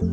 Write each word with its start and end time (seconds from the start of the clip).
Hey 0.00 0.06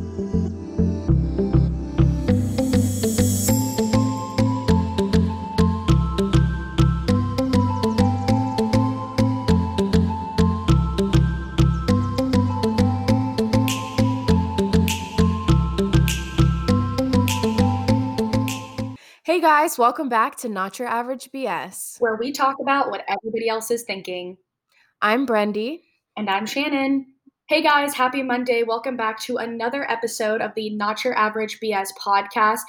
guys, 19.39 19.77
welcome 19.77 20.09
back 20.09 20.35
to 20.39 20.49
Not 20.49 20.79
Your 20.79 20.89
Average 20.89 21.31
BS, 21.31 22.01
where 22.01 22.17
we 22.17 22.33
talk 22.33 22.57
about 22.61 22.91
what 22.91 23.05
everybody 23.07 23.47
else 23.47 23.71
is 23.71 23.83
thinking. 23.83 24.35
I'm 25.01 25.25
Brendy. 25.25 25.79
And 26.17 26.29
I'm 26.29 26.45
Shannon. 26.45 27.13
Hey 27.49 27.61
guys, 27.61 27.93
happy 27.93 28.23
Monday. 28.23 28.63
Welcome 28.63 28.97
back 28.97 29.21
to 29.21 29.37
another 29.37 29.89
episode 29.89 30.41
of 30.41 30.51
the 30.57 30.69
Not 30.71 31.05
Your 31.05 31.17
Average 31.17 31.61
BS 31.63 31.87
podcast. 31.97 32.59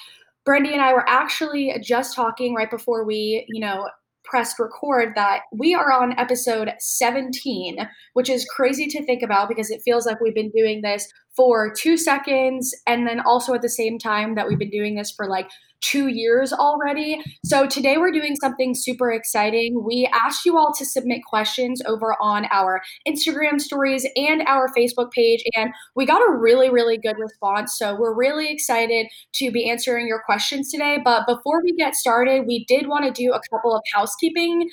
Brendy 0.49 0.73
and 0.73 0.81
I 0.81 0.93
were 0.93 1.09
actually 1.09 1.75
just 1.83 2.15
talking 2.15 2.55
right 2.55 2.71
before 2.71 3.05
we, 3.05 3.45
you 3.49 3.61
know, 3.61 3.89
pressed 4.23 4.61
record 4.61 5.15
that 5.17 5.41
we 5.53 5.75
are 5.75 5.91
on 5.91 6.17
episode 6.17 6.71
17, 6.79 7.89
which 8.13 8.31
is 8.31 8.47
crazy 8.55 8.87
to 8.87 9.05
think 9.05 9.21
about 9.21 9.49
because 9.49 9.69
it 9.69 9.83
feels 9.85 10.07
like 10.07 10.21
we've 10.21 10.33
been 10.33 10.53
doing 10.55 10.81
this 10.81 11.09
for 11.39 11.73
two 11.73 11.97
seconds 11.97 12.75
and 12.89 13.07
then 13.07 13.21
also 13.21 13.55
at 13.55 13.63
the 13.63 13.69
same 13.69 13.97
time 13.97 14.35
that 14.35 14.49
we've 14.49 14.59
been 14.59 14.71
doing 14.71 14.97
this 14.97 15.13
for 15.13 15.29
like 15.29 15.49
two 15.81 16.09
years 16.09 16.53
already. 16.53 17.23
So 17.45 17.65
today 17.69 17.97
we're 17.97 18.11
doing 18.11 18.35
something 18.35 18.75
super 18.75 19.13
exciting. 19.13 19.85
We 19.85 20.11
asked 20.13 20.45
you 20.45 20.59
all 20.59 20.75
to 20.75 20.85
submit 20.85 21.21
questions 21.25 21.81
over 21.87 22.17
on 22.21 22.49
our 22.51 22.83
Instagram 23.07 23.61
stories 23.61 24.05
and 24.17 24.43
our 24.49 24.67
Facebook 24.77 25.13
page, 25.13 25.45
and 25.55 25.71
we 25.95 26.07
got 26.07 26.29
a 26.29 26.33
really, 26.33 26.71
really 26.71 26.99
good 26.99 27.17
response. 27.17 27.79
So 27.79 27.95
we're 27.95 28.17
really 28.17 28.51
excited 28.51 29.07
to 29.35 29.53
be 29.53 29.71
answering 29.71 30.09
your 30.09 30.21
questions 30.27 30.73
today. 30.73 30.99
But 31.05 31.25
before 31.29 31.63
we 31.63 31.73
get 31.77 31.95
started, 31.95 32.47
we 32.49 32.65
did 32.65 32.89
want 32.89 33.05
to 33.05 33.13
do 33.13 33.33
a 33.33 33.41
couple 33.49 33.77
of 33.77 33.83
housekeeping 33.95 34.69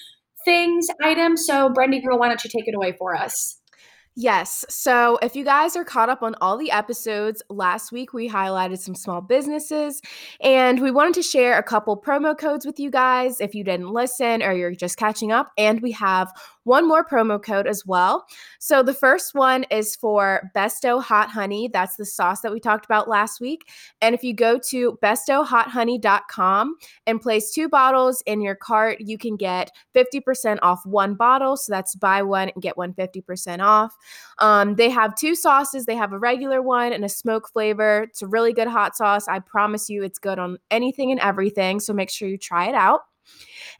things, 0.45 0.87
items. 1.03 1.45
So, 1.45 1.69
Brendy, 1.69 2.03
girl, 2.03 2.17
why 2.17 2.29
don't 2.29 2.43
you 2.43 2.49
take 2.49 2.67
it 2.67 2.75
away 2.75 2.95
for 2.97 3.15
us? 3.15 3.59
Yes. 4.17 4.63
So 4.69 5.19
if 5.21 5.35
you 5.35 5.43
guys 5.43 5.75
are 5.75 5.83
caught 5.83 6.07
up 6.07 6.23
on 6.23 6.35
all 6.39 6.57
the 6.57 6.71
episodes, 6.71 7.43
last 7.49 7.91
week 7.91 8.13
we 8.13 8.29
highlighted 8.29 8.79
some 8.79 8.95
small 8.95 9.19
businesses 9.19 10.01
and 10.39 10.81
we 10.81 10.89
wanted 10.89 11.15
to 11.15 11.21
share 11.21 11.57
a 11.57 11.63
couple 11.63 12.01
promo 12.01 12.37
codes 12.37 12.65
with 12.65 12.79
you 12.79 12.89
guys 12.89 13.41
if 13.41 13.53
you 13.53 13.65
didn't 13.65 13.89
listen 13.89 14.41
or 14.41 14.53
you're 14.53 14.73
just 14.73 14.97
catching 14.97 15.33
up. 15.33 15.51
And 15.57 15.81
we 15.81 15.91
have 15.91 16.31
one 16.65 16.87
more 16.87 17.05
promo 17.05 17.41
code 17.41 17.67
as 17.67 17.85
well. 17.85 18.25
So 18.59 18.83
the 18.83 18.93
first 18.93 19.33
one 19.33 19.63
is 19.71 19.95
for 19.95 20.51
Besto 20.55 21.01
Hot 21.01 21.29
Honey. 21.29 21.69
That's 21.71 21.95
the 21.95 22.05
sauce 22.05 22.41
that 22.41 22.51
we 22.51 22.59
talked 22.59 22.85
about 22.85 23.07
last 23.07 23.39
week. 23.39 23.69
And 24.01 24.13
if 24.13 24.23
you 24.23 24.33
go 24.33 24.59
to 24.69 24.97
bestohothoney.com 25.01 26.75
and 27.07 27.21
place 27.21 27.51
two 27.51 27.69
bottles 27.69 28.21
in 28.25 28.41
your 28.41 28.55
cart, 28.55 28.99
you 28.99 29.17
can 29.17 29.37
get 29.37 29.71
50% 29.95 30.59
off 30.61 30.85
one 30.85 31.15
bottle. 31.15 31.55
So 31.55 31.71
that's 31.71 31.95
buy 31.95 32.21
one 32.23 32.49
and 32.49 32.61
get 32.61 32.77
one 32.77 32.93
50% 32.93 33.63
off. 33.63 33.95
Um, 34.39 34.75
they 34.75 34.89
have 34.89 35.15
two 35.15 35.35
sauces. 35.35 35.85
They 35.85 35.95
have 35.95 36.13
a 36.13 36.19
regular 36.19 36.61
one 36.61 36.91
and 36.93 37.05
a 37.05 37.09
smoke 37.09 37.49
flavor. 37.49 38.03
It's 38.03 38.21
a 38.21 38.27
really 38.27 38.53
good 38.53 38.67
hot 38.67 38.97
sauce. 38.97 39.27
I 39.27 39.39
promise 39.39 39.89
you 39.89 40.03
it's 40.03 40.19
good 40.19 40.39
on 40.39 40.57
anything 40.71 41.11
and 41.11 41.19
everything. 41.19 41.79
So 41.79 41.93
make 41.93 42.09
sure 42.09 42.27
you 42.27 42.37
try 42.37 42.67
it 42.67 42.75
out. 42.75 43.01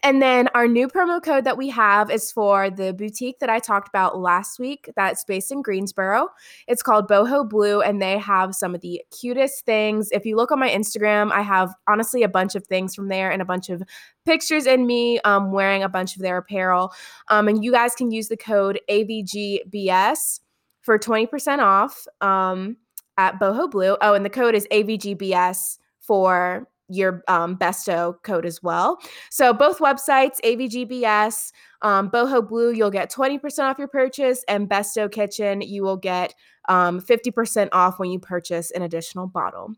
And 0.06 0.22
then 0.22 0.50
our 0.54 0.68
new 0.68 0.88
promo 0.88 1.20
code 1.20 1.46
that 1.46 1.58
we 1.58 1.68
have 1.70 2.12
is 2.12 2.32
for 2.32 2.70
the 2.70 2.94
boutique 2.94 3.40
that 3.40 3.50
I 3.50 3.58
talked 3.58 3.88
about 3.88 4.20
last 4.20 4.60
week 4.60 4.88
that's 4.96 5.24
based 5.24 5.52
in 5.52 5.64
Greensboro. 5.64 6.28
It's 6.68 6.84
called 6.84 7.10
Boho 7.10 7.50
Blue, 7.50 7.82
and 7.82 8.00
they 8.00 8.20
have 8.20 8.54
some 8.54 8.76
of 8.76 8.82
the 8.82 9.02
cutest 9.10 9.66
things. 9.66 10.10
If 10.12 10.24
you 10.24 10.36
look 10.36 10.52
on 10.52 10.60
my 10.60 10.70
Instagram, 10.70 11.32
I 11.32 11.42
have 11.42 11.74
honestly 11.88 12.22
a 12.22 12.30
bunch 12.30 12.54
of 12.54 12.68
things 12.68 12.94
from 12.94 13.08
there 13.08 13.32
and 13.32 13.42
a 13.42 13.46
bunch 13.46 13.68
of 13.72 13.82
pictures 14.26 14.68
and 14.68 14.86
me 14.86 15.20
um, 15.22 15.52
wearing 15.52 15.82
a 15.82 15.90
bunch 15.90 16.16
of 16.16 16.22
their 16.22 16.38
apparel. 16.38 16.94
Um, 17.30 17.48
and 17.48 17.64
you 17.64 17.72
guys 17.72 17.96
can 17.96 18.12
use 18.12 18.28
the 18.28 18.38
code 18.38 18.80
AVGBS 18.88 20.40
for 20.84 21.00
20% 21.00 21.58
off 21.58 22.06
um, 22.22 22.78
at 23.18 23.40
Boho 23.40 23.72
Blue. 23.72 23.98
Oh, 24.02 24.14
and 24.14 24.24
the 24.24 24.30
code 24.30 24.54
is 24.54 24.68
AVGBS 24.72 25.80
for 26.00 26.68
your 26.90 27.24
um, 27.28 27.58
Besto 27.58 28.22
code 28.24 28.46
as 28.46 28.62
well. 28.62 29.00
So 29.32 29.54
both 29.54 29.80
websites, 29.80 30.40
AVGBS, 30.44 31.52
um, 31.82 32.10
Boho 32.10 32.48
Blue, 32.48 32.72
you'll 32.72 32.92
get 32.92 33.12
20% 33.12 33.60
off 33.60 33.78
your 33.78 33.88
purchase, 33.88 34.44
and 34.48 34.70
Besto 34.70 35.12
Kitchen, 35.12 35.62
you 35.62 35.84
will 35.84 35.98
get 35.98 36.34
um, 36.70 37.02
50% 37.02 37.70
off 37.72 38.00
when 38.00 38.12
you 38.12 38.20
purchase 38.20 38.72
an 38.72 38.82
additional 38.82 39.28
bottle. 39.28 39.74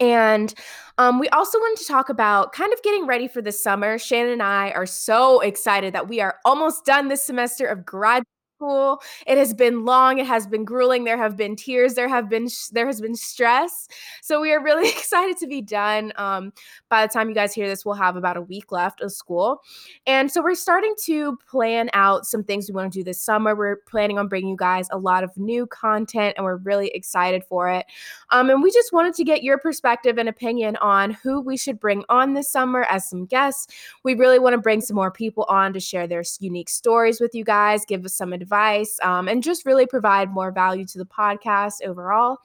And 0.00 0.54
um, 0.98 1.18
we 1.18 1.28
also 1.30 1.58
wanted 1.58 1.80
to 1.82 1.88
talk 1.88 2.08
about 2.08 2.52
kind 2.52 2.72
of 2.72 2.80
getting 2.82 3.06
ready 3.06 3.26
for 3.26 3.42
the 3.42 3.50
summer. 3.50 3.98
Shannon 3.98 4.32
and 4.32 4.42
I 4.42 4.70
are 4.70 4.86
so 4.86 5.40
excited 5.40 5.92
that 5.94 6.08
we 6.08 6.20
are 6.20 6.36
almost 6.44 6.84
done 6.84 7.08
this 7.08 7.24
semester 7.24 7.66
of 7.66 7.84
grad 7.84 8.22
school. 8.58 9.00
It 9.26 9.38
has 9.38 9.54
been 9.54 9.84
long. 9.84 10.18
It 10.18 10.26
has 10.26 10.46
been 10.46 10.64
grueling. 10.64 11.04
There 11.04 11.16
have 11.16 11.36
been 11.36 11.54
tears. 11.54 11.94
There 11.94 12.08
have 12.08 12.28
been 12.28 12.48
sh- 12.48 12.68
there 12.72 12.86
has 12.86 13.00
been 13.00 13.14
stress. 13.14 13.86
So 14.20 14.40
we 14.40 14.52
are 14.52 14.60
really 14.60 14.88
excited 14.96 15.36
to 15.38 15.46
be 15.46 15.62
done. 15.62 16.12
Um, 16.16 16.52
by 16.88 17.06
the 17.06 17.12
time 17.12 17.28
you 17.28 17.36
guys 17.36 17.54
hear 17.54 17.68
this, 17.68 17.84
we'll 17.84 17.94
have 17.94 18.16
about 18.16 18.36
a 18.36 18.42
week 18.42 18.72
left 18.72 19.00
of 19.00 19.12
school, 19.12 19.62
and 20.06 20.30
so 20.30 20.42
we're 20.42 20.56
starting 20.56 20.94
to 21.04 21.38
plan 21.48 21.88
out 21.92 22.26
some 22.26 22.42
things 22.42 22.68
we 22.68 22.74
want 22.74 22.92
to 22.92 22.98
do 22.98 23.04
this 23.04 23.20
summer. 23.20 23.54
We're 23.54 23.76
planning 23.88 24.18
on 24.18 24.26
bringing 24.26 24.50
you 24.50 24.56
guys 24.56 24.88
a 24.90 24.98
lot 24.98 25.22
of 25.22 25.36
new 25.36 25.66
content, 25.66 26.34
and 26.36 26.44
we're 26.44 26.56
really 26.56 26.88
excited 26.88 27.44
for 27.44 27.70
it. 27.70 27.86
Um, 28.30 28.50
and 28.50 28.60
we 28.60 28.72
just 28.72 28.92
wanted 28.92 29.14
to 29.14 29.24
get 29.24 29.44
your 29.44 29.58
perspective 29.58 30.18
and 30.18 30.28
opinion 30.28 30.76
on 30.76 31.12
who 31.12 31.40
we 31.40 31.56
should 31.56 31.78
bring 31.78 32.02
on 32.08 32.34
this 32.34 32.50
summer 32.50 32.82
as 32.90 33.08
some 33.08 33.24
guests. 33.24 33.68
We 34.02 34.14
really 34.14 34.40
want 34.40 34.54
to 34.54 34.60
bring 34.60 34.80
some 34.80 34.96
more 34.96 35.12
people 35.12 35.46
on 35.48 35.72
to 35.74 35.80
share 35.80 36.08
their 36.08 36.24
unique 36.40 36.68
stories 36.68 37.20
with 37.20 37.34
you 37.34 37.44
guys, 37.44 37.84
give 37.84 38.04
us 38.04 38.14
some 38.14 38.32
advice 38.32 38.47
advice 38.48 38.98
um, 39.02 39.28
and 39.28 39.42
just 39.42 39.66
really 39.66 39.86
provide 39.86 40.30
more 40.30 40.50
value 40.50 40.86
to 40.86 40.98
the 40.98 41.04
podcast 41.04 41.82
overall. 41.84 42.38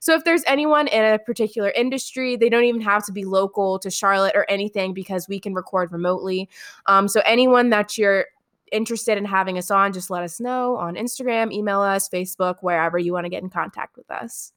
So 0.00 0.14
if 0.14 0.24
there's 0.24 0.42
anyone 0.46 0.88
in 0.88 1.04
a 1.04 1.18
particular 1.18 1.70
industry, 1.70 2.36
they 2.36 2.48
don't 2.48 2.64
even 2.64 2.80
have 2.80 3.04
to 3.06 3.12
be 3.12 3.24
local 3.24 3.78
to 3.80 3.90
Charlotte 3.90 4.34
or 4.34 4.46
anything 4.48 4.94
because 4.94 5.28
we 5.28 5.38
can 5.38 5.52
record 5.52 5.92
remotely. 5.92 6.48
Um, 6.86 7.08
so 7.08 7.20
anyone 7.26 7.68
that 7.70 7.98
you're 7.98 8.24
interested 8.72 9.18
in 9.18 9.24
having 9.26 9.58
us 9.58 9.70
on, 9.70 9.92
just 9.92 10.08
let 10.08 10.22
us 10.22 10.40
know 10.40 10.76
on 10.76 10.94
Instagram, 10.94 11.52
email 11.52 11.80
us, 11.80 12.08
Facebook, 12.08 12.56
wherever 12.62 12.98
you 12.98 13.12
want 13.12 13.26
to 13.26 13.30
get 13.30 13.42
in 13.42 13.50
contact 13.50 13.96
with 13.96 14.10
us. 14.10 14.52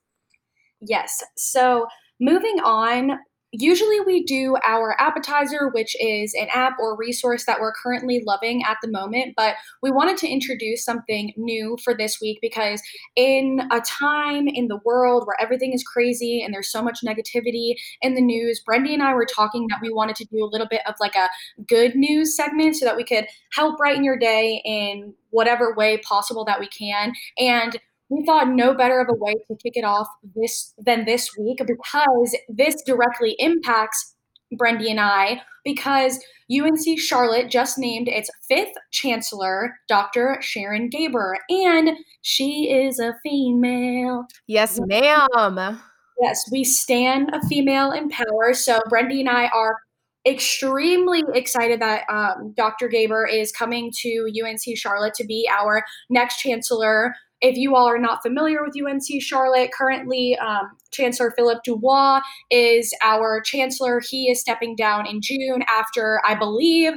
Yes. 0.79 1.21
So 1.35 1.87
moving 2.19 2.59
on, 2.63 3.19
usually 3.53 3.99
we 4.01 4.23
do 4.23 4.57
our 4.65 4.99
appetizer, 4.99 5.69
which 5.69 5.95
is 5.99 6.33
an 6.33 6.47
app 6.51 6.73
or 6.79 6.97
resource 6.97 7.45
that 7.45 7.59
we're 7.61 7.73
currently 7.73 8.23
loving 8.25 8.63
at 8.63 8.77
the 8.81 8.89
moment. 8.89 9.35
But 9.37 9.55
we 9.81 9.91
wanted 9.91 10.17
to 10.17 10.27
introduce 10.27 10.83
something 10.83 11.31
new 11.37 11.77
for 11.83 11.93
this 11.93 12.19
week 12.19 12.39
because 12.41 12.81
in 13.15 13.61
a 13.71 13.79
time 13.81 14.47
in 14.47 14.67
the 14.67 14.79
world 14.83 15.23
where 15.25 15.39
everything 15.39 15.71
is 15.71 15.83
crazy 15.83 16.41
and 16.43 16.53
there's 16.53 16.71
so 16.71 16.81
much 16.81 16.99
negativity 17.05 17.75
in 18.01 18.15
the 18.15 18.21
news, 18.21 18.61
Brendy 18.67 18.93
and 18.93 19.03
I 19.03 19.13
were 19.13 19.25
talking 19.25 19.67
that 19.69 19.79
we 19.81 19.93
wanted 19.93 20.15
to 20.17 20.25
do 20.25 20.43
a 20.43 20.49
little 20.51 20.67
bit 20.67 20.81
of 20.87 20.95
like 20.99 21.15
a 21.15 21.29
good 21.67 21.95
news 21.95 22.35
segment 22.35 22.75
so 22.75 22.85
that 22.85 22.97
we 22.97 23.03
could 23.03 23.27
help 23.51 23.77
brighten 23.77 24.03
your 24.03 24.17
day 24.17 24.61
in 24.65 25.13
whatever 25.29 25.73
way 25.75 25.97
possible 25.97 26.43
that 26.45 26.59
we 26.59 26.67
can. 26.67 27.13
And 27.37 27.79
we 28.09 28.25
thought 28.25 28.49
no 28.49 28.73
better 28.73 28.99
of 28.99 29.07
a 29.09 29.17
way 29.17 29.33
to 29.33 29.55
kick 29.61 29.73
it 29.75 29.83
off 29.83 30.07
this 30.35 30.73
than 30.77 31.05
this 31.05 31.29
week 31.37 31.59
because 31.65 32.35
this 32.49 32.81
directly 32.85 33.35
impacts 33.39 34.15
Brendy 34.53 34.89
and 34.89 34.99
I 34.99 35.41
because 35.63 36.19
UNC 36.51 36.99
Charlotte 36.99 37.49
just 37.49 37.77
named 37.77 38.07
its 38.07 38.29
fifth 38.47 38.73
chancellor, 38.91 39.75
Dr. 39.87 40.37
Sharon 40.41 40.89
Gaber, 40.89 41.35
and 41.49 41.91
she 42.21 42.69
is 42.69 42.99
a 42.99 43.13
female. 43.23 44.25
Yes, 44.47 44.79
ma'am. 44.85 45.79
Yes, 46.21 46.43
we 46.51 46.63
stand 46.63 47.29
a 47.33 47.41
female 47.47 47.91
in 47.91 48.09
power. 48.09 48.53
So 48.53 48.79
Brendy 48.91 49.21
and 49.21 49.29
I 49.29 49.47
are 49.47 49.77
extremely 50.25 51.21
excited 51.33 51.81
that 51.81 52.03
um, 52.09 52.53
Dr. 52.55 52.87
Gaber 52.87 53.25
is 53.29 53.51
coming 53.51 53.91
to 54.01 54.29
UNC 54.43 54.77
Charlotte 54.77 55.13
to 55.15 55.25
be 55.25 55.49
our 55.51 55.83
next 56.09 56.39
chancellor 56.39 57.13
if 57.43 57.57
you 57.57 57.75
all 57.75 57.87
are 57.87 57.99
not 57.99 58.23
familiar 58.23 58.63
with 58.63 58.73
UNC 58.73 59.21
Charlotte, 59.21 59.71
currently 59.77 60.37
um, 60.37 60.71
Chancellor 60.91 61.33
Philip 61.35 61.61
Dubois 61.63 62.21
is 62.49 62.93
our 63.01 63.41
chancellor. 63.41 64.01
He 64.09 64.31
is 64.31 64.39
stepping 64.39 64.77
down 64.77 65.05
in 65.05 65.19
June 65.21 65.61
after, 65.67 66.21
I 66.25 66.35
believe, 66.35 66.93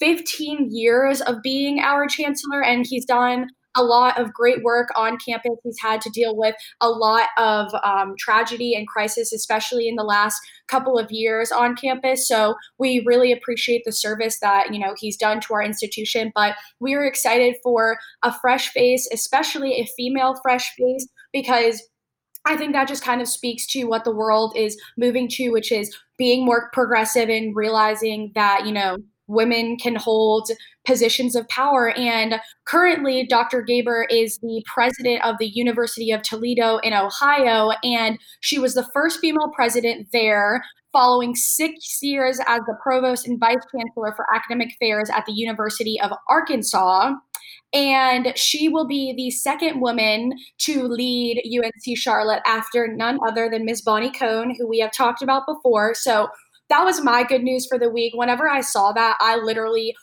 15 0.00 0.70
years 0.72 1.20
of 1.20 1.36
being 1.42 1.78
our 1.78 2.08
chancellor, 2.08 2.62
and 2.62 2.84
he's 2.84 3.04
done 3.04 3.46
a 3.76 3.82
lot 3.82 4.18
of 4.20 4.32
great 4.32 4.62
work 4.62 4.88
on 4.96 5.18
campus. 5.18 5.52
He's 5.62 5.78
had 5.80 6.00
to 6.02 6.10
deal 6.10 6.36
with 6.36 6.54
a 6.80 6.88
lot 6.88 7.28
of 7.38 7.72
um, 7.82 8.14
tragedy 8.18 8.74
and 8.74 8.86
crisis, 8.86 9.32
especially 9.32 9.88
in 9.88 9.96
the 9.96 10.04
last 10.04 10.40
couple 10.68 10.98
of 10.98 11.10
years 11.10 11.52
on 11.52 11.76
campus. 11.76 12.26
So 12.26 12.54
we 12.78 13.02
really 13.06 13.32
appreciate 13.32 13.82
the 13.84 13.92
service 13.92 14.38
that 14.40 14.72
you 14.72 14.78
know 14.78 14.94
he's 14.98 15.16
done 15.16 15.40
to 15.40 15.54
our 15.54 15.62
institution. 15.62 16.32
But 16.34 16.56
we 16.80 16.94
are 16.94 17.04
excited 17.04 17.56
for 17.62 17.98
a 18.22 18.32
fresh 18.32 18.70
face, 18.70 19.08
especially 19.12 19.74
a 19.74 19.86
female 19.96 20.34
fresh 20.42 20.74
face, 20.76 21.06
because 21.32 21.82
I 22.46 22.56
think 22.56 22.72
that 22.72 22.88
just 22.88 23.02
kind 23.02 23.22
of 23.22 23.28
speaks 23.28 23.66
to 23.68 23.84
what 23.84 24.04
the 24.04 24.14
world 24.14 24.54
is 24.56 24.80
moving 24.98 25.28
to, 25.30 25.50
which 25.50 25.72
is 25.72 25.96
being 26.18 26.44
more 26.44 26.68
progressive 26.72 27.28
and 27.28 27.56
realizing 27.56 28.32
that, 28.34 28.66
you 28.66 28.72
know, 28.72 28.98
women 29.26 29.76
can 29.78 29.96
hold 29.96 30.50
positions 30.86 31.34
of 31.34 31.48
power. 31.48 31.90
And 31.90 32.40
currently, 32.66 33.26
Dr. 33.26 33.64
Gaber 33.64 34.04
is 34.10 34.38
the 34.38 34.64
president 34.72 35.24
of 35.24 35.36
the 35.38 35.48
University 35.48 36.10
of 36.10 36.22
Toledo 36.22 36.78
in 36.78 36.92
Ohio, 36.92 37.70
and 37.82 38.18
she 38.40 38.58
was 38.58 38.74
the 38.74 38.88
first 38.92 39.20
female 39.20 39.50
president 39.54 40.08
there. 40.12 40.64
Following 40.92 41.34
six 41.34 41.98
years 42.02 42.38
as 42.46 42.60
the 42.68 42.76
provost 42.80 43.26
and 43.26 43.40
vice 43.40 43.56
chancellor 43.74 44.14
for 44.14 44.26
academic 44.32 44.68
affairs 44.74 45.10
at 45.10 45.26
the 45.26 45.32
University 45.32 46.00
of 46.00 46.12
Arkansas. 46.28 47.14
And 47.72 48.32
she 48.36 48.68
will 48.68 48.86
be 48.86 49.12
the 49.16 49.32
second 49.32 49.80
woman 49.80 50.34
to 50.58 50.84
lead 50.84 51.42
UNC 51.44 51.98
Charlotte 51.98 52.42
after 52.46 52.86
none 52.86 53.18
other 53.26 53.50
than 53.50 53.64
Ms. 53.64 53.82
Bonnie 53.82 54.12
Cone, 54.12 54.54
who 54.56 54.68
we 54.68 54.78
have 54.78 54.92
talked 54.92 55.20
about 55.20 55.42
before. 55.48 55.94
So 55.94 56.28
that 56.70 56.84
was 56.84 57.02
my 57.02 57.24
good 57.24 57.42
news 57.42 57.66
for 57.66 57.76
the 57.76 57.90
week. 57.90 58.12
Whenever 58.14 58.48
I 58.48 58.60
saw 58.60 58.92
that, 58.92 59.16
I 59.20 59.36
literally 59.36 59.96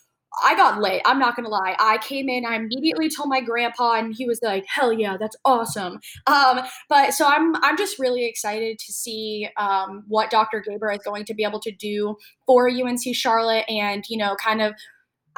I 0.44 0.56
got 0.56 0.80
lit. 0.80 1.02
I'm 1.06 1.20
not 1.20 1.36
gonna 1.36 1.50
lie. 1.50 1.76
I 1.80 1.98
came 1.98 2.30
in, 2.30 2.46
I 2.46 2.56
immediately 2.56 3.10
told 3.10 3.30
my 3.30 3.42
grandpa, 3.42 3.94
and 3.94 4.14
he 4.16 4.26
was 4.26 4.40
like, 4.42 4.66
"Hell 4.68 4.94
yeah, 4.94 5.18
that's 5.18 5.36
awesome." 5.44 6.00
Um, 6.28 6.62
but 6.88 7.14
so 7.14 7.28
I'm 7.28 7.56
I'm 7.58 7.78
just 7.78 8.00
really 8.00 8.26
excited 8.26 8.80
to 8.80 8.94
see 8.94 9.50
um, 9.58 10.04
what 10.08 10.30
Dr. 10.30 10.64
Gaber 10.68 10.94
is 10.94 11.00
going 11.04 11.26
to 11.26 11.34
be 11.34 11.44
able 11.44 11.60
to 11.62 11.72
do 11.72 12.16
for 12.46 12.70
UNC 12.70 13.14
Charlotte, 13.14 13.66
and 13.68 14.06
you 14.08 14.18
know, 14.18 14.36
kind 14.36 14.62
of 14.62 14.74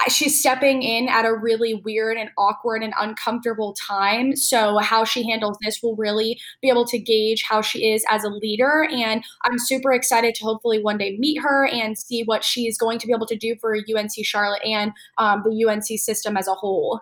she's 0.08 0.40
stepping 0.40 0.84
in 0.84 1.10
at 1.10 1.26
a 1.26 1.34
really 1.34 1.74
weird 1.74 2.18
and 2.18 2.30
awkward 2.38 2.84
and 2.84 2.94
uncomfortable 3.00 3.74
time. 3.74 4.36
So, 4.36 4.78
how 4.80 5.04
she 5.04 5.28
handles 5.30 5.58
this 5.64 5.82
will 5.82 5.96
really 5.96 6.40
be 6.62 6.70
able 6.70 6.86
to 6.86 7.00
gauge 7.00 7.44
how 7.44 7.62
she 7.62 7.92
is 7.92 8.06
as 8.10 8.24
a 8.24 8.30
leader. 8.30 8.88
And 8.92 9.24
I'm 9.44 9.58
super 9.58 9.94
excited 9.94 10.36
to 10.36 10.44
hopefully 10.44 10.82
one 10.82 10.98
day 10.98 11.18
meet 11.18 11.42
her 11.42 11.68
and 11.68 11.98
see 11.98 12.24
what 12.24 12.44
she's 12.44 12.78
going 12.78 13.00
to 13.00 13.08
be 13.08 13.14
able 13.14 13.28
to 13.28 13.38
do 13.38 13.56
for 13.60 13.76
UNC 13.76 14.12
Charlotte 14.24 14.64
and 14.64 14.92
um, 15.18 15.44
the 15.44 15.66
UNC 15.66 16.00
system 16.00 16.38
as 16.38 16.48
a 16.48 16.54
whole. 16.54 17.02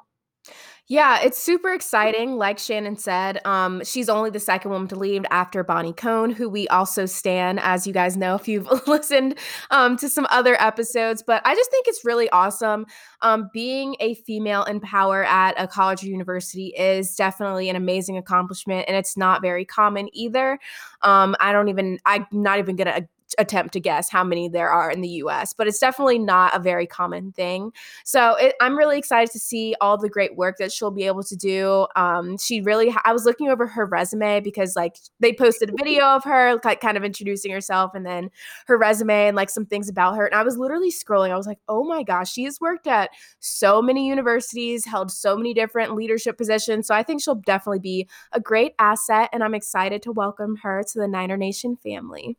Yeah, 0.88 1.22
it's 1.22 1.42
super 1.42 1.72
exciting. 1.72 2.36
Like 2.36 2.60
Shannon 2.60 2.98
said, 2.98 3.40
um, 3.46 3.82
she's 3.86 4.10
only 4.10 4.30
the 4.30 4.42
second 4.42 4.72
woman 4.72 4.90
to 4.90 4.98
leave 4.98 5.24
after 5.32 5.64
Bonnie 5.64 5.94
Cone, 5.94 6.32
who 6.32 6.50
we 6.50 6.68
also 6.68 7.06
stand, 7.06 7.62
as 7.62 7.88
you 7.88 7.94
guys 7.94 8.18
know 8.18 8.36
if 8.36 8.46
you've 8.46 8.68
listened 8.88 9.38
um, 9.70 9.96
to 9.98 10.10
some 10.10 10.28
other 10.32 10.62
episodes. 10.62 11.24
But 11.26 11.42
I 11.46 11.56
just 11.56 11.72
think 11.72 11.88
it's 11.88 12.04
really 12.04 12.30
awesome. 12.32 12.86
Um, 13.22 13.50
being 13.54 13.96
a 14.02 14.16
female 14.16 14.64
in 14.64 14.82
power 14.82 15.24
at 15.24 15.54
a 15.58 15.66
college 15.66 16.04
or 16.04 16.08
university 16.08 16.74
is 16.78 17.16
definitely 17.16 17.70
an 17.70 17.78
amazing 17.78 18.18
accomplishment, 18.18 18.84
and 18.90 18.98
it's 18.98 19.16
not 19.16 19.42
very 19.42 19.64
common 19.64 20.10
either. 20.12 20.60
Um, 21.04 21.38
I 21.40 21.54
don't 21.54 21.70
even, 21.70 22.00
I'm 22.06 22.28
not 22.34 22.60
even 22.60 22.76
gonna 22.76 23.08
attempt 23.38 23.74
to 23.74 23.80
guess 23.80 24.10
how 24.10 24.24
many 24.24 24.50
there 24.50 24.70
are 24.70 24.90
in 24.90 25.02
the 25.02 25.10
US, 25.10 25.54
but 25.54 25.68
it's 25.68 25.80
definitely 25.80 26.20
not 26.20 26.56
a 26.56 26.60
very 26.60 26.88
common 26.88 27.32
thing. 27.32 27.72
So 28.04 28.36
it, 28.36 28.56
I'm 28.62 28.78
really 28.78 28.98
excited 28.98 29.32
to 29.32 29.40
see 29.40 29.76
all 29.82 29.98
the 29.98 30.10
great 30.10 30.36
work 30.36 30.58
that 30.58 30.72
she'll 30.72 30.92
be 30.92 31.06
able 31.06 31.24
to 31.24 31.36
do. 31.36 31.88
Um, 31.96 32.38
she 32.38 32.62
really, 32.62 32.94
I 33.04 33.14
was 33.14 33.26
looking 33.26 33.50
over 33.50 33.68
her 33.68 33.86
resume 33.86 34.42
because 34.42 34.76
like 34.76 34.98
they 35.20 35.34
posted 35.34 35.70
a 35.70 35.74
video 35.78 36.06
of 36.06 36.24
her 36.24 36.60
like 36.64 36.82
kind 36.82 36.98
of 36.98 37.04
introducing 37.04 37.52
herself 37.52 37.92
and 37.96 38.06
then 38.06 38.30
her 38.68 38.78
resume 38.78 39.28
and 39.28 39.36
like 39.36 39.50
some 39.50 39.66
things 39.66 39.90
about 39.90 40.16
her. 40.16 40.26
And 40.26 40.36
I 40.36 40.44
was 40.44 40.58
literally 40.58 40.92
scrolling. 40.92 41.32
I 41.32 41.38
was 41.38 41.48
like, 41.48 41.60
oh 41.68 41.84
my 41.84 42.04
gosh, 42.04 42.32
she 42.32 42.44
has 42.44 42.60
worked 42.60 42.88
at 42.88 43.12
so 43.40 43.82
many 43.82 44.08
universities, 44.08 44.86
held 44.86 45.12
so 45.12 45.36
many 45.36 45.54
different 45.54 45.96
leadership 45.96 46.38
positions. 46.38 46.88
So 46.88 46.96
I 46.96 47.04
think 47.04 47.22
she'll 47.22 47.36
definitely 47.36 47.80
be 47.80 48.08
a 48.32 48.40
great 48.40 48.74
asset. 48.80 49.30
And 49.34 49.44
I'm 49.44 49.56
excited 49.56 50.02
to 50.04 50.12
welcome 50.12 50.58
her 50.58 50.84
to 50.84 51.00
the 51.00 51.08
Niner 51.08 51.38
Nation 51.38 51.76
family. 51.76 52.38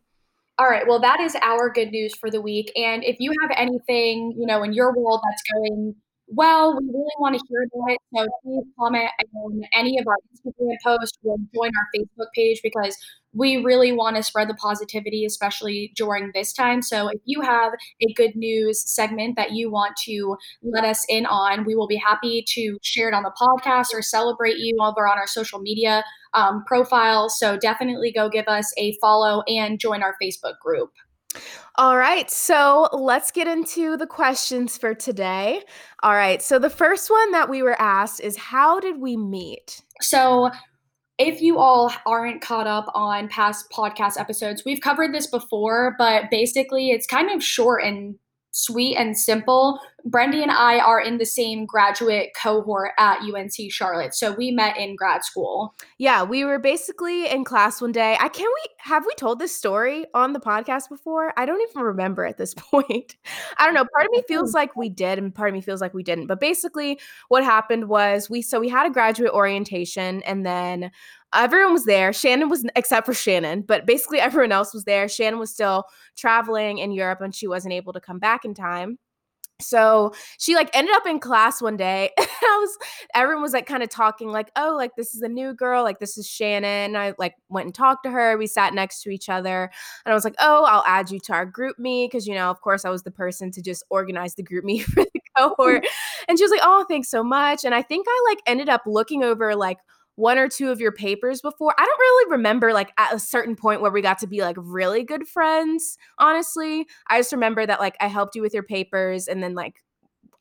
All 0.59 0.69
right. 0.69 0.87
Well, 0.87 1.01
that 1.01 1.21
is 1.21 1.37
our 1.43 1.71
good 1.71 1.91
news 1.91 2.15
for 2.15 2.31
the 2.31 2.41
week. 2.41 2.71
And 2.77 3.03
if 3.05 3.17
you 3.19 3.33
have 3.43 3.51
anything, 3.57 4.35
you 4.39 4.47
know, 4.47 4.63
in 4.63 4.73
your 4.73 4.95
world 4.95 5.21
that's 5.25 5.43
going 5.55 5.95
well, 6.35 6.79
we 6.79 6.87
really 6.87 7.15
want 7.19 7.35
to 7.39 7.45
hear 7.49 7.63
about 7.65 7.93
it. 7.93 7.99
So 8.15 8.27
please 8.43 8.65
comment 8.79 9.11
on 9.35 9.61
any 9.75 9.99
of 9.99 10.07
our 10.07 10.17
Instagram 10.35 10.77
posts 10.83 11.19
or 11.25 11.37
join 11.55 11.71
our 11.77 11.89
Facebook 11.95 12.29
page 12.35 12.61
because 12.63 12.97
we 13.35 13.63
really 13.63 13.93
want 13.93 14.17
to 14.17 14.23
spread 14.23 14.49
the 14.49 14.55
positivity, 14.55 15.27
especially 15.27 15.93
during 15.97 16.31
this 16.35 16.53
time. 16.53 16.81
So 16.81 17.09
if 17.09 17.21
you 17.25 17.43
have 17.43 17.73
a 18.01 18.13
good 18.15 18.35
news 18.35 18.83
segment 18.91 19.37
that 19.37 19.53
you 19.53 19.71
want 19.71 19.97
to 20.05 20.37
let 20.63 20.85
us 20.85 21.05
in 21.09 21.27
on, 21.27 21.65
we 21.67 21.75
will 21.75 21.87
be 21.89 21.97
happy 21.97 22.45
to 22.49 22.79
share 22.83 23.09
it 23.09 23.15
on 23.15 23.23
the 23.25 23.33
podcast 23.39 23.89
or 23.93 24.01
celebrate 24.01 24.57
you 24.59 24.77
over 24.81 25.07
on 25.07 25.19
our 25.19 25.27
social 25.27 25.59
media 25.59 26.03
um, 26.35 26.65
profile. 26.67 27.29
So 27.29 27.57
definitely 27.57 28.13
go 28.13 28.29
give 28.29 28.49
us 28.49 28.73
a 28.77 28.97
follow 29.01 29.43
and 29.49 29.79
join 29.79 30.03
our 30.03 30.17
Facebook 30.23 30.59
group. 30.61 30.91
All 31.77 31.97
right, 31.97 32.31
so 32.31 32.89
let's 32.93 33.31
get 33.31 33.49
into 33.49 33.97
the 33.97 34.07
questions 34.07 34.77
for 34.77 34.95
today. 34.95 35.63
All 36.03 36.13
right, 36.13 36.43
so 36.43 36.59
the 36.59 36.69
first 36.69 37.11
one 37.11 37.33
that 37.33 37.49
we 37.49 37.63
were 37.63 37.81
asked 37.81 38.21
is 38.21 38.37
How 38.37 38.79
did 38.79 39.01
we 39.01 39.17
meet? 39.17 39.81
So, 40.03 40.51
if 41.19 41.41
you 41.41 41.59
all 41.59 41.93
aren't 42.05 42.43
caught 42.43 42.67
up 42.67 42.91
on 42.95 43.29
past 43.29 43.71
podcast 43.71 44.19
episodes, 44.19 44.65
we've 44.67 44.81
covered 44.81 45.15
this 45.15 45.27
before, 45.27 45.95
but 45.99 46.25
basically 46.31 46.91
it's 46.91 47.07
kind 47.07 47.31
of 47.31 47.43
short 47.43 47.85
and 47.85 48.17
sweet 48.53 48.97
and 48.97 49.19
simple. 49.19 49.81
Brendy 50.09 50.43
and 50.43 50.51
I 50.51 50.79
are 50.79 51.01
in 51.01 51.19
the 51.19 51.25
same 51.25 51.65
graduate 51.65 52.33
cohort 52.41 52.91
at 52.99 53.21
UNC 53.21 53.71
Charlotte. 53.71 54.15
So 54.15 54.33
we 54.33 54.51
met 54.51 54.77
in 54.77 54.97
grad 54.97 55.25
school. 55.25 55.75
Yeah, 55.99 56.23
we 56.23 56.45
were 56.45 56.59
basically 56.59 57.29
in 57.29 57.45
class 57.45 57.81
one 57.81 57.93
day. 57.93 58.17
I 58.21 58.29
can 58.29 58.47
we 58.47 58.69
have 58.79 59.07
we 59.07 59.15
told 59.15 59.39
this 59.39 59.55
story 59.55 60.07
on 60.13 60.33
the 60.33 60.41
podcast 60.41 60.89
before? 60.89 61.33
I 61.37 61.47
don't 61.47 61.63
even 61.71 61.83
remember 61.83 62.25
at 62.25 62.37
this 62.37 62.53
point. 62.57 63.17
I 63.57 63.65
don't 63.65 63.75
know. 63.75 63.87
Part 63.95 64.07
of 64.07 64.13
me 64.13 64.23
feels 64.29 64.55
like 64.55 64.77
we 64.77 64.89
did 64.89 65.19
and 65.19 65.35
part 65.35 65.49
of 65.49 65.55
me 65.55 65.61
feels 65.61 65.81
like 65.81 65.95
we 65.95 66.03
didn't. 66.03 66.27
But 66.27 66.41
basically 66.41 66.99
what 67.29 67.45
happened 67.45 67.89
was 67.89 68.29
we 68.29 68.43
so 68.43 68.61
we 68.61 68.69
had 68.69 68.87
a 68.87 68.91
graduate 68.91 69.33
orientation 69.33 70.23
and 70.25 70.45
then 70.45 70.91
everyone 71.35 71.73
was 71.73 71.85
there. 71.85 72.13
Shannon 72.13 72.49
was 72.49 72.65
except 72.77 73.07
for 73.07 73.15
Shannon, 73.15 73.63
but 73.63 73.87
basically 73.87 74.21
everyone 74.21 74.53
else 74.53 74.75
was 74.75 74.85
there. 74.85 75.09
Shannon 75.09 75.39
was 75.39 75.51
still 75.51 75.85
traveling 76.17 76.79
in 76.79 76.93
Europe 76.93 77.21
and 77.21 77.35
she 77.35 77.47
wasn't 77.47 77.75
able 77.75 77.93
to 77.93 78.01
come 78.01 78.19
back 78.19 78.45
in 78.45 78.55
time. 78.55 78.99
So 79.63 80.13
she 80.39 80.55
like 80.55 80.71
ended 80.75 80.95
up 80.95 81.07
in 81.07 81.21
class 81.21 81.63
one 81.63 81.77
day. 81.77 82.11
I 82.19 82.59
was 82.61 82.79
everyone 83.15 83.43
was 83.43 83.53
like 83.53 83.67
kind 83.67 83.83
of 83.83 83.89
talking 83.89 84.29
like, 84.29 84.51
"Oh, 84.57 84.75
like 84.77 84.97
this 84.97 85.15
is 85.15 85.23
a 85.23 85.29
new 85.29 85.55
girl, 85.55 85.83
like 85.83 86.01
this 86.01 86.19
is 86.19 86.27
Shannon." 86.27 86.97
I 86.97 87.15
like 87.19 87.35
went 87.49 87.67
and 87.67 87.75
talked 87.75 88.05
to 88.05 88.11
her. 88.11 88.37
We 88.37 88.47
sat 88.47 88.75
next 88.75 89.03
to 89.03 89.11
each 89.11 89.29
other. 89.29 89.71
And 90.05 90.13
I 90.13 90.15
was 90.15 90.25
like, 90.25 90.35
"Oh, 90.41 90.65
I'll 90.65 90.85
add 90.87 91.11
you 91.11 91.21
to 91.21 91.33
our 91.33 91.51
GroupMe 91.51 92.07
because 92.07 92.27
you 92.27 92.35
know, 92.35 92.51
of 92.51 92.61
course 92.61 92.85
I 92.85 92.91
was 92.91 93.03
the 93.05 93.11
person 93.11 93.51
to 93.53 93.63
just 93.63 93.85
organize 93.91 94.35
the 94.35 94.43
GroupMe 94.43 94.83
for 94.83 95.05
the 95.05 95.21
cohort." 95.37 95.87
And 96.29 96.39
she 96.39 96.45
was 96.45 96.51
like, 96.51 96.61
"Oh, 96.63 96.85
thanks 96.89 97.09
so 97.09 97.23
much." 97.23 97.65
And 97.65 97.75
I 97.75 97.83
think 97.83 98.07
I 98.09 98.25
like 98.29 98.41
ended 98.47 98.69
up 98.69 98.83
looking 98.87 99.23
over 99.23 99.55
like 99.55 99.79
one 100.17 100.39
or 100.39 100.49
two 100.49 100.71
of 100.71 100.81
your 100.81 100.93
papers 100.93 101.41
before. 101.41 101.75
I 101.79 101.85
don't 101.85 101.99
really 101.99 102.33
remember 102.33 102.73
like 102.73 102.93
at 102.99 103.15
a 103.15 103.19
certain 103.19 103.57
point 103.57 103.81
where 103.81 103.91
we 103.91 104.03
got 104.03 104.19
to 104.19 104.27
be 104.27 104.41
like 104.41 104.57
really 104.59 105.05
good 105.05 105.27
friends, 105.27 105.97
honestly. 106.19 106.87
I 107.09 107.19
just 107.19 107.33
remember 107.33 107.65
that 107.67 107.81
like 107.81 107.97
I 108.01 108.09
helped 108.09 108.35
you 108.35 108.43
with 108.43 108.55
your 108.55 108.63
papers 108.63 109.29
and 109.29 109.43
then 109.43 109.55
like 109.55 109.83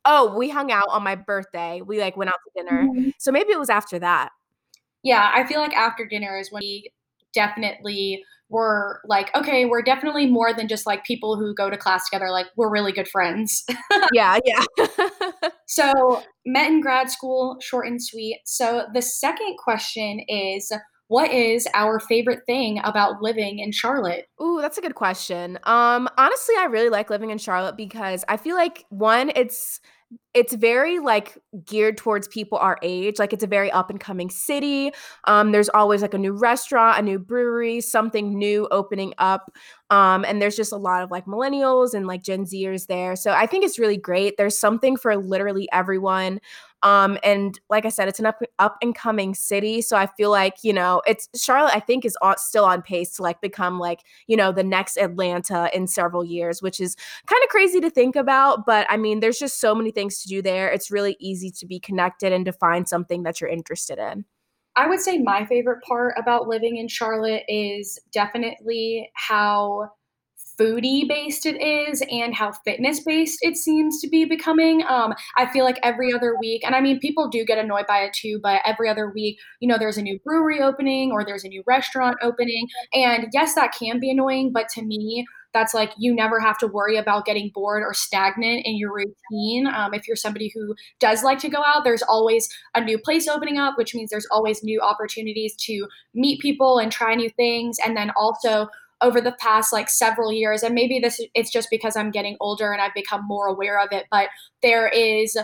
oh, 0.04 0.36
we 0.36 0.48
hung 0.48 0.72
out 0.72 0.88
on 0.88 1.02
my 1.02 1.14
birthday. 1.14 1.80
We 1.80 2.00
like 2.00 2.16
went 2.16 2.28
out 2.28 2.40
to 2.44 2.62
dinner. 2.62 2.88
Mm-hmm. 2.88 3.10
So 3.18 3.30
maybe 3.30 3.52
it 3.52 3.58
was 3.58 3.70
after 3.70 3.98
that. 4.00 4.30
Yeah, 5.02 5.30
I 5.32 5.46
feel 5.46 5.60
like 5.60 5.74
after 5.74 6.06
dinner 6.06 6.38
is 6.38 6.50
when 6.50 6.60
we 6.60 6.90
definitely 7.32 8.24
were 8.52 9.00
like, 9.06 9.34
okay, 9.34 9.64
we're 9.64 9.82
definitely 9.82 10.26
more 10.26 10.52
than 10.52 10.68
just 10.68 10.86
like 10.86 11.04
people 11.04 11.36
who 11.36 11.54
go 11.54 11.70
to 11.70 11.76
class 11.76 12.08
together. 12.08 12.30
Like, 12.30 12.46
we're 12.56 12.70
really 12.70 12.92
good 12.92 13.08
friends. 13.08 13.64
yeah, 14.12 14.38
yeah. 14.44 14.64
so, 15.66 16.22
met 16.44 16.70
in 16.70 16.80
grad 16.80 17.10
school, 17.10 17.56
short 17.60 17.86
and 17.86 18.00
sweet. 18.00 18.40
So, 18.44 18.86
the 18.92 19.02
second 19.02 19.56
question 19.56 20.20
is 20.28 20.70
what 21.08 21.30
is 21.30 21.66
our 21.74 21.98
favorite 22.00 22.40
thing 22.46 22.80
about 22.84 23.20
living 23.20 23.58
in 23.58 23.72
Charlotte? 23.72 24.26
Ooh, 24.42 24.60
that's 24.60 24.78
a 24.78 24.80
good 24.80 24.94
question. 24.94 25.58
Um, 25.64 26.08
honestly, 26.16 26.54
I 26.58 26.64
really 26.66 26.88
like 26.88 27.10
living 27.10 27.30
in 27.30 27.38
Charlotte 27.38 27.76
because 27.76 28.24
I 28.28 28.36
feel 28.36 28.56
like 28.56 28.84
one, 28.88 29.30
it's 29.34 29.80
it's 30.34 30.54
very 30.54 30.98
like 30.98 31.38
geared 31.64 31.96
towards 31.96 32.26
people 32.28 32.58
our 32.58 32.78
age 32.82 33.18
like 33.18 33.32
it's 33.32 33.44
a 33.44 33.46
very 33.46 33.70
up 33.70 33.90
and 33.90 34.00
coming 34.00 34.30
city 34.30 34.90
um 35.24 35.52
there's 35.52 35.68
always 35.70 36.02
like 36.02 36.14
a 36.14 36.18
new 36.18 36.32
restaurant 36.32 36.98
a 36.98 37.02
new 37.02 37.18
brewery 37.18 37.80
something 37.80 38.38
new 38.38 38.66
opening 38.70 39.12
up 39.18 39.52
um 39.90 40.24
and 40.24 40.40
there's 40.40 40.56
just 40.56 40.72
a 40.72 40.76
lot 40.76 41.02
of 41.02 41.10
like 41.10 41.26
millennials 41.26 41.94
and 41.94 42.06
like 42.06 42.22
gen 42.22 42.44
zers 42.44 42.86
there 42.86 43.14
so 43.14 43.32
i 43.32 43.46
think 43.46 43.64
it's 43.64 43.78
really 43.78 43.96
great 43.96 44.36
there's 44.36 44.58
something 44.58 44.96
for 44.96 45.16
literally 45.16 45.68
everyone 45.72 46.40
um, 46.82 47.18
and 47.22 47.58
like 47.70 47.86
I 47.86 47.88
said, 47.88 48.08
it's 48.08 48.18
an 48.18 48.26
up 48.26 48.40
up 48.58 48.76
and 48.82 48.94
coming 48.94 49.34
city. 49.34 49.82
So 49.82 49.96
I 49.96 50.06
feel 50.06 50.30
like, 50.30 50.56
you 50.62 50.72
know, 50.72 51.02
it's 51.06 51.28
Charlotte, 51.40 51.74
I 51.74 51.80
think, 51.80 52.04
is 52.04 52.16
still 52.36 52.64
on 52.64 52.82
pace 52.82 53.12
to 53.16 53.22
like 53.22 53.40
become 53.40 53.78
like, 53.78 54.00
you 54.26 54.36
know, 54.36 54.52
the 54.52 54.64
next 54.64 54.96
Atlanta 54.96 55.70
in 55.72 55.86
several 55.86 56.24
years, 56.24 56.60
which 56.60 56.80
is 56.80 56.96
kind 57.26 57.42
of 57.42 57.48
crazy 57.50 57.80
to 57.80 57.90
think 57.90 58.16
about. 58.16 58.66
But 58.66 58.86
I 58.90 58.96
mean, 58.96 59.20
there's 59.20 59.38
just 59.38 59.60
so 59.60 59.74
many 59.74 59.90
things 59.90 60.22
to 60.22 60.28
do 60.28 60.42
there. 60.42 60.68
It's 60.68 60.90
really 60.90 61.16
easy 61.20 61.50
to 61.50 61.66
be 61.66 61.78
connected 61.78 62.32
and 62.32 62.44
to 62.44 62.52
find 62.52 62.88
something 62.88 63.22
that 63.22 63.40
you're 63.40 63.50
interested 63.50 63.98
in. 63.98 64.24
I 64.74 64.88
would 64.88 65.00
say 65.00 65.18
my 65.18 65.44
favorite 65.44 65.82
part 65.86 66.14
about 66.18 66.48
living 66.48 66.78
in 66.78 66.88
Charlotte 66.88 67.42
is 67.46 67.98
definitely 68.10 69.10
how 69.14 69.90
foodie 70.62 71.08
based 71.08 71.46
it 71.46 71.60
is 71.60 72.02
and 72.10 72.34
how 72.34 72.52
fitness 72.64 73.00
based 73.00 73.38
it 73.42 73.56
seems 73.56 74.00
to 74.00 74.08
be 74.08 74.24
becoming. 74.24 74.82
Um, 74.88 75.14
I 75.36 75.46
feel 75.46 75.64
like 75.64 75.78
every 75.82 76.12
other 76.12 76.36
week, 76.40 76.62
and 76.64 76.74
I 76.74 76.80
mean, 76.80 77.00
people 77.00 77.28
do 77.28 77.44
get 77.44 77.58
annoyed 77.58 77.86
by 77.86 78.00
it 78.00 78.12
too, 78.12 78.38
but 78.42 78.60
every 78.64 78.88
other 78.88 79.10
week, 79.12 79.38
you 79.60 79.68
know, 79.68 79.78
there's 79.78 79.98
a 79.98 80.02
new 80.02 80.18
brewery 80.24 80.60
opening 80.60 81.10
or 81.10 81.24
there's 81.24 81.44
a 81.44 81.48
new 81.48 81.62
restaurant 81.66 82.16
opening. 82.22 82.66
And 82.92 83.28
yes, 83.32 83.54
that 83.54 83.74
can 83.78 83.98
be 83.98 84.10
annoying, 84.10 84.52
but 84.52 84.68
to 84.74 84.82
me, 84.82 85.26
that's 85.52 85.74
like 85.74 85.92
you 85.98 86.14
never 86.14 86.40
have 86.40 86.58
to 86.58 86.66
worry 86.66 86.96
about 86.96 87.26
getting 87.26 87.50
bored 87.54 87.82
or 87.82 87.92
stagnant 87.92 88.64
in 88.64 88.76
your 88.76 88.92
routine. 88.92 89.66
Um, 89.66 89.92
if 89.94 90.06
you're 90.06 90.16
somebody 90.16 90.50
who 90.54 90.74
does 90.98 91.22
like 91.22 91.38
to 91.40 91.48
go 91.48 91.62
out, 91.64 91.84
there's 91.84 92.02
always 92.02 92.48
a 92.74 92.80
new 92.80 92.98
place 92.98 93.28
opening 93.28 93.58
up, 93.58 93.76
which 93.76 93.94
means 93.94 94.10
there's 94.10 94.26
always 94.30 94.62
new 94.62 94.80
opportunities 94.80 95.54
to 95.66 95.86
meet 96.14 96.40
people 96.40 96.78
and 96.78 96.90
try 96.90 97.14
new 97.14 97.28
things. 97.30 97.76
And 97.84 97.96
then 97.96 98.12
also, 98.16 98.68
over 99.02 99.20
the 99.20 99.36
past 99.40 99.72
like 99.72 99.90
several 99.90 100.32
years 100.32 100.62
and 100.62 100.74
maybe 100.74 100.98
this 100.98 101.20
it's 101.34 101.50
just 101.50 101.68
because 101.70 101.96
I'm 101.96 102.10
getting 102.10 102.36
older 102.40 102.72
and 102.72 102.80
I've 102.80 102.94
become 102.94 103.26
more 103.26 103.46
aware 103.46 103.80
of 103.80 103.88
it 103.92 104.06
but 104.10 104.28
there 104.62 104.88
is 104.88 105.36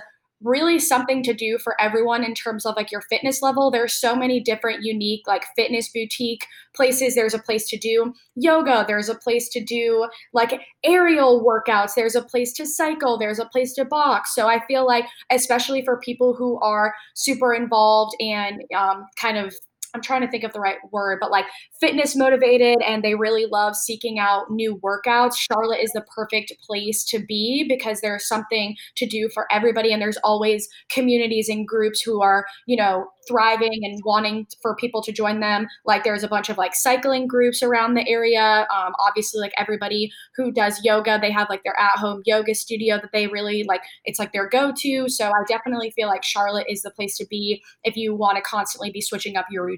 really 0.42 0.78
something 0.78 1.22
to 1.24 1.34
do 1.34 1.58
for 1.58 1.80
everyone 1.80 2.22
in 2.22 2.32
terms 2.32 2.64
of 2.64 2.76
like 2.76 2.92
your 2.92 3.02
fitness 3.02 3.42
level. 3.42 3.70
There's 3.70 3.92
so 3.92 4.14
many 4.14 4.40
different 4.40 4.84
unique 4.84 5.26
like 5.26 5.44
fitness 5.56 5.88
boutique 5.88 6.46
places. 6.74 7.14
There's 7.14 7.34
a 7.34 7.40
place 7.40 7.68
to 7.70 7.78
do 7.78 8.14
yoga, 8.36 8.84
there's 8.86 9.08
a 9.08 9.16
place 9.16 9.48
to 9.50 9.64
do 9.64 10.08
like 10.32 10.60
aerial 10.84 11.44
workouts, 11.44 11.94
there's 11.96 12.14
a 12.14 12.22
place 12.22 12.52
to 12.54 12.66
cycle, 12.66 13.18
there's 13.18 13.40
a 13.40 13.46
place 13.46 13.74
to 13.74 13.84
box. 13.84 14.34
So 14.34 14.46
I 14.46 14.64
feel 14.66 14.86
like 14.86 15.06
especially 15.30 15.84
for 15.84 15.98
people 15.98 16.34
who 16.34 16.60
are 16.60 16.94
super 17.14 17.52
involved 17.52 18.14
and 18.20 18.62
um, 18.76 19.06
kind 19.16 19.38
of 19.38 19.54
I'm 19.94 20.02
trying 20.02 20.20
to 20.22 20.30
think 20.30 20.44
of 20.44 20.52
the 20.52 20.60
right 20.60 20.78
word, 20.92 21.18
but 21.20 21.30
like 21.30 21.46
fitness 21.80 22.14
motivated 22.14 22.76
and 22.86 23.02
they 23.02 23.14
really 23.14 23.46
love 23.46 23.76
seeking 23.76 24.18
out 24.18 24.50
new 24.50 24.76
workouts. 24.76 25.34
Charlotte 25.36 25.80
is 25.80 25.90
the 25.92 26.04
perfect 26.14 26.52
place 26.66 27.04
to 27.04 27.18
be 27.18 27.64
because 27.68 28.00
there's 28.00 28.26
something 28.26 28.76
to 28.96 29.06
do 29.06 29.28
for 29.32 29.46
everybody 29.50 29.92
and 29.92 30.02
there's 30.02 30.18
always 30.18 30.68
communities 30.90 31.48
and 31.48 31.66
groups 31.66 32.00
who 32.00 32.20
are, 32.22 32.44
you 32.66 32.76
know, 32.76 33.08
thriving 33.28 33.80
and 33.84 34.00
wanting 34.04 34.46
for 34.62 34.74
people 34.74 35.02
to 35.02 35.12
join 35.12 35.40
them. 35.40 35.66
Like 35.84 36.02
there's 36.02 36.24
a 36.24 36.28
bunch 36.28 36.48
of 36.48 36.56
like 36.56 36.74
cycling 36.74 37.26
groups 37.26 37.62
around 37.62 37.94
the 37.94 38.08
area. 38.08 38.66
Um, 38.74 38.94
obviously, 38.98 39.40
like 39.40 39.52
everybody 39.58 40.10
who 40.36 40.50
does 40.50 40.80
yoga, 40.82 41.18
they 41.20 41.30
have 41.30 41.48
like 41.50 41.62
their 41.62 41.78
at 41.78 41.98
home 41.98 42.22
yoga 42.24 42.54
studio 42.54 42.96
that 42.96 43.12
they 43.12 43.26
really 43.26 43.64
like. 43.64 43.82
It's 44.04 44.18
like 44.18 44.32
their 44.32 44.48
go 44.48 44.72
to. 44.78 45.08
So 45.08 45.26
I 45.28 45.44
definitely 45.46 45.90
feel 45.90 46.08
like 46.08 46.24
Charlotte 46.24 46.66
is 46.68 46.82
the 46.82 46.90
place 46.90 47.16
to 47.18 47.26
be 47.28 47.62
if 47.84 47.96
you 47.96 48.14
want 48.14 48.36
to 48.36 48.42
constantly 48.42 48.90
be 48.90 49.02
switching 49.02 49.36
up 49.36 49.46
your 49.50 49.64
routine. 49.64 49.77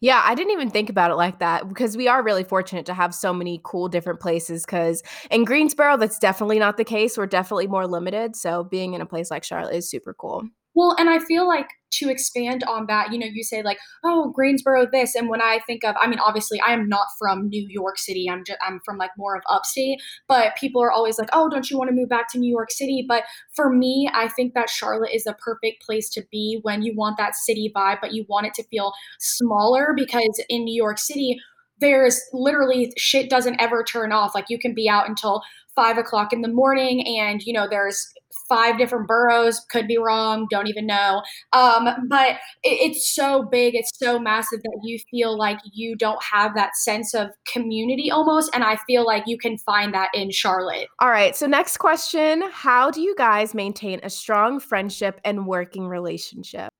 Yeah, 0.00 0.22
I 0.24 0.34
didn't 0.34 0.52
even 0.52 0.70
think 0.70 0.90
about 0.90 1.10
it 1.10 1.14
like 1.14 1.38
that 1.38 1.68
because 1.68 1.96
we 1.96 2.08
are 2.08 2.22
really 2.22 2.44
fortunate 2.44 2.86
to 2.86 2.94
have 2.94 3.14
so 3.14 3.32
many 3.32 3.60
cool 3.64 3.88
different 3.88 4.20
places. 4.20 4.64
Because 4.66 5.02
in 5.30 5.44
Greensboro, 5.44 5.96
that's 5.96 6.18
definitely 6.18 6.58
not 6.58 6.76
the 6.76 6.84
case. 6.84 7.16
We're 7.16 7.26
definitely 7.26 7.66
more 7.66 7.86
limited. 7.86 8.36
So 8.36 8.64
being 8.64 8.94
in 8.94 9.00
a 9.00 9.06
place 9.06 9.30
like 9.30 9.44
Charlotte 9.44 9.74
is 9.74 9.88
super 9.88 10.14
cool. 10.14 10.48
Well, 10.74 10.94
and 10.98 11.10
I 11.10 11.18
feel 11.18 11.48
like 11.48 11.68
to 11.94 12.08
expand 12.08 12.62
on 12.64 12.86
that, 12.86 13.12
you 13.12 13.18
know, 13.18 13.26
you 13.26 13.42
say 13.42 13.62
like, 13.62 13.78
"Oh, 14.04 14.30
Greensboro 14.30 14.86
this." 14.90 15.14
And 15.16 15.28
when 15.28 15.42
I 15.42 15.58
think 15.66 15.84
of 15.84 15.96
I 16.00 16.06
mean, 16.06 16.20
obviously, 16.20 16.60
I 16.60 16.72
am 16.72 16.88
not 16.88 17.06
from 17.18 17.48
New 17.48 17.66
York 17.68 17.98
City. 17.98 18.30
I'm 18.30 18.44
just 18.44 18.58
I'm 18.62 18.80
from 18.84 18.96
like 18.96 19.10
more 19.18 19.36
of 19.36 19.42
upstate, 19.48 20.00
but 20.28 20.54
people 20.56 20.80
are 20.82 20.92
always 20.92 21.18
like, 21.18 21.28
"Oh, 21.32 21.48
don't 21.48 21.68
you 21.70 21.76
want 21.76 21.88
to 21.90 21.94
move 21.96 22.08
back 22.08 22.28
to 22.32 22.38
New 22.38 22.50
York 22.50 22.70
City?" 22.70 23.04
But 23.08 23.24
for 23.52 23.70
me, 23.70 24.08
I 24.14 24.28
think 24.28 24.54
that 24.54 24.70
Charlotte 24.70 25.10
is 25.12 25.24
the 25.24 25.34
perfect 25.34 25.82
place 25.84 26.08
to 26.10 26.22
be 26.30 26.60
when 26.62 26.82
you 26.82 26.94
want 26.94 27.16
that 27.18 27.34
city 27.34 27.72
vibe, 27.74 27.98
but 28.00 28.12
you 28.14 28.24
want 28.28 28.46
it 28.46 28.54
to 28.54 28.64
feel 28.64 28.92
smaller 29.18 29.92
because 29.96 30.40
in 30.48 30.64
New 30.64 30.74
York 30.74 30.98
City, 30.98 31.40
there's 31.80 32.20
literally 32.32 32.92
shit 32.96 33.30
doesn't 33.30 33.60
ever 33.60 33.82
turn 33.82 34.12
off. 34.12 34.34
Like 34.34 34.46
you 34.48 34.58
can 34.58 34.74
be 34.74 34.88
out 34.88 35.08
until 35.08 35.42
five 35.74 35.98
o'clock 35.98 36.32
in 36.32 36.42
the 36.42 36.48
morning 36.48 37.06
and 37.18 37.42
you 37.42 37.52
know 37.52 37.66
there's 37.68 38.12
five 38.50 38.76
different 38.76 39.08
boroughs 39.08 39.64
could 39.70 39.86
be 39.86 39.96
wrong 39.96 40.46
don't 40.50 40.66
even 40.66 40.86
know. 40.86 41.22
Um, 41.52 41.88
but 42.08 42.32
it, 42.62 42.90
it's 42.90 43.14
so 43.14 43.44
big 43.50 43.74
it's 43.74 43.90
so 43.94 44.18
massive 44.18 44.60
that 44.62 44.80
you 44.82 44.98
feel 45.10 45.38
like 45.38 45.58
you 45.72 45.96
don't 45.96 46.22
have 46.22 46.54
that 46.54 46.76
sense 46.76 47.14
of 47.14 47.28
community 47.50 48.10
almost 48.10 48.50
and 48.54 48.64
i 48.64 48.76
feel 48.86 49.06
like 49.06 49.24
you 49.26 49.38
can 49.38 49.56
find 49.58 49.94
that 49.94 50.08
in 50.14 50.30
charlotte. 50.30 50.88
All 50.98 51.10
right 51.10 51.34
so 51.36 51.46
next 51.46 51.78
question 51.78 52.42
how 52.50 52.90
do 52.90 53.00
you 53.00 53.14
guys 53.16 53.54
maintain 53.54 54.00
a 54.02 54.10
strong 54.10 54.60
friendship 54.60 55.20
and 55.24 55.46
working 55.46 55.86
relationship 55.86 56.72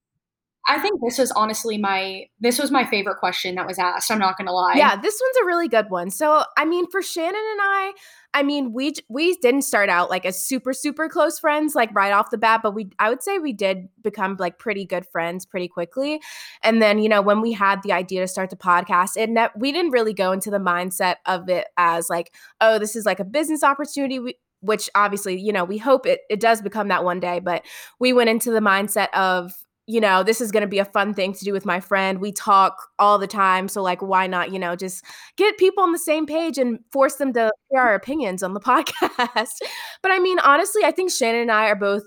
I 0.69 0.79
think 0.79 1.00
this 1.00 1.19
was 1.19 1.31
honestly 1.33 1.79
my 1.79 2.26
this 2.38 2.59
was 2.59 2.71
my 2.71 2.85
favorite 2.85 3.17
question 3.17 3.55
that 3.55 3.67
was 3.67 3.79
asked. 3.79 4.11
I'm 4.11 4.19
not 4.19 4.37
gonna 4.37 4.52
lie. 4.52 4.75
Yeah, 4.76 4.95
this 4.95 5.21
one's 5.21 5.37
a 5.43 5.47
really 5.47 5.69
good 5.69 5.88
one. 5.88 6.11
So, 6.11 6.45
I 6.59 6.64
mean, 6.64 6.87
for 6.90 7.00
Shannon 7.02 7.35
and 7.35 7.61
I, 7.62 7.93
I 8.35 8.43
mean, 8.43 8.73
we 8.73 8.93
we 9.09 9.37
didn't 9.37 9.62
start 9.62 9.88
out 9.88 10.11
like 10.11 10.26
as 10.26 10.45
super 10.45 10.73
super 10.73 11.09
close 11.09 11.38
friends 11.38 11.75
like 11.75 11.95
right 11.95 12.12
off 12.12 12.31
the 12.31 12.38
bat, 12.38 12.61
but 12.62 12.75
we 12.75 12.90
I 12.99 13.09
would 13.09 13.23
say 13.23 13.38
we 13.38 13.55
did 13.55 13.88
become 14.02 14.37
like 14.38 14.59
pretty 14.59 14.85
good 14.85 15.07
friends 15.07 15.47
pretty 15.47 15.67
quickly. 15.67 16.21
And 16.62 16.83
then 16.83 16.99
you 16.99 17.09
know 17.09 17.23
when 17.23 17.40
we 17.40 17.52
had 17.52 17.83
the 17.83 17.93
idea 17.93 18.21
to 18.21 18.29
start 18.29 18.50
the 18.50 18.57
podcast, 18.57 19.17
it 19.17 19.31
ne- 19.31 19.49
we 19.57 19.73
didn't 19.73 19.93
really 19.93 20.14
go 20.14 20.31
into 20.31 20.50
the 20.50 20.59
mindset 20.59 21.17
of 21.26 21.49
it 21.49 21.69
as 21.79 22.11
like, 22.11 22.35
oh, 22.61 22.79
this 22.79 22.97
is 22.97 23.07
like 23.07 23.19
a 23.19 23.25
business 23.25 23.62
opportunity. 23.64 24.19
We, 24.19 24.35
which 24.61 24.90
obviously, 24.95 25.40
you 25.40 25.52
know, 25.52 25.64
we 25.64 25.79
hope 25.79 26.07
it 26.07 26.21
it 26.29 26.38
does 26.38 26.61
become 26.61 26.88
that 26.88 27.02
one 27.02 27.19
day, 27.19 27.40
but 27.40 27.64
we 27.99 28.12
went 28.12 28.29
into 28.29 28.50
the 28.50 28.61
mindset 28.61 29.09
of 29.14 29.52
you 29.90 30.00
know, 30.00 30.23
this 30.23 30.40
is 30.40 30.52
going 30.52 30.61
to 30.61 30.68
be 30.68 30.78
a 30.78 30.85
fun 30.85 31.12
thing 31.12 31.32
to 31.32 31.44
do 31.44 31.52
with 31.52 31.66
my 31.66 31.80
friend. 31.80 32.20
We 32.20 32.30
talk 32.30 32.90
all 33.00 33.18
the 33.18 33.26
time. 33.26 33.66
So, 33.66 33.82
like, 33.82 34.00
why 34.00 34.28
not, 34.28 34.52
you 34.52 34.59
know, 34.59 34.76
just 34.76 35.04
get 35.37 35.59
people 35.59 35.82
on 35.82 35.90
the 35.90 35.99
same 35.99 36.26
page 36.26 36.59
and 36.59 36.78
force 36.92 37.16
them 37.16 37.32
to 37.32 37.50
hear 37.70 37.80
our 37.80 37.94
opinions 37.94 38.44
on 38.44 38.54
the 38.54 38.61
podcast? 38.61 39.59
but 40.00 40.12
I 40.12 40.20
mean, 40.20 40.38
honestly, 40.40 40.85
I 40.85 40.92
think 40.92 41.11
Shannon 41.11 41.42
and 41.42 41.50
I 41.50 41.66
are 41.66 41.76
both 41.76 42.04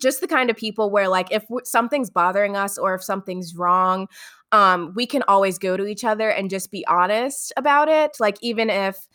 just 0.00 0.20
the 0.20 0.26
kind 0.26 0.50
of 0.50 0.56
people 0.56 0.90
where, 0.90 1.08
like, 1.08 1.30
if 1.30 1.44
something's 1.62 2.10
bothering 2.10 2.56
us 2.56 2.76
or 2.76 2.96
if 2.96 3.04
something's 3.04 3.54
wrong, 3.54 4.08
um, 4.50 4.92
we 4.96 5.06
can 5.06 5.22
always 5.28 5.58
go 5.58 5.76
to 5.76 5.86
each 5.86 6.02
other 6.02 6.28
and 6.28 6.50
just 6.50 6.72
be 6.72 6.84
honest 6.88 7.52
about 7.56 7.88
it. 7.88 8.16
Like, 8.18 8.36
even 8.42 8.68
if 8.68 9.06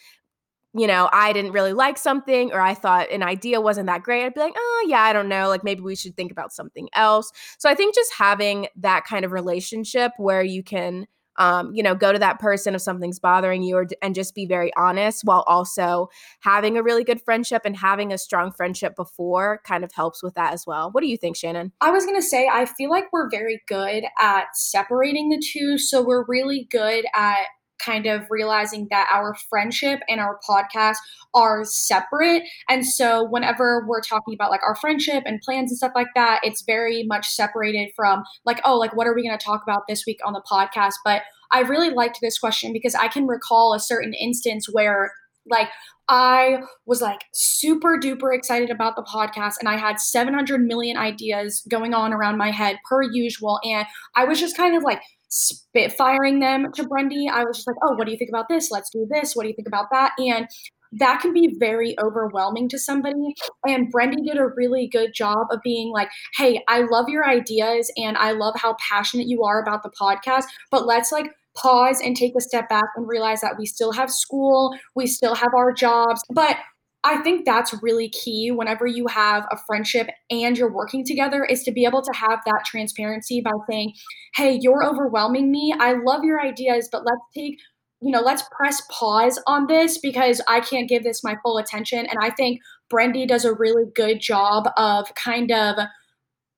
you 0.77 0.87
know, 0.87 1.09
I 1.13 1.31
didn't 1.31 1.53
really 1.53 1.71
like 1.73 1.97
something 1.97 2.51
or 2.51 2.59
I 2.59 2.73
thought 2.73 3.09
an 3.09 3.23
idea 3.23 3.61
wasn't 3.61 3.87
that 3.87 4.03
great, 4.03 4.25
I'd 4.25 4.33
be 4.33 4.41
like, 4.41 4.55
oh, 4.57 4.85
yeah, 4.89 5.01
I 5.01 5.13
don't 5.13 5.29
know. 5.29 5.47
Like 5.47 5.63
maybe 5.63 5.81
we 5.81 5.95
should 5.95 6.17
think 6.17 6.31
about 6.31 6.51
something 6.51 6.89
else. 6.93 7.31
So 7.57 7.69
I 7.69 7.75
think 7.75 7.95
just 7.95 8.13
having 8.13 8.67
that 8.77 9.05
kind 9.05 9.23
of 9.23 9.31
relationship 9.31 10.11
where 10.17 10.43
you 10.43 10.63
can, 10.63 11.07
um, 11.37 11.73
you 11.73 11.83
know, 11.83 11.95
go 11.95 12.11
to 12.11 12.19
that 12.19 12.39
person 12.39 12.75
if 12.75 12.81
something's 12.81 13.19
bothering 13.19 13.61
you 13.61 13.77
or, 13.77 13.87
and 14.01 14.15
just 14.15 14.35
be 14.35 14.45
very 14.45 14.71
honest 14.75 15.21
while 15.23 15.43
also 15.47 16.09
having 16.41 16.77
a 16.77 16.83
really 16.83 17.03
good 17.03 17.21
friendship 17.21 17.61
and 17.65 17.77
having 17.77 18.11
a 18.11 18.17
strong 18.17 18.51
friendship 18.51 18.95
before 18.95 19.61
kind 19.65 19.83
of 19.83 19.91
helps 19.93 20.21
with 20.21 20.33
that 20.35 20.53
as 20.53 20.65
well. 20.65 20.91
What 20.91 21.01
do 21.01 21.07
you 21.07 21.17
think, 21.17 21.37
Shannon? 21.37 21.71
I 21.81 21.91
was 21.91 22.05
going 22.05 22.17
to 22.17 22.21
say, 22.21 22.49
I 22.51 22.65
feel 22.65 22.89
like 22.89 23.05
we're 23.13 23.29
very 23.29 23.61
good 23.67 24.03
at 24.19 24.45
separating 24.55 25.29
the 25.29 25.41
two. 25.41 25.77
So 25.77 26.01
we're 26.01 26.25
really 26.25 26.67
good 26.69 27.05
at 27.13 27.47
kind 27.79 28.05
of 28.05 28.23
realizing 28.29 28.87
that 28.91 29.07
our 29.11 29.35
friendship 29.49 29.99
and 30.07 30.19
our 30.19 30.39
podcast 30.47 30.97
are 31.33 31.63
separate. 31.65 32.43
And 32.69 32.85
so 32.85 33.25
whenever 33.29 33.85
we're 33.87 34.01
talking 34.01 34.33
about 34.33 34.51
like 34.51 34.63
our 34.63 34.75
friendship 34.75 35.23
and 35.25 35.41
plans 35.41 35.71
and 35.71 35.77
stuff 35.77 35.91
like 35.95 36.07
that, 36.15 36.39
it's 36.43 36.63
very 36.63 37.03
much 37.03 37.27
separated 37.27 37.91
from 37.95 38.23
like, 38.45 38.61
oh, 38.63 38.77
like 38.77 38.95
what 38.95 39.07
are 39.07 39.13
we 39.13 39.27
going 39.27 39.37
to 39.37 39.43
talk 39.43 39.61
about 39.63 39.83
this 39.87 40.05
week 40.05 40.19
on 40.25 40.33
the 40.33 40.43
podcast? 40.49 40.93
But 41.03 41.23
I 41.51 41.61
really 41.61 41.89
liked 41.89 42.19
this 42.21 42.39
question 42.39 42.73
because 42.73 42.95
I 42.95 43.07
can 43.07 43.27
recall 43.27 43.73
a 43.73 43.79
certain 43.79 44.13
instance 44.13 44.67
where 44.71 45.11
like 45.47 45.69
I 46.07 46.59
was 46.85 47.01
like 47.01 47.21
super 47.33 47.99
duper 47.99 48.35
excited 48.35 48.69
about 48.69 48.95
the 48.95 49.03
podcast 49.03 49.55
and 49.59 49.69
I 49.69 49.77
had 49.77 49.99
700 49.99 50.61
million 50.61 50.97
ideas 50.97 51.63
going 51.69 51.93
on 51.93 52.13
around 52.13 52.37
my 52.37 52.51
head 52.51 52.77
per 52.87 53.01
usual. 53.01 53.59
And 53.63 53.87
I 54.15 54.25
was 54.25 54.39
just 54.39 54.57
kind 54.57 54.75
of 54.75 54.83
like 54.83 55.01
spitfiring 55.35 56.39
them 56.39 56.71
to 56.73 56.83
Brendy. 56.83 57.29
I 57.29 57.43
was 57.43 57.57
just 57.57 57.67
like, 57.67 57.75
oh, 57.83 57.95
what 57.95 58.05
do 58.05 58.11
you 58.11 58.17
think 58.17 58.29
about 58.29 58.47
this? 58.47 58.71
Let's 58.71 58.89
do 58.89 59.05
this. 59.09 59.35
What 59.35 59.43
do 59.43 59.49
you 59.49 59.55
think 59.55 59.67
about 59.67 59.87
that? 59.91 60.13
And 60.17 60.47
that 60.93 61.19
can 61.19 61.33
be 61.33 61.55
very 61.59 61.95
overwhelming 61.99 62.69
to 62.69 62.79
somebody. 62.79 63.35
And 63.67 63.91
Brendy 63.91 64.25
did 64.25 64.37
a 64.37 64.47
really 64.55 64.87
good 64.87 65.13
job 65.13 65.47
of 65.51 65.59
being 65.61 65.91
like, 65.91 66.09
hey, 66.37 66.63
I 66.69 66.81
love 66.89 67.09
your 67.09 67.27
ideas 67.27 67.91
and 67.97 68.15
I 68.17 68.31
love 68.31 68.55
how 68.57 68.77
passionate 68.79 69.27
you 69.27 69.43
are 69.43 69.61
about 69.61 69.83
the 69.83 69.91
podcast, 69.99 70.45
but 70.71 70.85
let's 70.85 71.11
like 71.11 71.31
pause 71.57 71.99
and 72.01 72.15
take 72.15 72.33
a 72.37 72.41
step 72.41 72.69
back 72.69 72.85
and 72.95 73.07
realize 73.07 73.41
that 73.41 73.57
we 73.57 73.65
still 73.65 73.91
have 73.91 74.11
school, 74.11 74.77
we 74.95 75.07
still 75.07 75.35
have 75.35 75.53
our 75.55 75.73
jobs, 75.73 76.21
but 76.29 76.57
I 77.05 77.21
think 77.21 77.45
that's 77.45 77.73
really 77.83 78.09
key 78.09 78.51
whenever 78.51 78.87
you 78.87 79.05
have 79.07 79.45
a 79.51 79.57
friendship 79.67 80.07
and 80.31 80.57
you're 80.57 80.73
working 80.73 81.05
together 81.05 81.45
is 81.45 81.63
to 81.63 81.71
be 81.71 81.85
able 81.85 82.01
to 82.01 82.11
have 82.13 82.39
that 82.45 82.63
transparency 82.65 83.41
by 83.41 83.51
saying, 83.69 83.93
"Hey, 84.35 84.59
you're 84.59 84.83
overwhelming 84.83 85.51
me. 85.51 85.73
I 85.79 85.93
love 85.93 86.23
your 86.23 86.41
ideas, 86.41 86.89
but 86.91 87.05
let's 87.05 87.21
take 87.33 87.59
you 88.01 88.11
know, 88.11 88.21
let's 88.21 88.43
press 88.51 88.81
pause 88.91 89.41
on 89.47 89.67
this 89.67 89.97
because 89.97 90.41
I 90.47 90.59
can't 90.59 90.89
give 90.89 91.03
this 91.03 91.23
my 91.23 91.37
full 91.41 91.57
attention. 91.57 92.05
And 92.05 92.19
I 92.21 92.29
think 92.29 92.59
Brendy 92.93 93.27
does 93.27 93.45
a 93.45 93.53
really 93.53 93.85
good 93.95 94.19
job 94.19 94.69
of 94.77 95.13
kind 95.15 95.51
of 95.51 95.77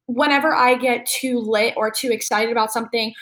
whenever 0.07 0.53
I 0.53 0.75
get 0.75 1.05
too 1.05 1.39
lit 1.39 1.73
or 1.77 1.91
too 1.91 2.11
excited 2.11 2.51
about 2.51 2.73
something, 2.73 3.13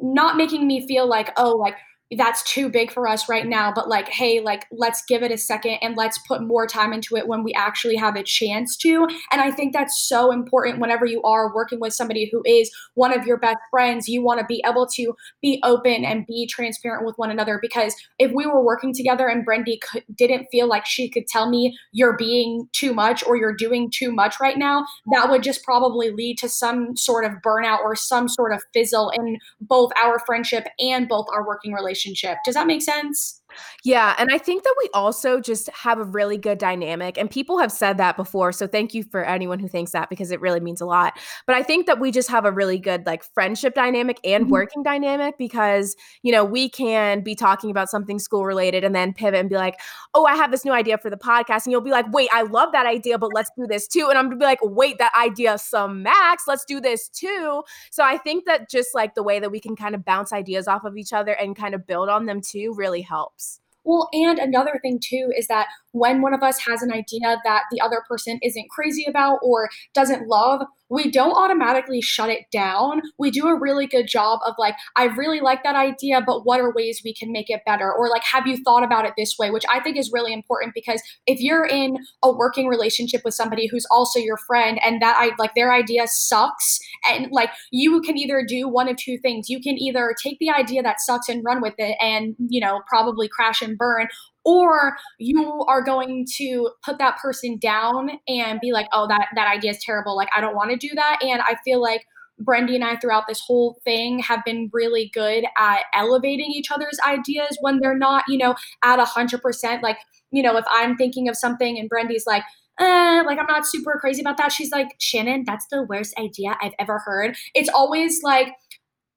not 0.00 0.36
making 0.36 0.66
me 0.66 0.86
feel 0.86 1.08
like, 1.08 1.32
oh, 1.36 1.56
like 1.56 1.74
that's 2.16 2.42
too 2.50 2.70
big 2.70 2.90
for 2.90 3.06
us 3.06 3.28
right 3.28 3.46
now 3.46 3.70
but 3.70 3.86
like 3.86 4.08
hey 4.08 4.40
like 4.40 4.66
let's 4.72 5.02
give 5.06 5.22
it 5.22 5.30
a 5.30 5.36
second 5.36 5.76
and 5.82 5.94
let's 5.94 6.18
put 6.26 6.42
more 6.42 6.66
time 6.66 6.94
into 6.94 7.16
it 7.16 7.28
when 7.28 7.44
we 7.44 7.52
actually 7.52 7.96
have 7.96 8.16
a 8.16 8.22
chance 8.22 8.76
to. 8.76 9.06
And 9.30 9.40
i 9.42 9.50
think 9.50 9.72
that's 9.72 10.00
so 10.08 10.32
important 10.32 10.80
whenever 10.80 11.04
you 11.04 11.22
are 11.22 11.54
working 11.54 11.80
with 11.80 11.92
somebody 11.92 12.28
who 12.32 12.42
is 12.46 12.70
one 12.94 13.16
of 13.16 13.26
your 13.26 13.36
best 13.36 13.58
friends 13.70 14.08
you 14.08 14.22
want 14.22 14.40
to 14.40 14.46
be 14.46 14.62
able 14.66 14.86
to 14.86 15.12
be 15.42 15.60
open 15.64 16.04
and 16.04 16.26
be 16.26 16.46
transparent 16.46 17.04
with 17.04 17.16
one 17.18 17.30
another 17.30 17.58
because 17.60 17.94
if 18.18 18.32
we 18.32 18.46
were 18.46 18.64
working 18.64 18.94
together 18.94 19.28
and 19.28 19.46
Brendy 19.46 19.78
didn't 20.16 20.46
feel 20.50 20.66
like 20.66 20.86
she 20.86 21.10
could 21.10 21.26
tell 21.26 21.50
me 21.50 21.76
you're 21.92 22.16
being 22.16 22.68
too 22.72 22.94
much 22.94 23.22
or 23.26 23.36
you're 23.36 23.54
doing 23.54 23.90
too 23.90 24.10
much 24.12 24.36
right 24.40 24.56
now 24.56 24.86
that 25.12 25.28
would 25.28 25.42
just 25.42 25.62
probably 25.62 26.10
lead 26.10 26.38
to 26.38 26.48
some 26.48 26.96
sort 26.96 27.26
of 27.26 27.32
burnout 27.44 27.80
or 27.80 27.94
some 27.94 28.28
sort 28.28 28.52
of 28.52 28.62
fizzle 28.72 29.10
in 29.10 29.36
both 29.60 29.92
our 30.02 30.18
friendship 30.20 30.66
and 30.78 31.06
both 31.06 31.26
our 31.34 31.46
working 31.46 31.72
relationship 31.74 31.97
relationship. 31.98 32.38
Does 32.44 32.54
that 32.54 32.66
make 32.66 32.82
sense? 32.82 33.37
Yeah, 33.84 34.14
and 34.18 34.28
I 34.32 34.38
think 34.38 34.64
that 34.64 34.74
we 34.82 34.90
also 34.92 35.40
just 35.40 35.68
have 35.70 35.98
a 35.98 36.04
really 36.04 36.36
good 36.36 36.58
dynamic 36.58 37.16
and 37.16 37.30
people 37.30 37.58
have 37.58 37.72
said 37.72 37.96
that 37.98 38.16
before, 38.16 38.52
so 38.52 38.66
thank 38.66 38.92
you 38.92 39.04
for 39.04 39.24
anyone 39.24 39.58
who 39.58 39.68
thinks 39.68 39.92
that 39.92 40.10
because 40.10 40.30
it 40.30 40.40
really 40.40 40.60
means 40.60 40.80
a 40.80 40.86
lot. 40.86 41.18
But 41.46 41.56
I 41.56 41.62
think 41.62 41.86
that 41.86 42.00
we 42.00 42.10
just 42.10 42.28
have 42.28 42.44
a 42.44 42.52
really 42.52 42.78
good 42.78 43.06
like 43.06 43.22
friendship 43.22 43.74
dynamic 43.74 44.18
and 44.24 44.44
mm-hmm. 44.44 44.52
working 44.52 44.82
dynamic 44.82 45.38
because, 45.38 45.96
you 46.22 46.32
know, 46.32 46.44
we 46.44 46.68
can 46.68 47.22
be 47.22 47.34
talking 47.34 47.70
about 47.70 47.88
something 47.88 48.18
school 48.18 48.44
related 48.44 48.84
and 48.84 48.94
then 48.94 49.12
pivot 49.12 49.40
and 49.40 49.48
be 49.48 49.56
like, 49.56 49.78
"Oh, 50.14 50.24
I 50.26 50.34
have 50.34 50.50
this 50.50 50.64
new 50.64 50.72
idea 50.72 50.98
for 50.98 51.10
the 51.10 51.16
podcast." 51.16 51.64
And 51.64 51.72
you'll 51.72 51.80
be 51.80 51.90
like, 51.90 52.10
"Wait, 52.12 52.28
I 52.32 52.42
love 52.42 52.72
that 52.72 52.86
idea, 52.86 53.18
but 53.18 53.32
let's 53.32 53.50
do 53.56 53.66
this 53.66 53.86
too." 53.86 54.06
And 54.08 54.18
I'm 54.18 54.26
going 54.26 54.38
to 54.38 54.42
be 54.42 54.46
like, 54.46 54.60
"Wait, 54.62 54.98
that 54.98 55.12
idea 55.18 55.56
some 55.58 56.02
max, 56.02 56.44
let's 56.46 56.64
do 56.64 56.80
this 56.80 57.08
too." 57.08 57.62
So 57.90 58.04
I 58.04 58.18
think 58.18 58.44
that 58.46 58.68
just 58.70 58.94
like 58.94 59.14
the 59.14 59.22
way 59.22 59.38
that 59.40 59.50
we 59.50 59.60
can 59.60 59.76
kind 59.76 59.94
of 59.94 60.04
bounce 60.04 60.32
ideas 60.32 60.68
off 60.68 60.84
of 60.84 60.96
each 60.96 61.12
other 61.12 61.32
and 61.32 61.56
kind 61.56 61.74
of 61.74 61.86
build 61.86 62.08
on 62.08 62.26
them 62.26 62.40
too 62.40 62.74
really 62.76 63.02
helps. 63.02 63.47
Well, 63.84 64.08
and 64.12 64.38
another 64.38 64.78
thing 64.82 65.00
too 65.02 65.32
is 65.36 65.46
that 65.48 65.68
when 65.92 66.20
one 66.20 66.34
of 66.34 66.42
us 66.42 66.58
has 66.66 66.82
an 66.82 66.92
idea 66.92 67.40
that 67.44 67.62
the 67.70 67.80
other 67.80 68.02
person 68.08 68.38
isn't 68.42 68.70
crazy 68.70 69.06
about 69.08 69.38
or 69.42 69.68
doesn't 69.94 70.28
love, 70.28 70.62
we 70.90 71.10
don't 71.10 71.36
automatically 71.36 72.00
shut 72.00 72.30
it 72.30 72.46
down. 72.52 73.02
We 73.18 73.30
do 73.30 73.46
a 73.46 73.58
really 73.58 73.86
good 73.86 74.06
job 74.06 74.40
of 74.46 74.54
like, 74.58 74.74
I 74.96 75.04
really 75.04 75.40
like 75.40 75.62
that 75.62 75.76
idea, 75.76 76.20
but 76.24 76.42
what 76.44 76.60
are 76.60 76.72
ways 76.72 77.00
we 77.04 77.14
can 77.14 77.32
make 77.32 77.50
it 77.50 77.62
better? 77.66 77.92
Or 77.92 78.08
like, 78.08 78.24
have 78.24 78.46
you 78.46 78.56
thought 78.64 78.82
about 78.82 79.04
it 79.04 79.14
this 79.16 79.36
way? 79.38 79.50
Which 79.50 79.64
I 79.70 79.80
think 79.80 79.96
is 79.96 80.10
really 80.12 80.32
important 80.32 80.72
because 80.74 81.02
if 81.26 81.40
you're 81.40 81.66
in 81.66 81.98
a 82.22 82.32
working 82.32 82.68
relationship 82.68 83.22
with 83.24 83.34
somebody 83.34 83.66
who's 83.66 83.86
also 83.90 84.18
your 84.18 84.38
friend 84.46 84.80
and 84.84 85.02
that 85.02 85.16
I 85.18 85.32
like 85.38 85.54
their 85.54 85.72
idea 85.72 86.06
sucks, 86.06 86.78
and 87.10 87.28
like 87.30 87.50
you 87.70 88.00
can 88.00 88.16
either 88.16 88.44
do 88.46 88.68
one 88.68 88.88
of 88.88 88.96
two 88.96 89.18
things. 89.18 89.48
You 89.48 89.60
can 89.60 89.78
either 89.78 90.14
take 90.22 90.38
the 90.38 90.50
idea 90.50 90.82
that 90.82 91.00
sucks 91.00 91.28
and 91.28 91.44
run 91.44 91.60
with 91.60 91.74
it 91.78 91.96
and, 92.00 92.34
you 92.38 92.60
know, 92.60 92.80
probably 92.88 93.28
crash 93.28 93.62
and 93.62 93.76
burn, 93.76 94.08
or 94.44 94.96
you 95.18 95.64
are 95.68 95.82
going 95.82 96.26
to 96.36 96.70
put 96.84 96.98
that 96.98 97.16
person 97.18 97.58
down 97.58 98.10
and 98.28 98.60
be 98.60 98.72
like 98.72 98.86
oh 98.92 99.06
that 99.08 99.28
that 99.34 99.48
idea 99.48 99.70
is 99.70 99.82
terrible 99.82 100.16
like 100.16 100.28
i 100.36 100.40
don't 100.40 100.54
want 100.54 100.70
to 100.70 100.76
do 100.76 100.94
that 100.94 101.18
and 101.22 101.40
i 101.42 101.56
feel 101.64 101.80
like 101.80 102.04
Brendy 102.42 102.74
and 102.74 102.84
I 102.84 102.96
throughout 102.96 103.24
this 103.26 103.40
whole 103.40 103.80
thing 103.84 104.20
have 104.20 104.44
been 104.44 104.70
really 104.72 105.10
good 105.12 105.44
at 105.56 105.80
elevating 105.92 106.50
each 106.50 106.70
other's 106.70 106.98
ideas 107.04 107.58
when 107.60 107.80
they're 107.80 107.98
not, 107.98 108.24
you 108.28 108.38
know, 108.38 108.54
at 108.84 108.98
a 108.98 109.04
hundred 109.04 109.42
percent. 109.42 109.82
Like, 109.82 109.98
you 110.30 110.42
know, 110.42 110.56
if 110.56 110.64
I'm 110.70 110.96
thinking 110.96 111.28
of 111.28 111.36
something 111.36 111.78
and 111.78 111.90
Brendy's 111.90 112.26
like, 112.26 112.44
uh, 112.78 113.24
like 113.26 113.38
I'm 113.38 113.46
not 113.46 113.66
super 113.66 113.98
crazy 114.00 114.20
about 114.20 114.36
that. 114.36 114.52
She's 114.52 114.70
like, 114.70 114.94
Shannon, 115.00 115.44
that's 115.44 115.66
the 115.70 115.82
worst 115.82 116.16
idea 116.18 116.56
I've 116.62 116.74
ever 116.78 116.98
heard. 116.98 117.36
It's 117.54 117.68
always 117.68 118.22
like 118.22 118.52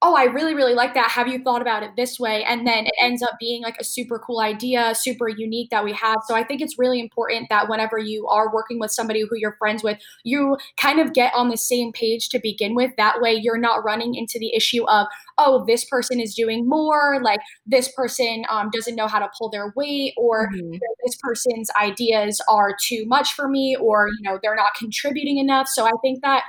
oh, 0.03 0.15
I 0.15 0.24
really, 0.24 0.55
really 0.55 0.74
like 0.74 0.96
that. 0.96 1.12
Have 1.12 1.27
you 1.27 1.43
thought 1.43 1.62
about 1.62 1.84
it 1.84 1.91
this 1.96 2.20
way? 2.20 2.43
And 2.43 2.65
then 2.65 2.88
it 2.88 2.93
ends 3.00 3.22
up 3.22 3.34
being 3.39 3.62
like 3.62 3.77
a 3.79 3.84
super 3.84 4.17
cool 4.17 4.39
idea, 4.39 4.96
super 4.96 5.29
unique 5.29 5.70
that 5.70 5.84
we 5.84 5.93
have. 5.93 6.17
So 6.27 6.34
I 6.34 6.43
think 6.43 6.60
it's 6.60 6.80
really 6.80 6.99
important 6.99 7.49
that 7.49 7.69
whenever 7.69 7.99
you 7.99 8.28
are 8.28 8.52
working 8.52 8.80
with 8.80 8.91
somebody 8.91 9.21
who 9.21 9.36
you're 9.36 9.56
friends 9.60 9.84
with, 9.84 9.99
you 10.23 10.58
kind 10.78 10.99
of 10.99 11.13
get 11.13 11.32
on 11.36 11.49
the 11.49 11.58
same 11.58 11.91
page 11.91 12.30
to 12.30 12.39
begin 12.39 12.73
with. 12.73 12.89
That 12.97 13.21
way 13.21 13.34
you're 13.34 13.60
not 13.60 13.84
running 13.84 14.15
into 14.15 14.39
the 14.39 14.56
issue 14.56 14.84
of, 14.86 15.06
oh, 15.38 15.65
this 15.67 15.86
person 15.86 16.19
is 16.19 16.34
doing 16.34 16.67
more, 16.67 17.19
like 17.21 17.41
this 17.67 17.91
person 17.95 18.43
um, 18.49 18.71
doesn't 18.73 18.95
know 18.95 19.08
how 19.08 19.19
to 19.19 19.30
pull 19.38 19.52
their 19.52 19.71
weight, 19.76 20.13
or 20.17 20.49
mm-hmm. 20.49 20.78
this 21.06 21.15
person's 21.21 21.69
ideas 21.80 22.41
are 22.49 22.76
too 22.84 23.06
much 23.06 23.34
for 23.34 23.47
me, 23.47 23.78
or, 23.80 24.08
you 24.08 24.30
know, 24.30 24.39
they're 24.41 24.56
not 24.56 24.73
contributing 24.76 25.38
enough. 25.38 25.67
So 25.67 25.86
I 25.86 25.91
think 26.02 26.23
that 26.23 26.43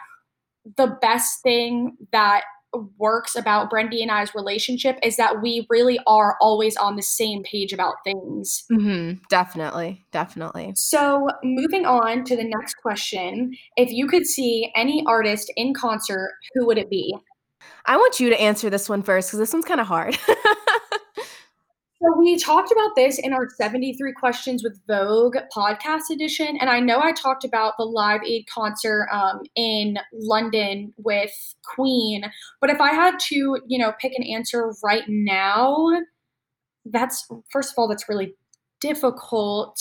the 0.79 0.97
best 1.03 1.43
thing 1.43 1.97
that 2.13 2.45
works 2.99 3.37
about 3.37 3.71
Brendy 3.71 4.03
and 4.03 4.11
I's 4.11 4.35
relationship 4.35 4.99
is 5.03 5.17
that 5.17 5.43
we 5.43 5.67
really 5.69 5.99
are 6.07 6.37
always 6.41 6.77
on 6.77 6.97
the 6.97 7.03
same 7.03 7.43
page 7.43 7.73
about 7.73 7.95
things. 8.05 8.65
Mm-hmm. 8.71 9.23
Definitely. 9.29 10.05
Definitely. 10.13 10.73
So, 10.77 11.29
moving 11.43 11.85
on 11.85 12.25
to 12.25 12.37
the 12.37 12.45
next 12.45 12.75
question 12.75 13.55
if 13.77 13.91
you 13.91 14.07
could 14.07 14.27
see 14.27 14.73
any 14.75 15.05
artist 15.07 15.53
in 15.57 15.75
concert, 15.75 16.33
who 16.55 16.67
would 16.67 16.79
it 16.79 16.91
be? 16.91 17.17
I 17.85 17.97
want 17.97 18.21
you 18.21 18.31
to 18.31 18.41
answer 18.41 18.71
this 18.71 18.89
one 18.89 19.03
first 19.03 19.29
because 19.29 19.39
this 19.41 19.53
one's 19.53 19.65
kind 19.65 19.81
of 19.81 19.87
hard. 19.87 20.17
So 22.03 22.19
we 22.19 22.37
talked 22.37 22.73
about 22.73 22.97
this 22.97 23.21
in 23.21 23.33
our 23.33 23.49
73 23.49 24.13
questions 24.15 24.65
with 24.65 24.81
Vogue 24.89 25.37
podcast 25.57 26.11
edition, 26.11 26.59
and 26.61 26.69
I 26.69 26.81
know 26.81 27.01
I 27.01 27.13
talked 27.13 27.45
about 27.45 27.75
the 27.79 27.85
Live 27.85 28.23
Aid 28.27 28.47
concert 28.53 29.07
um, 29.13 29.43
in 29.55 29.99
London 30.13 30.93
with 30.97 31.31
Queen, 31.77 32.25
but 32.61 32.71
if 32.71 32.81
I 32.81 32.93
had 32.93 33.21
to, 33.29 33.61
you 33.69 33.79
know, 33.79 33.93
pick 34.01 34.15
an 34.17 34.25
answer 34.25 34.73
right 34.83 35.05
now, 35.07 35.91
that's 36.85 37.29
first 37.53 37.71
of 37.71 37.75
all 37.79 37.87
that's 37.87 38.09
really 38.09 38.35
difficult. 38.81 39.79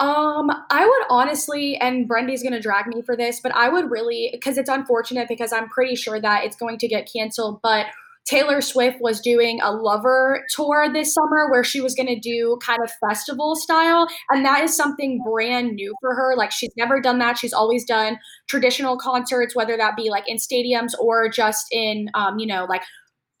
Um, 0.00 0.50
I 0.70 0.86
would 0.86 1.06
honestly, 1.10 1.76
and 1.76 2.08
Brendy's 2.08 2.42
gonna 2.42 2.62
drag 2.62 2.86
me 2.86 3.02
for 3.02 3.14
this, 3.14 3.40
but 3.40 3.54
I 3.54 3.68
would 3.68 3.90
really, 3.90 4.30
because 4.32 4.56
it's 4.56 4.70
unfortunate 4.70 5.28
because 5.28 5.52
I'm 5.52 5.68
pretty 5.68 5.96
sure 5.96 6.18
that 6.18 6.44
it's 6.44 6.56
going 6.56 6.78
to 6.78 6.88
get 6.88 7.10
canceled, 7.12 7.60
but 7.62 7.88
Taylor 8.24 8.60
Swift 8.60 8.98
was 9.00 9.20
doing 9.20 9.60
a 9.60 9.72
lover 9.72 10.44
tour 10.54 10.88
this 10.92 11.12
summer 11.12 11.50
where 11.50 11.64
she 11.64 11.80
was 11.80 11.94
going 11.94 12.06
to 12.06 12.18
do 12.18 12.58
kind 12.64 12.80
of 12.82 12.90
festival 13.00 13.56
style. 13.56 14.06
And 14.30 14.44
that 14.44 14.62
is 14.62 14.76
something 14.76 15.22
brand 15.24 15.74
new 15.74 15.94
for 16.00 16.14
her. 16.14 16.36
Like 16.36 16.52
she's 16.52 16.72
never 16.76 17.00
done 17.00 17.18
that. 17.18 17.38
She's 17.38 17.52
always 17.52 17.84
done 17.84 18.18
traditional 18.48 18.96
concerts, 18.96 19.56
whether 19.56 19.76
that 19.76 19.96
be 19.96 20.08
like 20.08 20.24
in 20.28 20.36
stadiums 20.36 20.92
or 21.00 21.28
just 21.28 21.66
in, 21.72 22.10
um, 22.14 22.38
you 22.38 22.46
know, 22.46 22.64
like 22.68 22.82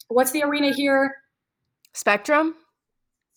what's 0.08 0.32
the 0.32 0.42
arena 0.42 0.72
here? 0.72 1.14
Spectrum. 1.94 2.54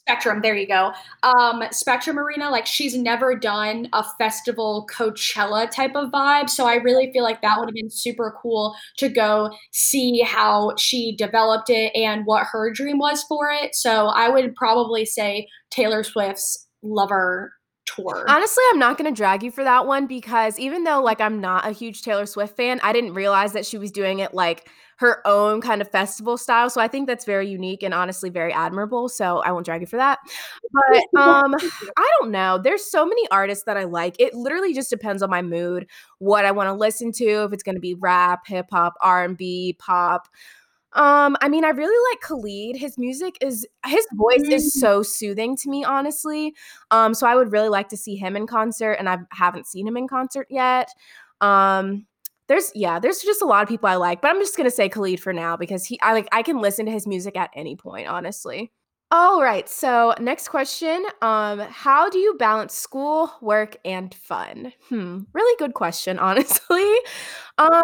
Spectrum, 0.08 0.42
there 0.44 0.56
you 0.56 0.68
go. 0.68 0.92
Um, 1.24 1.64
Spectrum 1.72 2.20
Arena, 2.20 2.52
like 2.52 2.68
she's 2.68 2.96
never 2.96 3.36
done 3.36 3.90
a 3.92 4.04
festival 4.20 4.88
Coachella 4.88 5.70
type 5.72 5.96
of 5.96 6.12
vibe. 6.12 6.48
So 6.48 6.68
I 6.68 6.76
really 6.76 7.12
feel 7.12 7.24
like 7.24 7.42
that 7.42 7.58
would 7.58 7.68
have 7.68 7.74
been 7.74 7.90
super 7.90 8.38
cool 8.40 8.76
to 8.98 9.10
go 9.10 9.50
see 9.72 10.22
how 10.22 10.76
she 10.78 11.16
developed 11.16 11.72
it 11.72 11.92
and 11.96 12.24
what 12.26 12.46
her 12.52 12.72
dream 12.72 13.00
was 13.00 13.24
for 13.24 13.50
it. 13.50 13.74
So 13.74 14.08
I 14.08 14.30
would 14.30 14.54
probably 14.54 15.06
say 15.06 15.48
Taylor 15.72 16.04
Swift's 16.04 16.68
Lover 16.84 17.52
tour. 17.88 18.26
Honestly, 18.28 18.64
I'm 18.70 18.80
not 18.80 19.00
going 19.00 19.12
to 19.12 19.16
drag 19.16 19.42
you 19.42 19.50
for 19.50 19.64
that 19.64 19.88
one 19.88 20.06
because 20.06 20.60
even 20.60 20.84
though 20.84 21.02
like 21.02 21.20
I'm 21.20 21.42
not 21.42 21.68
a 21.68 21.72
huge 21.72 22.04
Taylor 22.04 22.28
Swift 22.28 22.56
fan, 22.56 22.80
I 22.84 22.94
didn't 22.94 23.16
realize 23.16 23.54
that 23.54 23.66
she 23.66 23.80
was 23.80 23.92
doing 23.92 24.20
it 24.20 24.36
like 24.36 24.70
her 24.98 25.22
own 25.28 25.62
kind 25.62 25.82
of 25.82 25.90
festival 25.92 26.38
style. 26.38 26.70
So 26.70 26.80
I 26.80 26.88
think 26.88 27.08
that's 27.08 27.26
very 27.26 27.50
unique 27.50 27.84
and 27.84 27.94
honestly 27.94 28.30
very 28.30 28.54
admirable. 28.54 29.10
So 29.10 29.40
I 29.40 29.52
won't 29.52 29.66
drag 29.66 29.82
you 29.82 29.88
for 29.88 29.98
that. 29.98 30.20
But 30.72 31.22
um 31.22 31.56
I 31.98 32.10
don't 32.20 32.32
know. 32.32 32.58
There's 32.58 32.90
so 32.90 33.06
many 33.06 33.28
artists 33.30 33.66
that 33.66 33.78
I 33.78 33.84
like. 33.84 34.16
It 34.20 34.34
literally 34.34 34.74
just 34.74 34.90
depends 34.90 35.22
on 35.22 35.30
my 35.30 35.42
mood, 35.42 35.88
what 36.20 36.46
I 36.46 36.52
want 36.52 36.68
to 36.68 36.74
listen 36.74 37.12
to, 37.14 37.44
if 37.44 37.54
it's 37.54 37.64
going 37.64 37.76
to 37.76 37.82
be 37.82 37.94
rap, 37.96 38.48
hip 38.48 38.68
hop, 38.72 38.96
R&B, 39.02 39.76
pop. 39.80 40.28
Um, 40.94 41.36
I 41.42 41.50
mean, 41.50 41.66
I 41.66 41.70
really 41.70 42.12
like 42.12 42.22
Khalid. 42.22 42.78
His 42.78 42.98
music 42.98 43.38
is 43.42 43.68
his 43.86 44.08
voice 44.14 44.48
is 44.50 44.74
so 44.74 45.04
soothing 45.04 45.58
to 45.58 45.70
me, 45.70 45.84
honestly. 45.84 46.56
Um, 46.90 47.14
so 47.14 47.28
I 47.28 47.36
would 47.36 47.52
really 47.52 47.68
like 47.68 47.90
to 47.90 47.98
see 47.98 48.16
him 48.16 48.38
in 48.38 48.48
concert, 48.48 48.94
and 48.94 49.10
I 49.10 49.18
haven't 49.32 49.68
seen 49.68 49.86
him 49.86 49.98
in 49.98 50.08
concert 50.08 50.48
yet. 50.50 50.88
Um, 51.42 52.06
there's 52.48 52.72
yeah, 52.76 53.00
there's 53.00 53.20
just 53.22 53.42
a 53.42 53.46
lot 53.46 53.64
of 53.64 53.70
people 53.70 53.90
I 53.90 53.96
like, 53.96 54.22
but 54.22 54.32
I'm 54.32 54.40
just 54.40 54.58
gonna 54.58 54.72
say 54.72 54.90
Khalid 54.90 55.20
for 55.20 55.34
now 55.34 55.58
because 55.58 55.86
he 55.86 56.00
I 56.02 56.14
like 56.14 56.28
I 56.32 56.42
can 56.44 56.60
listen 56.60 56.86
to 56.86 56.92
his 56.92 57.08
music 57.08 57.36
at 57.38 57.50
any 57.56 57.76
point, 57.76 58.08
honestly. 58.08 58.72
All 59.12 59.42
right, 59.42 59.70
so 59.70 60.14
next 60.20 60.50
question. 60.50 61.06
Um, 61.22 61.60
how 61.60 62.10
do 62.10 62.18
you 62.18 62.36
balance 62.40 62.74
school, 62.74 63.32
work, 63.40 63.78
and 63.86 64.14
fun? 64.14 64.74
Hmm, 64.90 65.20
really 65.34 65.56
good 65.58 65.74
question, 65.74 66.18
honestly. 66.20 66.92
Um, 67.58 67.84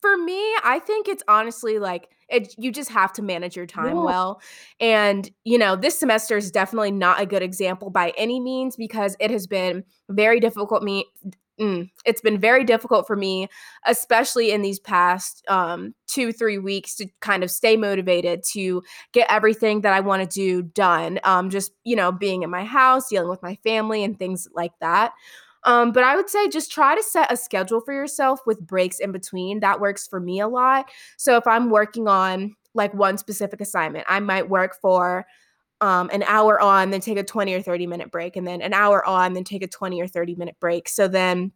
for 0.00 0.16
me, 0.16 0.40
I 0.62 0.80
think 0.84 1.08
it's 1.08 1.22
honestly 1.28 1.78
like 1.78 2.08
it, 2.28 2.54
you 2.58 2.72
just 2.72 2.90
have 2.90 3.12
to 3.14 3.22
manage 3.22 3.56
your 3.56 3.66
time 3.66 4.02
well. 4.02 4.40
And, 4.80 5.30
you 5.44 5.58
know, 5.58 5.76
this 5.76 5.98
semester 5.98 6.36
is 6.36 6.50
definitely 6.50 6.90
not 6.90 7.20
a 7.20 7.26
good 7.26 7.42
example 7.42 7.90
by 7.90 8.12
any 8.16 8.40
means 8.40 8.76
because 8.76 9.16
it 9.20 9.30
has 9.30 9.46
been 9.46 9.84
very 10.08 10.40
difficult 10.40 10.82
me 10.82 11.06
Mm, 11.60 11.88
it's 12.04 12.20
been 12.20 12.38
very 12.38 12.64
difficult 12.64 13.06
for 13.06 13.14
me, 13.14 13.48
especially 13.86 14.50
in 14.50 14.62
these 14.62 14.80
past 14.80 15.44
um, 15.48 15.94
two, 16.08 16.32
three 16.32 16.58
weeks, 16.58 16.96
to 16.96 17.06
kind 17.20 17.44
of 17.44 17.50
stay 17.50 17.76
motivated 17.76 18.42
to 18.52 18.82
get 19.12 19.30
everything 19.30 19.82
that 19.82 19.92
I 19.92 20.00
want 20.00 20.28
to 20.28 20.28
do 20.28 20.62
done. 20.62 21.20
Um, 21.22 21.50
just, 21.50 21.72
you 21.84 21.94
know, 21.94 22.10
being 22.10 22.42
in 22.42 22.50
my 22.50 22.64
house, 22.64 23.08
dealing 23.08 23.28
with 23.28 23.42
my 23.42 23.54
family, 23.62 24.02
and 24.02 24.18
things 24.18 24.48
like 24.52 24.72
that. 24.80 25.12
Um, 25.62 25.92
but 25.92 26.02
I 26.04 26.16
would 26.16 26.28
say 26.28 26.48
just 26.48 26.72
try 26.72 26.94
to 26.96 27.02
set 27.02 27.32
a 27.32 27.36
schedule 27.36 27.80
for 27.80 27.94
yourself 27.94 28.40
with 28.46 28.66
breaks 28.66 28.98
in 28.98 29.12
between. 29.12 29.60
That 29.60 29.80
works 29.80 30.06
for 30.08 30.20
me 30.20 30.40
a 30.40 30.48
lot. 30.48 30.90
So 31.16 31.36
if 31.36 31.46
I'm 31.46 31.70
working 31.70 32.08
on 32.08 32.54
like 32.74 32.92
one 32.94 33.16
specific 33.16 33.60
assignment, 33.60 34.04
I 34.08 34.20
might 34.20 34.48
work 34.50 34.74
for 34.82 35.24
um, 35.84 36.08
an 36.14 36.22
hour 36.22 36.58
on, 36.58 36.90
then 36.90 37.02
take 37.02 37.18
a 37.18 37.22
20 37.22 37.52
or 37.52 37.60
30 37.60 37.86
minute 37.86 38.10
break, 38.10 38.36
and 38.36 38.46
then 38.46 38.62
an 38.62 38.72
hour 38.72 39.04
on, 39.04 39.34
then 39.34 39.44
take 39.44 39.62
a 39.62 39.68
20 39.68 40.00
or 40.00 40.08
30 40.08 40.34
minute 40.36 40.56
break. 40.58 40.88
So 40.88 41.06
then, 41.08 41.52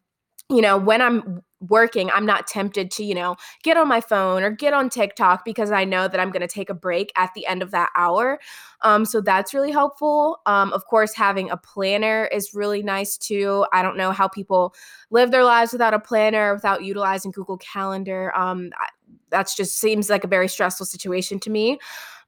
you 0.50 0.60
know, 0.60 0.76
when 0.76 1.00
I'm 1.00 1.42
working, 1.60 2.10
I'm 2.10 2.26
not 2.26 2.46
tempted 2.46 2.90
to, 2.92 3.04
you 3.04 3.14
know, 3.14 3.36
get 3.62 3.78
on 3.78 3.88
my 3.88 4.02
phone 4.02 4.42
or 4.42 4.50
get 4.50 4.74
on 4.74 4.90
TikTok 4.90 5.46
because 5.46 5.72
I 5.72 5.84
know 5.84 6.08
that 6.08 6.20
I'm 6.20 6.30
going 6.30 6.46
to 6.46 6.48
take 6.48 6.68
a 6.68 6.74
break 6.74 7.10
at 7.16 7.30
the 7.34 7.46
end 7.46 7.62
of 7.62 7.70
that 7.70 7.88
hour. 7.96 8.38
Um, 8.82 9.06
so 9.06 9.22
that's 9.22 9.54
really 9.54 9.72
helpful. 9.72 10.38
Um, 10.44 10.74
of 10.74 10.84
course, 10.84 11.14
having 11.14 11.50
a 11.50 11.56
planner 11.56 12.26
is 12.26 12.52
really 12.52 12.82
nice 12.82 13.16
too. 13.16 13.64
I 13.72 13.82
don't 13.82 13.96
know 13.96 14.12
how 14.12 14.28
people 14.28 14.74
live 15.10 15.30
their 15.30 15.44
lives 15.44 15.72
without 15.72 15.94
a 15.94 15.98
planner, 15.98 16.54
without 16.54 16.84
utilizing 16.84 17.30
Google 17.30 17.58
Calendar. 17.58 18.34
Um, 18.36 18.70
just 19.56 19.78
seems 19.78 20.10
like 20.10 20.24
a 20.24 20.28
very 20.28 20.48
stressful 20.48 20.86
situation 20.86 21.40
to 21.40 21.50
me. 21.50 21.78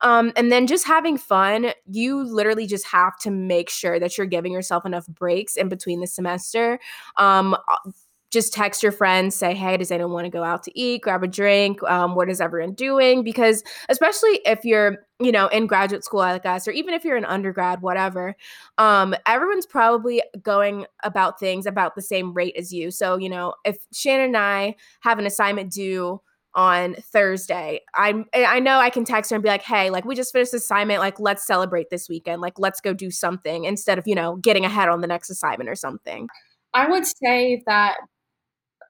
Um, 0.03 0.33
and 0.37 0.51
then 0.51 0.67
just 0.67 0.87
having 0.87 1.17
fun, 1.19 1.73
you 1.87 2.23
literally 2.23 2.67
just 2.67 2.87
have 2.87 3.19
to 3.21 3.31
make 3.31 3.69
sure 3.71 3.99
that 4.01 4.17
you're 4.17 4.27
giving 4.27 4.53
yourself 4.53 4.87
enough 4.87 5.07
breaks 5.07 5.57
in 5.57 5.69
between 5.69 6.01
the 6.01 6.07
semester. 6.07 6.79
Um, 7.17 7.55
uh, 7.55 7.91
just 8.31 8.53
text 8.53 8.83
your 8.83 8.93
friends, 8.93 9.35
say, 9.35 9.55
hey, 9.55 9.77
does 9.77 9.91
anyone 9.91 10.13
want 10.13 10.25
to 10.25 10.31
go 10.31 10.45
out 10.45 10.63
to 10.63 10.79
eat, 10.79 11.03
grab 11.03 11.25
a 11.25 11.27
drink? 11.27 11.83
Um, 11.83 12.15
what 12.15 12.31
is 12.31 12.41
everyone 12.41 12.75
doing? 12.75 13.25
Because 13.25 13.65
especially 13.89 14.41
if 14.45 14.65
you're, 14.65 14.99
you 15.19 15.33
know, 15.33 15.49
in 15.49 15.67
graduate 15.67 16.05
school 16.05 16.21
like 16.21 16.47
us, 16.47 16.69
or 16.69 16.71
even 16.71 16.95
if 16.95 17.05
you're 17.05 17.17
an 17.17 17.25
undergrad, 17.25 17.83
whatever, 17.83 18.37
um, 18.79 19.17
everyone's 19.27 19.67
probably 19.67 20.23
going 20.41 20.87
about 21.03 21.41
things 21.41 21.67
about 21.67 21.97
the 21.97 22.03
same 22.03 22.33
rate 22.33 22.55
as 22.57 22.73
you. 22.73 22.93
So, 22.93 23.17
you 23.17 23.29
know, 23.29 23.55
if 23.65 23.79
Shannon 23.93 24.27
and 24.27 24.37
I 24.37 24.77
have 25.01 25.19
an 25.19 25.27
assignment 25.27 25.73
due 25.73 26.21
on 26.55 26.95
Thursday. 26.95 27.81
I'm 27.95 28.25
I 28.35 28.61
know 28.61 28.79
I 28.79 28.91
can 28.91 29.05
text 29.05 29.31
her 29.31 29.37
and 29.37 29.43
be 29.43 29.49
like, 29.49 29.63
"Hey, 29.63 29.91
like 29.91 30.05
we 30.05 30.15
just 30.15 30.33
finished 30.33 30.55
assignment, 30.55 31.01
like 31.01 31.21
let's 31.21 31.47
celebrate 31.47 31.91
this 31.91 32.09
weekend. 32.09 32.43
Like 32.43 32.59
let's 32.59 32.81
go 32.81 32.93
do 32.93 33.11
something 33.11 33.65
instead 33.65 33.99
of, 33.99 34.07
you 34.07 34.15
know, 34.15 34.37
getting 34.37 34.65
ahead 34.65 34.89
on 34.89 35.01
the 35.01 35.07
next 35.07 35.31
assignment 35.31 35.71
or 35.71 35.75
something." 35.75 36.29
I 36.75 36.89
would 36.89 37.07
say 37.07 37.63
that 37.67 37.97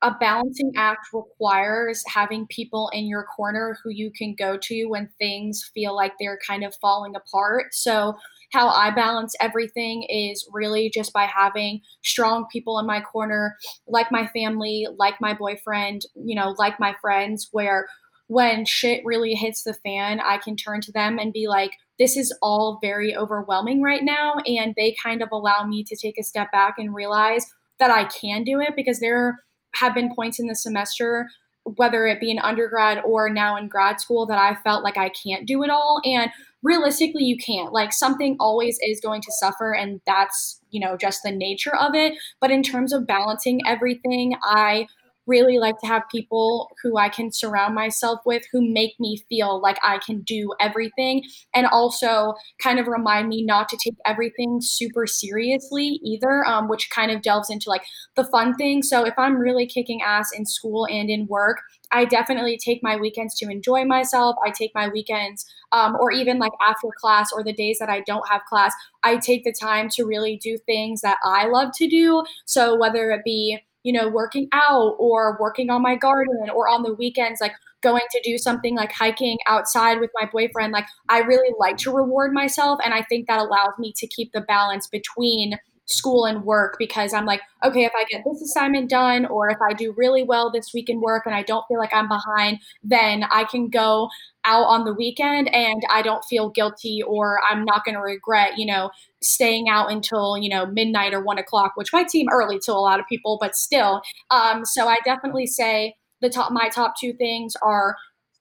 a 0.03 0.15
balancing 0.19 0.73
act 0.77 1.09
requires 1.13 2.03
having 2.07 2.47
people 2.47 2.91
in 2.95 3.07
your 3.07 3.25
corner 3.25 3.77
who 3.83 3.91
you 3.91 4.11
can 4.11 4.35
go 4.35 4.57
to 4.57 4.87
when 4.87 5.09
things 5.19 5.71
feel 5.75 5.95
like 5.95 6.13
they're 6.19 6.39
kind 6.47 6.65
of 6.65 6.75
falling 6.81 7.15
apart. 7.15 7.75
So 7.75 8.15
how 8.53 8.69
I 8.69 8.91
balance 8.91 9.35
everything 9.41 10.03
is 10.05 10.49
really 10.53 10.91
just 10.91 11.13
by 11.13 11.25
having 11.25 11.81
strong 12.03 12.47
people 12.53 12.79
in 12.79 12.87
my 12.87 13.01
corner, 13.01 13.57
like 13.87 14.11
my 14.11 14.27
family, 14.29 14.87
like 14.99 15.21
my 15.21 15.35
boyfriend, 15.35 16.03
you 16.15 16.35
know, 16.35 16.55
like 16.59 16.81
my 16.81 16.95
friends, 17.01 17.49
where 17.53 17.89
when 18.27 18.65
shit 18.65 19.03
really 19.05 19.35
hits 19.35 19.65
the 19.65 19.75
fan, 19.75 20.21
I 20.21 20.39
can 20.39 20.57
turn 20.57 20.81
to 20.83 20.93
them 20.93 21.19
and 21.19 21.33
be 21.33 21.49
like, 21.49 21.73
this 21.99 22.17
is 22.17 22.37
all 22.43 22.79
very 22.81 23.17
overwhelming 23.17 23.83
right 23.83 24.05
now. 24.05 24.35
And 24.47 24.75
they 24.77 24.95
kind 25.03 25.23
of 25.23 25.31
allow 25.33 25.65
me 25.65 25.85
to 25.85 25.97
take 25.97 26.19
a 26.19 26.23
step 26.23 26.51
back 26.53 26.75
and 26.79 26.95
realize 26.95 27.47
that 27.79 27.91
I 27.91 28.05
can 28.05 28.45
do 28.45 28.61
it 28.61 28.75
because 28.77 29.01
there 29.01 29.41
have 29.75 29.95
been 29.95 30.15
points 30.15 30.39
in 30.39 30.47
the 30.47 30.55
semester 30.55 31.29
whether 31.77 32.07
it 32.07 32.21
be 32.21 32.31
in 32.31 32.39
undergrad 32.39 33.03
or 33.05 33.29
now 33.29 33.57
in 33.57 33.69
grad 33.69 34.01
school 34.01 34.27
that 34.27 34.39
I 34.39 34.55
felt 34.63 34.83
like 34.83 34.97
I 34.97 35.11
can't 35.11 35.47
do 35.47 35.63
it 35.63 35.71
all 35.71 36.01
and 36.05 36.31
realistically 36.63 37.25
you 37.25 37.37
can't 37.37 37.73
like 37.73 37.93
something 37.93 38.37
always 38.39 38.79
is 38.83 39.01
going 39.01 39.21
to 39.23 39.33
suffer 39.33 39.73
and 39.73 40.01
that's 40.07 40.61
you 40.71 40.81
know 40.81 40.97
just 40.97 41.23
the 41.23 41.31
nature 41.31 41.75
of 41.77 41.95
it 41.95 42.15
but 42.41 42.51
in 42.51 42.63
terms 42.63 42.93
of 42.93 43.07
balancing 43.07 43.61
everything 43.67 44.35
i 44.43 44.87
really 45.31 45.59
like 45.59 45.79
to 45.79 45.87
have 45.87 46.03
people 46.11 46.69
who 46.83 46.99
I 46.99 47.09
can 47.09 47.33
surround 47.33 47.75
myself 47.75 48.21
with 48.27 48.43
who 48.53 48.61
make 48.61 48.99
me 48.99 49.23
feel 49.29 49.61
like 49.61 49.79
I 49.83 49.99
can 50.05 50.23
do 50.23 50.53
everything 50.61 51.23
and 51.55 51.67
also 51.67 52.35
kind 52.61 52.79
of 52.79 52.89
remind 52.89 53.29
me 53.29 53.45
not 53.45 53.69
to 53.71 53.79
take 53.83 53.95
everything 54.05 54.59
super 54.61 55.07
seriously 55.07 56.01
either, 56.03 56.45
um, 56.47 56.69
which 56.69 56.91
kind 56.91 57.11
of 57.11 57.23
delves 57.23 57.49
into 57.49 57.71
like 57.71 57.85
the 58.17 58.25
fun 58.25 58.55
thing. 58.57 58.83
So 58.83 59.07
if 59.07 59.15
I'm 59.17 59.37
really 59.37 59.67
kicking 59.67 60.03
ass 60.03 60.31
in 60.37 60.45
school 60.45 60.87
and 60.87 61.09
in 61.09 61.27
work, 61.29 61.59
I 61.93 62.05
definitely 62.05 62.59
take 62.59 62.83
my 62.83 62.97
weekends 62.97 63.35
to 63.37 63.51
enjoy 63.51 63.85
myself. 63.85 64.37
I 64.45 64.51
take 64.51 64.73
my 64.75 64.89
weekends, 64.89 65.45
um, 65.73 65.97
or 66.01 66.13
even 66.13 66.39
like 66.39 66.53
after 66.61 66.89
class 66.99 67.31
or 67.33 67.43
the 67.43 67.53
days 67.53 67.79
that 67.81 67.89
I 67.89 68.01
don't 68.01 68.29
have 68.29 68.43
class, 68.49 68.73
I 69.03 69.17
take 69.17 69.45
the 69.45 69.53
time 69.53 69.89
to 69.91 70.05
really 70.05 70.37
do 70.37 70.59
things 70.67 71.01
that 71.01 71.17
I 71.25 71.47
love 71.47 71.71
to 71.77 71.89
do. 71.89 72.25
So 72.47 72.79
whether 72.79 73.11
it 73.11 73.23
be 73.25 73.61
you 73.83 73.93
know, 73.93 74.09
working 74.09 74.49
out 74.53 74.95
or 74.99 75.39
working 75.41 75.71
on 75.71 75.83
my 75.83 75.97
garden 75.97 76.51
or 76.55 76.69
on 76.69 76.83
the 76.83 76.93
weekends, 76.95 77.41
like 77.41 77.55
going 77.83 78.03
to 78.11 78.21
do 78.23 78.37
something 78.37 78.77
like 78.77 78.93
hiking 78.93 79.39
outside 79.47 80.01
with 80.01 80.11
my 80.15 80.29
boyfriend. 80.31 80.73
Like, 80.73 80.87
I 81.09 81.21
really 81.21 81.55
like 81.59 81.79
to 81.79 81.91
reward 81.91 82.33
myself. 82.33 82.79
And 82.85 82.93
I 82.93 83.03
think 83.03 83.27
that 83.27 83.39
allows 83.39 83.73
me 83.79 83.93
to 83.97 84.07
keep 84.07 84.33
the 84.33 84.43
balance 84.43 84.87
between 84.87 85.59
school 85.91 86.25
and 86.25 86.45
work 86.45 86.77
because 86.79 87.13
I'm 87.13 87.27
like, 87.27 87.41
okay, 87.65 87.85
if 87.85 87.93
I 87.97 88.05
get 88.05 88.23
this 88.25 88.41
assignment 88.41 88.89
done 88.89 89.27
or 89.27 89.51
if 89.51 89.59
I 89.61 89.73
do 89.73 89.93
really 89.97 90.23
well 90.23 90.51
this 90.51 90.73
week 90.73 90.89
in 90.89 91.01
work 91.01 91.25
and 91.27 91.35
I 91.35 91.43
don't 91.43 91.65
feel 91.69 91.79
like 91.79 91.93
I'm 91.93 92.09
behind, 92.09 92.59
then 92.83 93.25
I 93.31 93.45
can 93.45 93.69
go 93.69 94.09
out 94.45 94.65
on 94.65 94.85
the 94.85 94.95
weekend 94.95 95.53
and 95.55 95.83
I 95.91 96.03
don't 96.03 96.25
feel 96.25 96.51
guilty 96.51 97.03
or 97.07 97.41
I'm 97.49 97.65
not 97.65 97.85
going 97.85 97.97
to 97.97 98.01
regret, 98.01 98.57
you 98.57 98.67
know, 98.67 98.91
staying 99.23 99.69
out 99.69 99.91
until, 99.91 100.39
you 100.39 100.49
know, 100.49 100.67
midnight 100.67 101.13
or 101.13 101.23
one 101.23 101.39
o'clock, 101.39 101.73
which 101.75 101.93
might 101.93 102.11
seem 102.11 102.29
early 102.33 102.59
to 102.61 102.73
a 102.73 102.75
lot 102.75 103.01
of 103.01 103.07
people, 103.07 103.39
but 103.41 103.55
still. 103.55 104.01
Um, 104.31 104.65
so 104.65 104.89
I 104.89 104.97
definitely 105.05 105.47
say 105.47 105.97
the 106.21 106.31
top, 106.31 106.53
my 106.53 106.69
top 106.69 106.95
two 106.99 107.13
things 107.13 107.55
are 107.63 107.97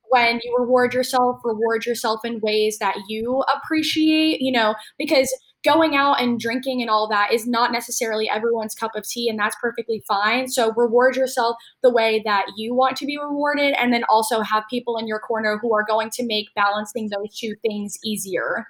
when 0.10 0.40
you 0.44 0.56
reward 0.58 0.94
yourself, 0.94 1.40
reward 1.44 1.86
yourself 1.86 2.26
in 2.26 2.40
ways 2.40 2.80
that 2.80 2.96
you 3.08 3.44
appreciate, 3.56 4.42
you 4.42 4.52
know, 4.52 4.76
because 4.98 5.32
going 5.64 5.96
out 5.96 6.22
and 6.22 6.40
drinking 6.40 6.82
and 6.82 6.90
all 6.90 7.08
that 7.10 7.34
is 7.34 7.46
not 7.46 7.72
necessarily 7.72 8.30
everyone's 8.30 8.76
cup 8.76 8.92
of 8.96 9.08
tea, 9.08 9.30
and 9.30 9.38
that's 9.38 9.56
perfectly 9.62 10.04
fine. 10.08 10.48
So 10.48 10.74
reward 10.76 11.16
yourself 11.16 11.56
the 11.84 11.92
way 11.92 12.22
that 12.26 12.46
you 12.58 12.74
want 12.74 12.98
to 12.98 13.06
be 13.06 13.18
rewarded, 13.18 13.74
and 13.78 13.94
then 13.94 14.04
also 14.10 14.42
have 14.42 14.64
people 14.70 14.98
in 14.98 15.08
your 15.08 15.20
corner 15.20 15.60
who 15.62 15.74
are 15.74 15.86
going 15.88 16.10
to 16.12 16.26
make 16.26 16.48
balancing 16.56 17.10
those 17.10 17.38
two 17.38 17.56
things 17.62 17.98
easier. 18.04 18.68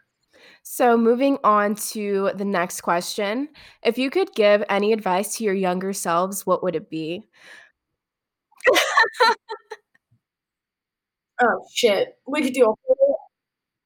So, 0.64 0.98
moving 0.98 1.38
on 1.44 1.76
to 1.76 2.32
the 2.36 2.46
next 2.46 2.82
question. 2.82 3.50
If 3.84 3.98
you 3.98 4.10
could 4.10 4.34
give 4.36 4.64
any 4.70 4.94
advice 4.94 5.38
to 5.38 5.44
your 5.44 5.54
younger 5.54 5.94
selves, 5.94 6.46
what 6.46 6.64
would 6.64 6.76
it 6.76 6.90
be? 6.90 7.24
Oh, 11.42 11.66
shit. 11.74 12.18
We 12.28 12.42
could 12.42 12.54
do 12.54 12.64
a 12.66 12.74
whole 12.86 13.19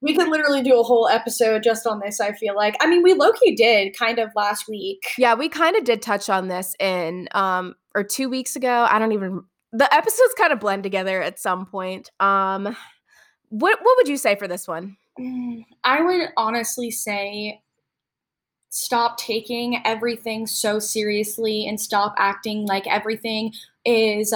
we 0.03 0.15
could 0.15 0.27
literally 0.27 0.61
do 0.61 0.79
a 0.79 0.83
whole 0.83 1.07
episode 1.07 1.63
just 1.63 1.87
on 1.87 1.99
this, 1.99 2.19
I 2.19 2.33
feel 2.33 2.55
like. 2.55 2.75
I 2.81 2.87
mean, 2.87 3.01
we 3.01 3.13
low-key 3.13 3.55
did 3.55 3.97
kind 3.97 4.19
of 4.19 4.29
last 4.35 4.67
week. 4.67 5.01
Yeah, 5.17 5.33
we 5.33 5.49
kinda 5.49 5.81
did 5.81 6.01
touch 6.01 6.29
on 6.29 6.49
this 6.49 6.75
in, 6.79 7.27
um 7.31 7.75
or 7.95 8.03
2 8.03 8.29
weeks 8.29 8.55
ago, 8.55 8.85
I 8.89 8.99
don't 8.99 9.13
even 9.13 9.43
the 9.71 9.91
episodes 9.93 10.33
kinda 10.37 10.55
blend 10.57 10.83
together 10.83 11.21
at 11.23 11.39
some 11.39 11.65
point. 11.65 12.11
Um, 12.19 12.75
what 13.49 13.79
what 13.81 13.97
would 13.97 14.07
you 14.07 14.17
say 14.17 14.35
for 14.35 14.47
this 14.47 14.67
one? 14.67 14.97
Mm, 15.19 15.63
I 15.83 16.01
would 16.01 16.29
honestly 16.37 16.91
say 16.91 17.61
stop 18.69 19.17
taking 19.17 19.79
everything 19.85 20.47
so 20.47 20.79
seriously 20.79 21.67
and 21.67 21.79
stop 21.79 22.15
acting 22.17 22.65
like 22.65 22.87
everything 22.87 23.53
is 23.85 24.33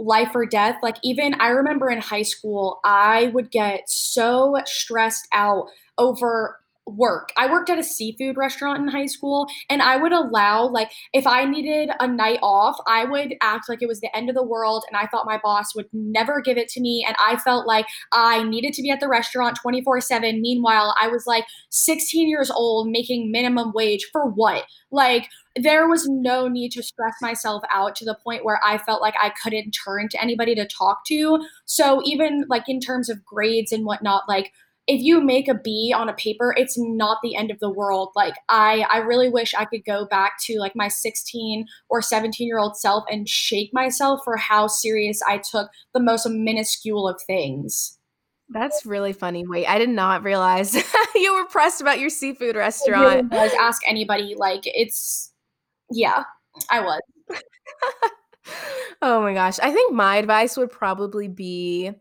life 0.00 0.30
or 0.34 0.46
death. 0.46 0.76
Like, 0.82 0.96
even 1.02 1.34
I 1.34 1.48
remember 1.48 1.90
in 1.90 1.98
high 1.98 2.22
school, 2.22 2.80
I 2.84 3.30
would 3.34 3.50
get 3.50 3.88
so 3.88 4.56
stressed 4.64 5.28
out 5.32 5.66
over 5.98 6.59
work. 6.86 7.32
I 7.36 7.50
worked 7.50 7.70
at 7.70 7.78
a 7.78 7.84
seafood 7.84 8.36
restaurant 8.36 8.80
in 8.80 8.88
high 8.88 9.06
school 9.06 9.46
and 9.68 9.82
I 9.82 9.96
would 9.96 10.12
allow 10.12 10.66
like 10.66 10.90
if 11.12 11.26
I 11.26 11.44
needed 11.44 11.90
a 12.00 12.06
night 12.06 12.40
off, 12.42 12.76
I 12.86 13.04
would 13.04 13.34
act 13.40 13.68
like 13.68 13.82
it 13.82 13.88
was 13.88 14.00
the 14.00 14.14
end 14.16 14.28
of 14.28 14.34
the 14.34 14.42
world 14.42 14.84
and 14.88 14.96
I 14.96 15.06
thought 15.06 15.26
my 15.26 15.38
boss 15.42 15.74
would 15.74 15.86
never 15.92 16.40
give 16.40 16.56
it 16.56 16.68
to 16.70 16.80
me 16.80 17.04
and 17.06 17.16
I 17.24 17.36
felt 17.36 17.66
like 17.66 17.86
I 18.12 18.42
needed 18.44 18.72
to 18.74 18.82
be 18.82 18.90
at 18.90 19.00
the 19.00 19.08
restaurant 19.08 19.58
24/7. 19.64 20.40
Meanwhile, 20.40 20.94
I 21.00 21.08
was 21.08 21.26
like 21.26 21.44
16 21.70 22.28
years 22.28 22.50
old 22.50 22.88
making 22.88 23.30
minimum 23.30 23.72
wage 23.74 24.08
for 24.12 24.26
what? 24.26 24.64
Like 24.90 25.28
there 25.56 25.88
was 25.88 26.08
no 26.08 26.48
need 26.48 26.70
to 26.72 26.82
stress 26.82 27.14
myself 27.20 27.62
out 27.70 27.94
to 27.96 28.04
the 28.04 28.16
point 28.24 28.44
where 28.44 28.60
I 28.64 28.78
felt 28.78 29.02
like 29.02 29.14
I 29.20 29.30
couldn't 29.42 29.72
turn 29.72 30.08
to 30.08 30.22
anybody 30.22 30.54
to 30.54 30.66
talk 30.66 31.04
to. 31.06 31.40
So 31.64 32.00
even 32.04 32.46
like 32.48 32.68
in 32.68 32.80
terms 32.80 33.08
of 33.08 33.24
grades 33.24 33.72
and 33.72 33.84
whatnot, 33.84 34.28
like 34.28 34.52
if 34.86 35.00
you 35.00 35.20
make 35.20 35.48
a 35.48 35.54
B 35.54 35.94
on 35.96 36.08
a 36.08 36.14
paper, 36.14 36.54
it's 36.56 36.76
not 36.76 37.18
the 37.22 37.36
end 37.36 37.50
of 37.50 37.60
the 37.60 37.70
world. 37.70 38.10
Like 38.16 38.34
I 38.48 38.86
I 38.90 38.98
really 38.98 39.28
wish 39.28 39.54
I 39.54 39.64
could 39.64 39.84
go 39.84 40.06
back 40.06 40.32
to 40.44 40.58
like 40.58 40.74
my 40.74 40.88
16 40.88 41.66
or 41.88 42.02
17 42.02 42.46
year 42.46 42.58
old 42.58 42.76
self 42.76 43.04
and 43.10 43.28
shake 43.28 43.70
myself 43.72 44.20
for 44.24 44.36
how 44.36 44.66
serious 44.66 45.20
I 45.26 45.38
took 45.38 45.70
the 45.94 46.00
most 46.00 46.26
minuscule 46.28 47.08
of 47.08 47.20
things. 47.26 47.98
That's 48.48 48.84
really 48.84 49.12
funny. 49.12 49.46
Wait, 49.46 49.66
I 49.66 49.78
did 49.78 49.90
not 49.90 50.24
realize 50.24 50.74
you 51.14 51.34
were 51.34 51.46
pressed 51.46 51.80
about 51.80 52.00
your 52.00 52.10
seafood 52.10 52.56
restaurant. 52.56 53.30
Really 53.30 53.56
ask 53.60 53.80
anybody. 53.86 54.34
Like 54.36 54.62
it's 54.64 55.32
yeah, 55.90 56.24
I 56.70 56.80
was. 56.80 57.00
oh 59.02 59.20
my 59.20 59.34
gosh. 59.34 59.58
I 59.60 59.72
think 59.72 59.92
my 59.92 60.16
advice 60.16 60.56
would 60.56 60.70
probably 60.70 61.28
be 61.28 61.92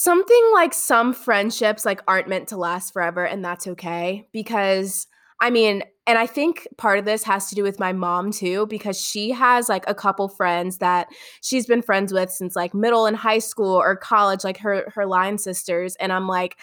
something 0.00 0.50
like 0.54 0.72
some 0.72 1.12
friendships 1.12 1.84
like 1.84 2.00
aren't 2.08 2.26
meant 2.26 2.48
to 2.48 2.56
last 2.56 2.90
forever 2.90 3.22
and 3.22 3.44
that's 3.44 3.66
okay 3.66 4.26
because 4.32 5.06
I 5.42 5.50
mean, 5.50 5.82
and 6.06 6.18
I 6.18 6.26
think 6.26 6.66
part 6.76 6.98
of 6.98 7.04
this 7.04 7.22
has 7.24 7.48
to 7.48 7.54
do 7.54 7.62
with 7.62 7.78
my 7.78 7.92
mom 7.92 8.30
too, 8.30 8.66
because 8.66 9.00
she 9.00 9.30
has 9.30 9.68
like 9.68 9.84
a 9.86 9.94
couple 9.94 10.28
friends 10.28 10.78
that 10.78 11.08
she's 11.42 11.66
been 11.66 11.80
friends 11.82 12.12
with 12.12 12.30
since 12.30 12.56
like 12.56 12.74
middle 12.74 13.06
and 13.06 13.16
high 13.16 13.38
school 13.38 13.74
or 13.74 13.96
college, 13.96 14.42
like 14.42 14.58
her 14.58 14.90
her 14.94 15.06
line 15.06 15.38
sisters. 15.38 15.96
And 15.96 16.12
I'm 16.12 16.26
like, 16.26 16.58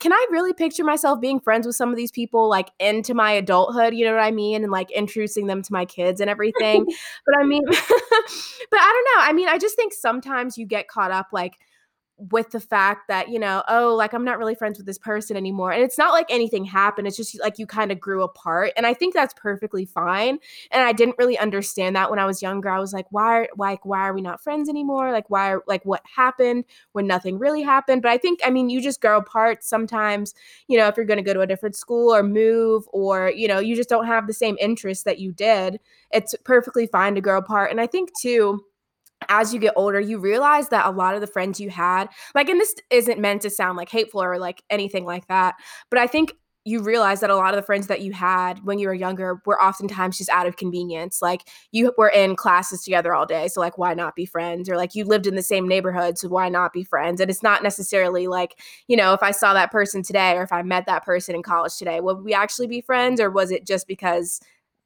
can 0.00 0.12
I 0.12 0.26
really 0.30 0.52
picture 0.52 0.84
myself 0.84 1.20
being 1.20 1.40
friends 1.40 1.66
with 1.66 1.76
some 1.76 1.90
of 1.90 1.96
these 1.96 2.10
people 2.10 2.48
like 2.48 2.70
into 2.78 3.14
my 3.14 3.30
adulthood? 3.32 3.94
You 3.94 4.06
know 4.06 4.14
what 4.14 4.24
I 4.24 4.32
mean? 4.32 4.64
And 4.64 4.72
like 4.72 4.90
introducing 4.90 5.46
them 5.46 5.62
to 5.62 5.72
my 5.72 5.84
kids 5.84 6.20
and 6.20 6.28
everything. 6.28 6.84
but 7.26 7.38
I 7.38 7.44
mean, 7.44 7.64
but 7.66 7.76
I 8.80 9.02
don't 9.04 9.18
know. 9.18 9.28
I 9.28 9.32
mean, 9.34 9.48
I 9.48 9.58
just 9.58 9.76
think 9.76 9.92
sometimes 9.92 10.58
you 10.58 10.66
get 10.66 10.88
caught 10.88 11.10
up 11.10 11.28
like 11.32 11.54
with 12.30 12.50
the 12.50 12.60
fact 12.60 13.08
that 13.08 13.28
you 13.28 13.38
know 13.38 13.62
oh 13.68 13.94
like 13.94 14.12
i'm 14.12 14.24
not 14.24 14.38
really 14.38 14.54
friends 14.54 14.78
with 14.78 14.86
this 14.86 14.98
person 14.98 15.36
anymore. 15.36 15.72
And 15.72 15.82
it's 15.82 15.98
not 15.98 16.12
like 16.12 16.26
anything 16.28 16.64
happened 16.64 17.06
it's 17.06 17.16
just 17.16 17.40
like 17.40 17.58
you 17.58 17.66
kind 17.66 17.90
of 17.90 18.00
grew 18.00 18.22
apart 18.22 18.72
and 18.76 18.86
i 18.86 18.94
think 18.94 19.14
that's 19.14 19.34
perfectly 19.34 19.84
fine 19.84 20.38
and 20.70 20.82
i 20.82 20.92
didn't 20.92 21.16
really 21.18 21.38
understand 21.38 21.96
that 21.96 22.10
when 22.10 22.18
i 22.18 22.26
was 22.26 22.42
younger 22.42 22.68
i 22.68 22.78
was 22.78 22.92
like 22.92 23.06
why 23.10 23.46
like 23.56 23.84
why 23.84 24.00
are 24.00 24.14
we 24.14 24.20
not 24.20 24.42
friends 24.42 24.68
anymore? 24.68 25.12
Like 25.12 25.28
why 25.30 25.56
like 25.66 25.84
what 25.84 26.02
happened 26.16 26.64
when 26.92 27.06
nothing 27.06 27.38
really 27.38 27.62
happened? 27.62 28.02
But 28.02 28.10
i 28.10 28.18
think 28.18 28.40
i 28.44 28.50
mean 28.50 28.70
you 28.70 28.80
just 28.80 29.00
grow 29.00 29.18
apart 29.18 29.62
sometimes 29.64 30.34
you 30.68 30.78
know 30.78 30.88
if 30.88 30.96
you're 30.96 31.06
going 31.06 31.18
to 31.18 31.22
go 31.22 31.34
to 31.34 31.40
a 31.40 31.46
different 31.46 31.76
school 31.76 32.14
or 32.14 32.22
move 32.22 32.84
or 32.92 33.30
you 33.30 33.48
know 33.48 33.58
you 33.58 33.76
just 33.76 33.88
don't 33.88 34.06
have 34.06 34.26
the 34.26 34.32
same 34.32 34.56
interests 34.60 35.04
that 35.04 35.18
you 35.18 35.32
did 35.32 35.80
it's 36.10 36.34
perfectly 36.44 36.86
fine 36.86 37.14
to 37.14 37.20
grow 37.20 37.38
apart 37.38 37.70
and 37.70 37.80
i 37.80 37.86
think 37.86 38.10
too 38.20 38.64
as 39.28 39.52
you 39.52 39.60
get 39.60 39.74
older, 39.76 40.00
you 40.00 40.18
realize 40.18 40.68
that 40.68 40.86
a 40.86 40.90
lot 40.90 41.14
of 41.14 41.20
the 41.20 41.26
friends 41.26 41.60
you 41.60 41.70
had, 41.70 42.08
like, 42.34 42.48
and 42.48 42.60
this 42.60 42.74
isn't 42.90 43.20
meant 43.20 43.42
to 43.42 43.50
sound 43.50 43.76
like 43.76 43.88
hateful 43.88 44.22
or 44.22 44.38
like 44.38 44.62
anything 44.70 45.04
like 45.04 45.26
that, 45.28 45.56
but 45.90 45.98
I 45.98 46.06
think 46.06 46.34
you 46.64 46.82
realize 46.82 47.20
that 47.20 47.30
a 47.30 47.36
lot 47.36 47.54
of 47.54 47.56
the 47.56 47.64
friends 47.64 47.86
that 47.86 48.02
you 48.02 48.12
had 48.12 48.62
when 48.64 48.78
you 48.78 48.86
were 48.86 48.94
younger 48.94 49.40
were 49.46 49.60
oftentimes 49.60 50.18
just 50.18 50.28
out 50.28 50.46
of 50.46 50.56
convenience. 50.56 51.22
Like 51.22 51.48
you 51.72 51.92
were 51.96 52.10
in 52.10 52.36
classes 52.36 52.82
together 52.82 53.14
all 53.14 53.24
day. 53.24 53.48
So, 53.48 53.60
like, 53.60 53.78
why 53.78 53.94
not 53.94 54.14
be 54.14 54.26
friends? 54.26 54.68
Or 54.68 54.76
like 54.76 54.94
you 54.94 55.04
lived 55.04 55.26
in 55.26 55.36
the 55.36 55.42
same 55.42 55.66
neighborhood. 55.66 56.18
So, 56.18 56.28
why 56.28 56.48
not 56.50 56.72
be 56.72 56.84
friends? 56.84 57.20
And 57.20 57.30
it's 57.30 57.42
not 57.42 57.62
necessarily 57.62 58.26
like, 58.26 58.58
you 58.88 58.96
know, 58.96 59.14
if 59.14 59.22
I 59.22 59.30
saw 59.30 59.54
that 59.54 59.72
person 59.72 60.02
today 60.02 60.32
or 60.36 60.42
if 60.42 60.52
I 60.52 60.62
met 60.62 60.84
that 60.86 61.04
person 61.04 61.34
in 61.34 61.42
college 61.42 61.76
today, 61.78 62.00
would 62.00 62.22
we 62.22 62.34
actually 62.34 62.66
be 62.66 62.82
friends? 62.82 63.20
Or 63.20 63.30
was 63.30 63.50
it 63.50 63.66
just 63.66 63.86
because 63.88 64.40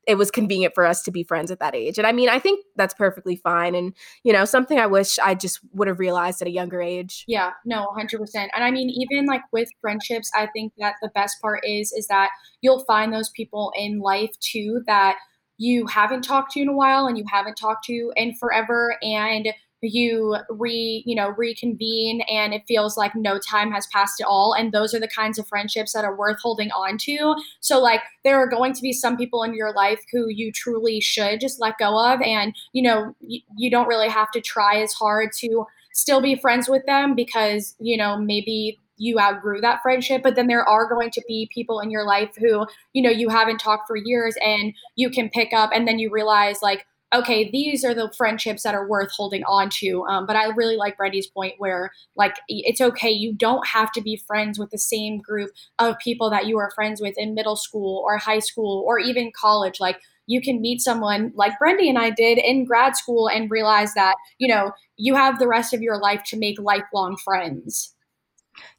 it 0.06 0.16
was 0.16 0.30
convenient 0.30 0.74
for 0.74 0.84
us 0.84 1.02
to 1.02 1.10
be 1.10 1.22
friends 1.22 1.50
at 1.50 1.60
that 1.60 1.74
age. 1.74 1.98
And 1.98 2.06
I 2.06 2.12
mean, 2.12 2.28
I 2.28 2.38
think 2.38 2.64
that's 2.76 2.94
perfectly 2.94 3.36
fine. 3.36 3.74
And, 3.74 3.94
you 4.22 4.32
know, 4.32 4.44
something 4.44 4.78
I 4.78 4.86
wish 4.86 5.18
I 5.18 5.34
just 5.34 5.60
would 5.72 5.88
have 5.88 5.98
realized 5.98 6.42
at 6.42 6.48
a 6.48 6.50
younger 6.50 6.80
age. 6.80 7.24
Yeah, 7.26 7.52
no, 7.64 7.86
100%. 7.96 8.18
And 8.34 8.50
I 8.64 8.70
mean, 8.70 8.90
even 8.90 9.26
like 9.26 9.42
with 9.52 9.68
friendships, 9.80 10.30
I 10.34 10.48
think 10.54 10.72
that 10.78 10.94
the 11.02 11.10
best 11.14 11.40
part 11.40 11.60
is, 11.64 11.92
is 11.92 12.06
that 12.08 12.30
you'll 12.60 12.84
find 12.84 13.12
those 13.12 13.30
people 13.30 13.72
in 13.76 14.00
life 14.00 14.32
too 14.40 14.82
that 14.86 15.16
you 15.56 15.86
haven't 15.86 16.22
talked 16.22 16.52
to 16.52 16.60
in 16.60 16.68
a 16.68 16.76
while 16.76 17.06
and 17.06 17.16
you 17.16 17.24
haven't 17.30 17.56
talked 17.56 17.84
to 17.84 18.12
in 18.16 18.34
forever. 18.34 18.96
And 19.02 19.48
you 19.84 20.36
re 20.50 21.02
you 21.06 21.14
know 21.14 21.30
reconvene 21.30 22.22
and 22.22 22.54
it 22.54 22.62
feels 22.66 22.96
like 22.96 23.14
no 23.14 23.38
time 23.38 23.70
has 23.72 23.86
passed 23.88 24.20
at 24.20 24.26
all. 24.26 24.54
And 24.54 24.72
those 24.72 24.94
are 24.94 25.00
the 25.00 25.08
kinds 25.08 25.38
of 25.38 25.46
friendships 25.46 25.92
that 25.92 26.04
are 26.04 26.16
worth 26.16 26.40
holding 26.40 26.70
on 26.70 26.98
to. 26.98 27.34
So 27.60 27.80
like 27.80 28.00
there 28.24 28.38
are 28.38 28.48
going 28.48 28.72
to 28.74 28.82
be 28.82 28.92
some 28.92 29.16
people 29.16 29.42
in 29.42 29.54
your 29.54 29.72
life 29.72 30.00
who 30.12 30.28
you 30.28 30.52
truly 30.52 31.00
should 31.00 31.40
just 31.40 31.60
let 31.60 31.78
go 31.78 31.98
of. 31.98 32.20
And 32.22 32.54
you 32.72 32.82
know 32.82 33.14
you, 33.20 33.40
you 33.56 33.70
don't 33.70 33.88
really 33.88 34.08
have 34.08 34.30
to 34.32 34.40
try 34.40 34.80
as 34.80 34.92
hard 34.92 35.30
to 35.40 35.66
still 35.92 36.20
be 36.20 36.34
friends 36.34 36.68
with 36.68 36.84
them 36.86 37.14
because 37.14 37.74
you 37.78 37.96
know 37.96 38.18
maybe 38.18 38.80
you 38.96 39.18
outgrew 39.18 39.60
that 39.60 39.82
friendship. 39.82 40.22
But 40.22 40.36
then 40.36 40.46
there 40.46 40.66
are 40.68 40.88
going 40.88 41.10
to 41.10 41.22
be 41.26 41.48
people 41.52 41.80
in 41.80 41.90
your 41.90 42.04
life 42.04 42.30
who 42.38 42.66
you 42.92 43.02
know 43.02 43.10
you 43.10 43.28
haven't 43.28 43.58
talked 43.58 43.86
for 43.86 43.96
years 43.96 44.36
and 44.40 44.72
you 44.96 45.10
can 45.10 45.28
pick 45.30 45.52
up 45.52 45.70
and 45.74 45.86
then 45.86 45.98
you 45.98 46.10
realize 46.10 46.62
like 46.62 46.86
okay, 47.14 47.50
these 47.50 47.84
are 47.84 47.94
the 47.94 48.12
friendships 48.16 48.62
that 48.62 48.74
are 48.74 48.88
worth 48.88 49.10
holding 49.12 49.44
on 49.44 49.70
to. 49.70 50.04
Um, 50.06 50.26
but 50.26 50.36
I 50.36 50.46
really 50.46 50.76
like 50.76 50.96
Brandy's 50.96 51.26
point 51.26 51.54
where, 51.58 51.92
like, 52.16 52.36
it's 52.48 52.80
okay. 52.80 53.10
You 53.10 53.32
don't 53.32 53.66
have 53.66 53.92
to 53.92 54.00
be 54.00 54.16
friends 54.16 54.58
with 54.58 54.70
the 54.70 54.78
same 54.78 55.18
group 55.18 55.50
of 55.78 55.98
people 55.98 56.30
that 56.30 56.46
you 56.46 56.56
were 56.56 56.72
friends 56.74 57.00
with 57.00 57.14
in 57.16 57.34
middle 57.34 57.56
school 57.56 58.02
or 58.04 58.18
high 58.18 58.40
school 58.40 58.84
or 58.86 58.98
even 58.98 59.32
college. 59.38 59.80
Like, 59.80 60.00
you 60.26 60.40
can 60.40 60.60
meet 60.60 60.80
someone 60.80 61.32
like 61.34 61.58
Brandy 61.58 61.88
and 61.88 61.98
I 61.98 62.10
did 62.10 62.38
in 62.38 62.64
grad 62.64 62.96
school 62.96 63.28
and 63.28 63.50
realize 63.50 63.94
that, 63.94 64.14
you 64.38 64.48
know, 64.48 64.72
you 64.96 65.14
have 65.14 65.38
the 65.38 65.48
rest 65.48 65.74
of 65.74 65.82
your 65.82 65.98
life 65.98 66.22
to 66.28 66.38
make 66.38 66.58
lifelong 66.58 67.16
friends. 67.16 67.94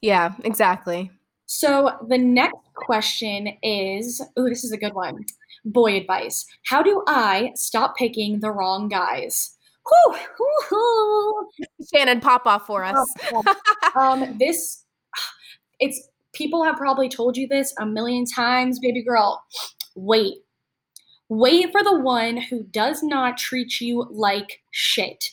Yeah, 0.01 0.33
exactly. 0.43 1.11
So 1.45 1.91
the 2.07 2.17
next 2.17 2.57
question 2.73 3.49
is, 3.61 4.21
oh, 4.35 4.49
this 4.49 4.63
is 4.63 4.71
a 4.71 4.77
good 4.77 4.93
one 4.93 5.25
boy 5.65 5.97
advice. 5.97 6.45
How 6.65 6.81
do 6.81 7.03
I 7.07 7.51
stop 7.55 7.97
picking 7.97 8.39
the 8.39 8.51
wrong 8.51 8.87
guys? 8.87 9.51
Whew, 9.87 10.17
whew, 10.69 11.49
Shannon, 11.93 12.19
pop 12.21 12.45
off 12.45 12.65
for 12.65 12.83
us. 12.83 12.97
um, 13.95 14.37
this, 14.39 14.83
it's 15.79 16.09
people 16.33 16.63
have 16.63 16.75
probably 16.75 17.09
told 17.09 17.37
you 17.37 17.47
this 17.47 17.73
a 17.79 17.85
million 17.85 18.25
times, 18.25 18.79
baby 18.79 19.03
girl. 19.03 19.43
Wait, 19.95 20.35
wait 21.29 21.71
for 21.71 21.83
the 21.83 21.99
one 21.99 22.37
who 22.37 22.63
does 22.63 23.03
not 23.03 23.37
treat 23.37 23.79
you 23.79 24.07
like 24.11 24.61
shit. 24.71 25.29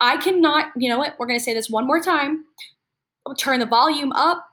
I 0.00 0.16
cannot, 0.16 0.66
you 0.76 0.88
know 0.88 0.98
what? 0.98 1.14
We're 1.18 1.26
going 1.26 1.38
to 1.38 1.44
say 1.44 1.54
this 1.54 1.68
one 1.70 1.86
more 1.86 2.00
time. 2.00 2.44
turn 3.36 3.58
the 3.60 3.66
volume 3.66 4.12
up, 4.12 4.44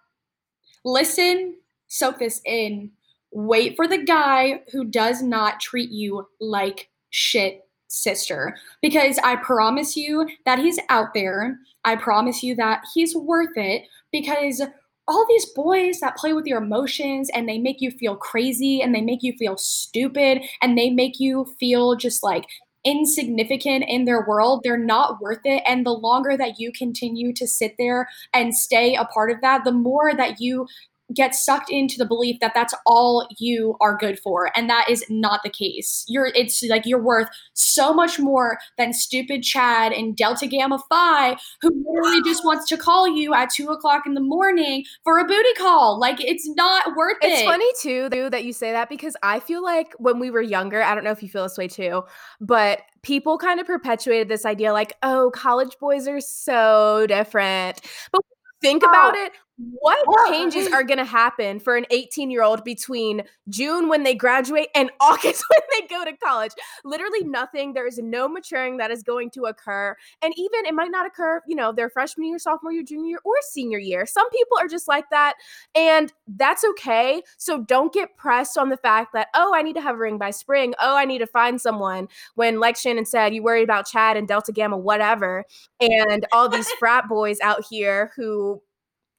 listen, 0.83 1.55
soak 1.87 2.19
this 2.19 2.41
in 2.45 2.91
wait 3.35 3.75
for 3.75 3.85
the 3.85 4.01
guy 4.01 4.61
who 4.71 4.85
does 4.85 5.21
not 5.21 5.59
treat 5.59 5.91
you 5.91 6.25
like 6.39 6.89
shit 7.09 7.67
sister 7.89 8.55
because 8.81 9.19
I 9.23 9.35
promise 9.35 9.97
you 9.97 10.27
that 10.45 10.57
he's 10.57 10.79
out 10.89 11.13
there. 11.13 11.59
I 11.83 11.97
promise 11.97 12.41
you 12.41 12.55
that 12.55 12.83
he's 12.93 13.13
worth 13.13 13.57
it 13.57 13.83
because 14.11 14.61
all 15.07 15.25
these 15.27 15.45
boys 15.47 15.99
that 15.99 16.15
play 16.15 16.31
with 16.31 16.45
your 16.45 16.63
emotions 16.63 17.29
and 17.33 17.47
they 17.47 17.57
make 17.57 17.81
you 17.81 17.91
feel 17.91 18.15
crazy 18.15 18.81
and 18.81 18.95
they 18.95 19.01
make 19.01 19.21
you 19.21 19.33
feel 19.33 19.57
stupid 19.57 20.41
and 20.61 20.77
they 20.77 20.89
make 20.89 21.19
you 21.19 21.53
feel 21.59 21.95
just 21.95 22.23
like 22.23 22.45
insignificant 22.85 23.83
in 23.87 24.05
their 24.05 24.25
world, 24.25 24.61
they're 24.63 24.77
not 24.77 25.19
worth 25.19 25.41
it. 25.43 25.61
And 25.67 25.85
the 25.85 25.91
longer 25.91 26.37
that 26.37 26.59
you 26.59 26.71
continue 26.71 27.33
to 27.33 27.47
sit 27.47 27.75
there 27.77 28.07
and 28.33 28.55
stay 28.55 28.95
a 28.95 29.05
part 29.05 29.29
of 29.29 29.41
that, 29.41 29.65
the 29.65 29.71
more 29.73 30.13
that 30.13 30.39
you 30.39 30.67
get 31.13 31.35
sucked 31.35 31.69
into 31.69 31.95
the 31.97 32.05
belief 32.05 32.39
that 32.39 32.53
that's 32.55 32.73
all 32.85 33.27
you 33.37 33.75
are 33.81 33.97
good 33.97 34.19
for 34.19 34.51
and 34.55 34.69
that 34.69 34.89
is 34.89 35.05
not 35.09 35.41
the 35.43 35.49
case. 35.49 36.03
You're 36.07 36.27
it's 36.27 36.63
like 36.63 36.85
you're 36.85 37.01
worth 37.01 37.27
so 37.53 37.93
much 37.93 38.19
more 38.19 38.57
than 38.77 38.93
stupid 38.93 39.43
chad 39.43 39.91
and 39.91 40.15
delta 40.15 40.47
gamma 40.47 40.79
phi 40.89 41.37
who 41.61 41.69
literally 41.87 42.21
just 42.23 42.43
wants 42.45 42.67
to 42.69 42.77
call 42.77 43.07
you 43.07 43.33
at 43.33 43.49
two 43.51 43.69
o'clock 43.69 44.03
in 44.05 44.13
the 44.13 44.21
morning 44.21 44.83
for 45.03 45.19
a 45.19 45.25
booty 45.25 45.53
call. 45.57 45.99
Like 45.99 46.23
it's 46.23 46.47
not 46.55 46.95
worth 46.95 47.17
it's 47.21 47.41
it. 47.41 47.43
it's 47.43 47.43
funny 47.43 47.71
too 47.81 48.29
that 48.29 48.43
you 48.43 48.53
say 48.53 48.71
that 48.71 48.89
because 48.89 49.15
i 49.23 49.39
feel 49.39 49.63
like 49.63 49.93
when 49.97 50.19
we 50.19 50.31
were 50.31 50.41
younger 50.41 50.81
i 50.81 50.95
don't 50.95 51.03
know 51.03 51.11
if 51.11 51.21
you 51.21 51.29
feel 51.29 51.43
this 51.43 51.57
way 51.57 51.67
too 51.67 52.03
but 52.39 52.81
people 53.01 53.37
kind 53.37 53.59
of 53.59 53.67
perpetuated 53.67 54.27
this 54.27 54.45
idea 54.45 54.73
like 54.73 54.93
oh 55.03 55.31
college 55.33 55.77
boys 55.79 56.07
are 56.07 56.19
so 56.19 57.05
different. 57.07 57.81
But 58.11 58.21
think 58.61 58.83
oh. 58.85 58.89
about 58.89 59.15
it 59.15 59.31
what 59.57 60.29
changes 60.29 60.67
are 60.71 60.83
going 60.85 60.97
to 60.97 61.05
happen 61.05 61.59
for 61.59 61.75
an 61.75 61.85
18 61.89 62.29
year 62.29 62.43
old 62.43 62.63
between 62.63 63.23
June 63.49 63.87
when 63.87 64.03
they 64.03 64.15
graduate 64.15 64.69
and 64.75 64.91
August 64.99 65.43
when 65.49 65.61
they 65.71 65.87
go 65.87 66.03
to 66.03 66.15
college? 66.17 66.51
Literally 66.83 67.23
nothing. 67.23 67.73
There 67.73 67.87
is 67.87 67.97
no 67.97 68.27
maturing 68.27 68.77
that 68.77 68.91
is 68.91 69.03
going 69.03 69.29
to 69.31 69.43
occur. 69.43 69.95
And 70.21 70.33
even 70.37 70.65
it 70.65 70.73
might 70.73 70.91
not 70.91 71.05
occur, 71.05 71.41
you 71.47 71.55
know, 71.55 71.71
their 71.71 71.89
freshman 71.89 72.27
year, 72.27 72.39
sophomore 72.39 72.73
year, 72.73 72.83
junior 72.83 73.09
year, 73.09 73.19
or 73.23 73.35
senior 73.49 73.79
year. 73.79 74.05
Some 74.05 74.29
people 74.29 74.57
are 74.59 74.67
just 74.67 74.87
like 74.87 75.09
that. 75.11 75.35
And 75.73 76.11
that's 76.27 76.63
okay. 76.63 77.21
So 77.37 77.61
don't 77.61 77.93
get 77.93 78.17
pressed 78.17 78.57
on 78.57 78.69
the 78.69 78.77
fact 78.77 79.13
that, 79.13 79.27
oh, 79.33 79.53
I 79.55 79.61
need 79.61 79.75
to 79.75 79.81
have 79.81 79.95
a 79.95 79.99
ring 79.99 80.17
by 80.17 80.31
spring. 80.31 80.73
Oh, 80.81 80.97
I 80.97 81.05
need 81.05 81.19
to 81.19 81.27
find 81.27 81.59
someone. 81.61 82.07
When, 82.35 82.59
like 82.59 82.75
Shannon 82.75 83.05
said, 83.05 83.33
you 83.33 83.43
worry 83.43 83.63
about 83.63 83.87
Chad 83.87 84.17
and 84.17 84.27
Delta 84.27 84.51
Gamma, 84.51 84.77
whatever. 84.77 85.45
And 85.79 86.25
all 86.31 86.49
these 86.49 86.69
frat 86.79 87.07
boys 87.07 87.39
out 87.41 87.63
here 87.69 88.11
who 88.15 88.61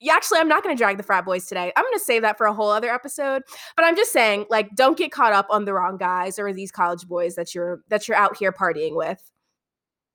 yeah, 0.00 0.14
actually, 0.14 0.40
I'm 0.40 0.48
not 0.48 0.62
going 0.62 0.76
to 0.76 0.78
drag 0.78 0.98
the 0.98 1.02
frat 1.02 1.24
boys 1.24 1.46
today. 1.46 1.72
I'm 1.76 1.84
going 1.84 1.94
to 1.94 2.04
save 2.04 2.22
that 2.22 2.36
for 2.36 2.46
a 2.46 2.52
whole 2.52 2.70
other 2.70 2.92
episode. 2.92 3.42
But 3.76 3.84
I'm 3.84 3.96
just 3.96 4.12
saying, 4.12 4.46
like, 4.50 4.74
don't 4.74 4.98
get 4.98 5.10
caught 5.10 5.32
up 5.32 5.46
on 5.50 5.64
the 5.64 5.72
wrong 5.72 5.96
guys 5.96 6.38
or 6.38 6.52
these 6.52 6.70
college 6.70 7.06
boys 7.06 7.34
that 7.36 7.54
you're 7.54 7.80
that 7.88 8.06
you're 8.06 8.16
out 8.16 8.36
here 8.36 8.52
partying 8.52 8.94
with. 8.94 9.22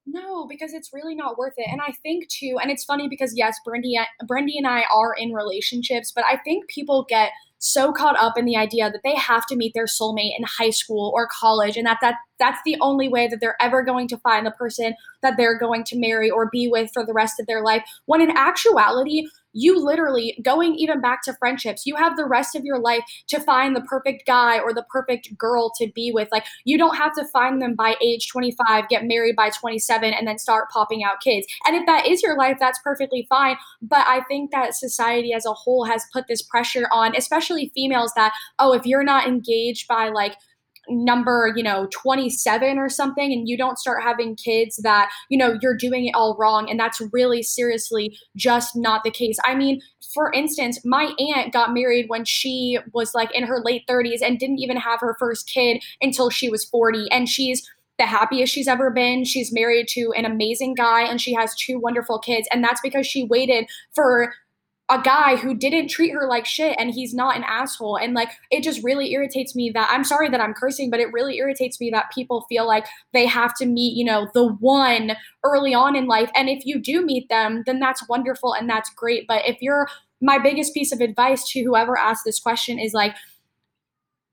No, 0.06 0.48
because 0.48 0.74
it's 0.74 0.92
really 0.94 1.16
not 1.16 1.38
worth 1.38 1.54
it. 1.58 1.68
And 1.72 1.80
I 1.80 1.94
think 2.04 2.28
too, 2.28 2.58
and 2.62 2.72
it's 2.72 2.84
funny 2.84 3.08
because 3.08 3.34
yes, 3.36 3.56
Brendy, 3.66 3.94
Brendy 4.24 4.58
and 4.58 4.68
I 4.68 4.84
are 4.94 5.14
in 5.14 5.32
relationships, 5.32 6.12
but 6.14 6.26
I 6.26 6.38
think 6.38 6.68
people 6.68 7.06
get 7.08 7.32
so 7.60 7.94
caught 7.94 8.18
up 8.18 8.38
in 8.38 8.46
the 8.46 8.58
idea 8.58 8.90
that 8.90 9.02
they 9.04 9.16
have 9.16 9.46
to 9.46 9.56
meet 9.56 9.74
their 9.76 9.86
soulmate 9.86 10.36
in 10.36 10.44
high 10.44 10.72
school 10.72 11.12
or 11.14 11.28
college 11.28 11.78
and 11.78 11.86
that, 11.86 12.00
that 12.02 12.16
that's 12.40 12.60
the 12.66 12.76
only 12.82 13.08
way 13.08 13.28
that 13.28 13.40
they're 13.40 13.62
ever 13.62 13.84
going 13.84 14.08
to 14.08 14.18
find 14.18 14.48
the 14.48 14.52
person 14.52 14.96
that 15.22 15.38
they're 15.38 15.60
going 15.60 15.84
to 15.84 15.96
marry 15.96 16.28
or 16.32 16.50
be 16.52 16.68
with 16.68 16.90
for 16.92 17.06
the 17.06 17.14
rest 17.14 17.40
of 17.40 17.46
their 17.46 17.62
life 17.62 17.84
when 18.06 18.20
in 18.20 18.36
actuality 18.36 19.28
you 19.54 19.84
literally 19.84 20.38
going 20.44 20.76
even 20.76 21.02
back 21.02 21.22
to 21.24 21.34
friendships 21.34 21.86
you 21.86 21.96
have 21.96 22.16
the 22.16 22.26
rest 22.26 22.56
of 22.56 22.64
your 22.64 22.80
life 22.80 23.04
to 23.28 23.40
find 23.40 23.76
the 23.76 23.82
perfect 23.82 24.26
guy 24.26 24.60
or 24.60 24.74
the 24.74 24.86
perfect 24.90 25.38
girl 25.38 25.72
to 25.78 25.88
be 25.94 26.12
with. 26.12 26.30
Like 26.32 26.46
you 26.66 26.78
don't 26.78 26.96
have 26.96 27.14
to 27.16 27.26
find 27.26 27.62
them 27.62 27.76
by 27.76 27.96
age 28.02 28.30
25 28.30 28.90
get 28.90 29.06
married 29.06 29.36
by 29.36 29.50
27 29.50 30.14
and 30.14 30.28
then 30.28 30.38
start 30.38 30.70
popping 30.70 31.04
out 31.04 31.22
kids. 31.22 31.46
And 31.66 31.76
if 31.76 31.86
that 31.86 32.08
is 32.08 32.22
your 32.22 32.38
life 32.38 32.58
that's 32.60 32.80
perfectly 32.84 33.26
fine. 33.30 33.58
But 33.82 34.06
i 34.08 34.22
think 34.28 34.52
that 34.52 34.76
society 34.76 35.34
as 35.34 35.46
a 35.46 35.54
whole 35.54 35.86
has 35.86 36.04
put 36.14 36.28
this 36.28 36.42
pressure 36.42 36.88
on 36.92 37.16
especially 37.16 37.72
females 37.74 38.12
that 38.16 38.34
oh 38.60 38.74
if 38.74 38.86
you're 38.86 39.04
not 39.04 39.28
engaged 39.28 39.88
by 39.88 40.10
like 40.10 40.36
number 40.90 41.54
you 41.56 41.64
know 41.64 41.88
27 41.92 42.78
or 42.78 42.90
something 42.90 43.32
and 43.32 43.48
you 43.48 43.58
don't 43.58 43.78
start 43.78 44.04
having 44.04 44.36
kids 44.36 44.78
that 44.78 45.12
you 45.30 45.38
know 45.38 45.58
you're 45.62 45.78
doing 45.78 46.08
it 46.08 46.16
all 46.16 46.36
wrong 46.40 46.70
and 46.70 46.80
that's 46.80 47.02
really 47.12 47.44
seriously 47.44 48.18
just 48.36 48.76
not 48.76 49.04
the 49.04 49.12
case 49.12 49.38
i 49.46 49.54
mean 49.54 49.80
for 50.14 50.32
instance 50.34 50.80
my 50.84 51.14
aunt 51.20 51.54
got 51.54 51.74
married 51.74 52.06
when 52.10 52.26
she 52.26 52.78
was 52.94 53.14
like 53.14 53.34
in 53.36 53.44
her 53.44 53.62
late 53.64 53.84
30s 53.88 54.22
and 54.22 54.40
didn't 54.40 54.60
even 54.60 54.78
have 54.78 55.00
her 55.00 55.16
first 55.20 55.48
kid 55.48 55.82
until 56.02 56.30
she 56.30 56.50
was 56.50 56.66
40 56.66 57.08
and 57.12 57.30
she's 57.30 57.68
the 58.02 58.08
happiest 58.08 58.52
she's 58.52 58.68
ever 58.68 58.90
been. 58.90 59.24
She's 59.24 59.54
married 59.54 59.88
to 59.90 60.12
an 60.18 60.26
amazing 60.26 60.74
guy 60.74 61.04
and 61.04 61.22
she 61.22 61.34
has 61.36 61.54
two 61.56 61.78
wonderful 61.78 62.18
kids. 62.18 62.48
And 62.52 62.64
that's 62.64 62.82
because 62.82 63.06
she 63.06 63.26
waited 63.26 63.68
for 63.94 64.34
a 64.92 65.02
guy 65.02 65.38
who 65.38 65.56
didn't 65.56 65.88
treat 65.88 66.12
her 66.12 66.28
like 66.28 66.46
shit 66.46 66.76
and 66.78 66.92
he's 66.92 67.14
not 67.14 67.38
an 67.38 67.44
asshole. 67.48 67.98
And 67.98 68.14
like 68.14 68.30
it 68.52 68.62
just 68.62 68.84
really 68.84 69.14
irritates 69.14 69.56
me 69.56 69.72
that 69.72 69.90
I'm 69.90 70.04
sorry 70.04 70.30
that 70.30 70.42
I'm 70.42 70.54
cursing 70.54 70.90
but 70.90 71.00
it 71.00 71.12
really 71.14 71.38
irritates 71.38 71.80
me 71.80 71.90
that 71.92 72.12
people 72.14 72.46
feel 72.50 72.68
like 72.68 72.86
they 73.14 73.26
have 73.26 73.56
to 73.56 73.66
meet 73.66 73.96
you 73.96 74.04
know 74.04 74.28
the 74.34 74.48
one 74.56 75.14
early 75.44 75.74
on 75.74 75.96
in 75.96 76.08
life. 76.08 76.30
And 76.36 76.50
if 76.50 76.66
you 76.66 76.80
do 76.80 77.06
meet 77.06 77.30
them 77.30 77.64
then 77.66 77.80
that's 77.80 78.08
wonderful 78.10 78.54
and 78.54 78.70
that's 78.70 78.92
great. 78.94 79.26
But 79.28 79.48
if 79.48 79.62
you're 79.62 79.88
my 80.20 80.38
biggest 80.38 80.74
piece 80.74 80.92
of 80.92 81.00
advice 81.00 81.48
to 81.52 81.64
whoever 81.64 81.98
asked 81.98 82.24
this 82.26 82.40
question 82.40 82.78
is 82.78 82.94
like 82.94 83.16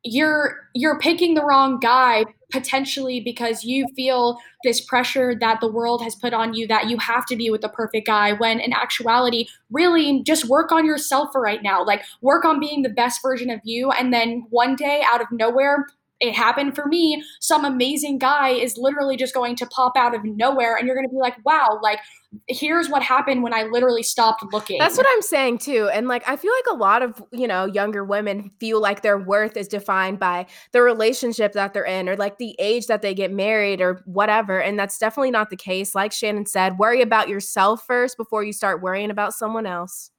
you're 0.03 0.57
you're 0.75 0.99
picking 0.99 1.35
the 1.35 1.45
wrong 1.45 1.79
guy 1.79 2.25
potentially 2.51 3.21
because 3.21 3.65
you 3.65 3.87
feel 3.95 4.39
this 4.65 4.81
pressure 4.81 5.35
that 5.39 5.61
the 5.61 5.71
world 5.71 6.03
has 6.03 6.15
put 6.15 6.33
on 6.33 6.55
you 6.55 6.67
that 6.67 6.89
you 6.89 6.97
have 6.99 7.27
to 7.27 7.37
be 7.37 7.51
with 7.51 7.61
the 7.61 7.69
perfect 7.69 8.07
guy 8.07 8.33
when 8.33 8.59
in 8.59 8.73
actuality 8.73 9.47
really 9.71 10.23
just 10.23 10.47
work 10.47 10.73
on 10.73 10.87
yourself 10.87 11.29
for 11.31 11.41
right 11.41 11.63
now 11.63 11.85
like 11.85 12.03
work 12.23 12.45
on 12.45 12.59
being 12.59 12.83
the 12.83 12.89
best 12.89 13.21
version 13.23 13.51
of 13.51 13.61
you 13.65 13.91
and 13.91 14.13
then 14.13 14.47
one 14.51 14.75
day 14.77 15.03
out 15.07 15.21
of 15.21 15.27
nowhere 15.31 15.87
it 16.21 16.35
happened 16.35 16.75
for 16.75 16.87
me. 16.87 17.23
Some 17.41 17.65
amazing 17.65 18.19
guy 18.19 18.51
is 18.51 18.77
literally 18.77 19.17
just 19.17 19.35
going 19.35 19.55
to 19.57 19.67
pop 19.67 19.97
out 19.97 20.15
of 20.15 20.25
nowhere, 20.25 20.77
and 20.77 20.87
you're 20.87 20.97
going 20.97 21.07
to 21.07 21.13
be 21.13 21.21
like, 21.21 21.37
wow, 21.45 21.79
like, 21.83 22.01
here's 22.47 22.89
what 22.89 23.03
happened 23.03 23.43
when 23.43 23.55
I 23.55 23.65
literally 23.65 24.03
stopped 24.03 24.45
looking. 24.53 24.79
That's 24.79 24.97
what 24.97 25.07
I'm 25.09 25.23
saying 25.23 25.59
too. 25.59 25.89
And 25.93 26.09
like, 26.09 26.29
I 26.29 26.37
feel 26.37 26.53
like 26.53 26.75
a 26.75 26.79
lot 26.79 27.03
of, 27.03 27.23
you 27.33 27.49
know, 27.49 27.65
younger 27.65 28.05
women 28.05 28.51
feel 28.61 28.81
like 28.81 29.03
their 29.03 29.19
worth 29.19 29.57
is 29.57 29.67
defined 29.67 30.19
by 30.19 30.47
the 30.73 30.83
relationship 30.83 31.53
that 31.53 31.73
they're 31.73 31.85
in 31.85 32.09
or 32.09 32.17
like 32.17 32.39
the 32.39 32.55
age 32.59 32.87
that 32.87 33.03
they 33.03 33.15
get 33.15 33.33
married 33.33 33.81
or 33.81 34.03
whatever. 34.05 34.61
And 34.61 34.79
that's 34.79 34.99
definitely 34.99 35.31
not 35.31 35.51
the 35.51 35.57
case. 35.57 35.95
Like 35.95 36.13
Shannon 36.13 36.47
said, 36.47 36.79
worry 36.79 37.01
about 37.01 37.29
yourself 37.29 37.87
first 37.87 38.17
before 38.17 38.45
you 38.45 38.53
start 38.53 38.83
worrying 38.83 39.11
about 39.11 39.33
someone 39.33 39.67
else. 39.67 40.11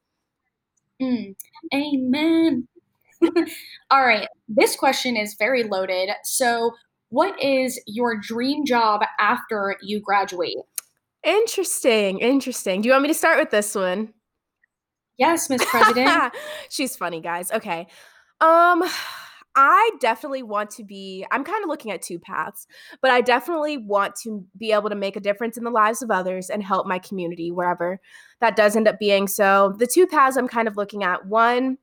Mm. 1.02 1.36
Amen. 1.74 2.68
All 3.92 4.06
right. 4.06 4.28
This 4.48 4.76
question 4.76 5.16
is 5.16 5.36
very 5.38 5.64
loaded. 5.64 6.10
So, 6.24 6.72
what 7.10 7.42
is 7.42 7.82
your 7.88 8.18
dream 8.20 8.66
job 8.66 9.02
after 9.20 9.76
you 9.82 10.00
graduate? 10.00 10.58
Interesting. 11.30 12.20
Interesting. 12.20 12.82
Do 12.82 12.88
you 12.88 12.94
want 12.94 13.04
me 13.04 13.10
to 13.10 13.14
start 13.14 13.38
with 13.38 13.52
this 13.52 13.76
one? 13.76 14.14
Yes, 15.18 15.48
Miss 15.50 15.64
President. 15.64 16.34
She's 16.70 16.96
funny, 16.96 17.22
guys. 17.22 17.52
Okay. 17.52 17.82
Um 18.42 18.84
I 19.56 19.92
definitely 20.00 20.42
want 20.44 20.72
to 20.72 20.84
be 20.84 21.26
I'm 21.32 21.44
kind 21.44 21.64
of 21.64 21.70
looking 21.70 21.92
at 21.92 22.02
two 22.02 22.18
paths, 22.18 22.66
but 23.02 23.12
I 23.12 23.22
definitely 23.22 23.78
want 23.78 24.16
to 24.24 24.44
be 24.58 24.72
able 24.72 24.90
to 24.90 24.96
make 24.96 25.16
a 25.16 25.20
difference 25.20 25.56
in 25.56 25.64
the 25.64 25.70
lives 25.70 26.02
of 26.02 26.10
others 26.10 26.50
and 26.50 26.64
help 26.64 26.88
my 26.88 26.98
community 26.98 27.52
wherever 27.52 28.00
that 28.42 28.56
does 28.56 28.76
end 28.76 28.88
up 28.88 28.98
being. 28.98 29.28
So, 29.28 29.76
the 29.78 29.88
two 29.88 30.08
paths 30.08 30.38
I'm 30.38 30.48
kind 30.48 30.68
of 30.68 30.78
looking 30.78 31.04
at, 31.04 31.26
one 31.26 31.78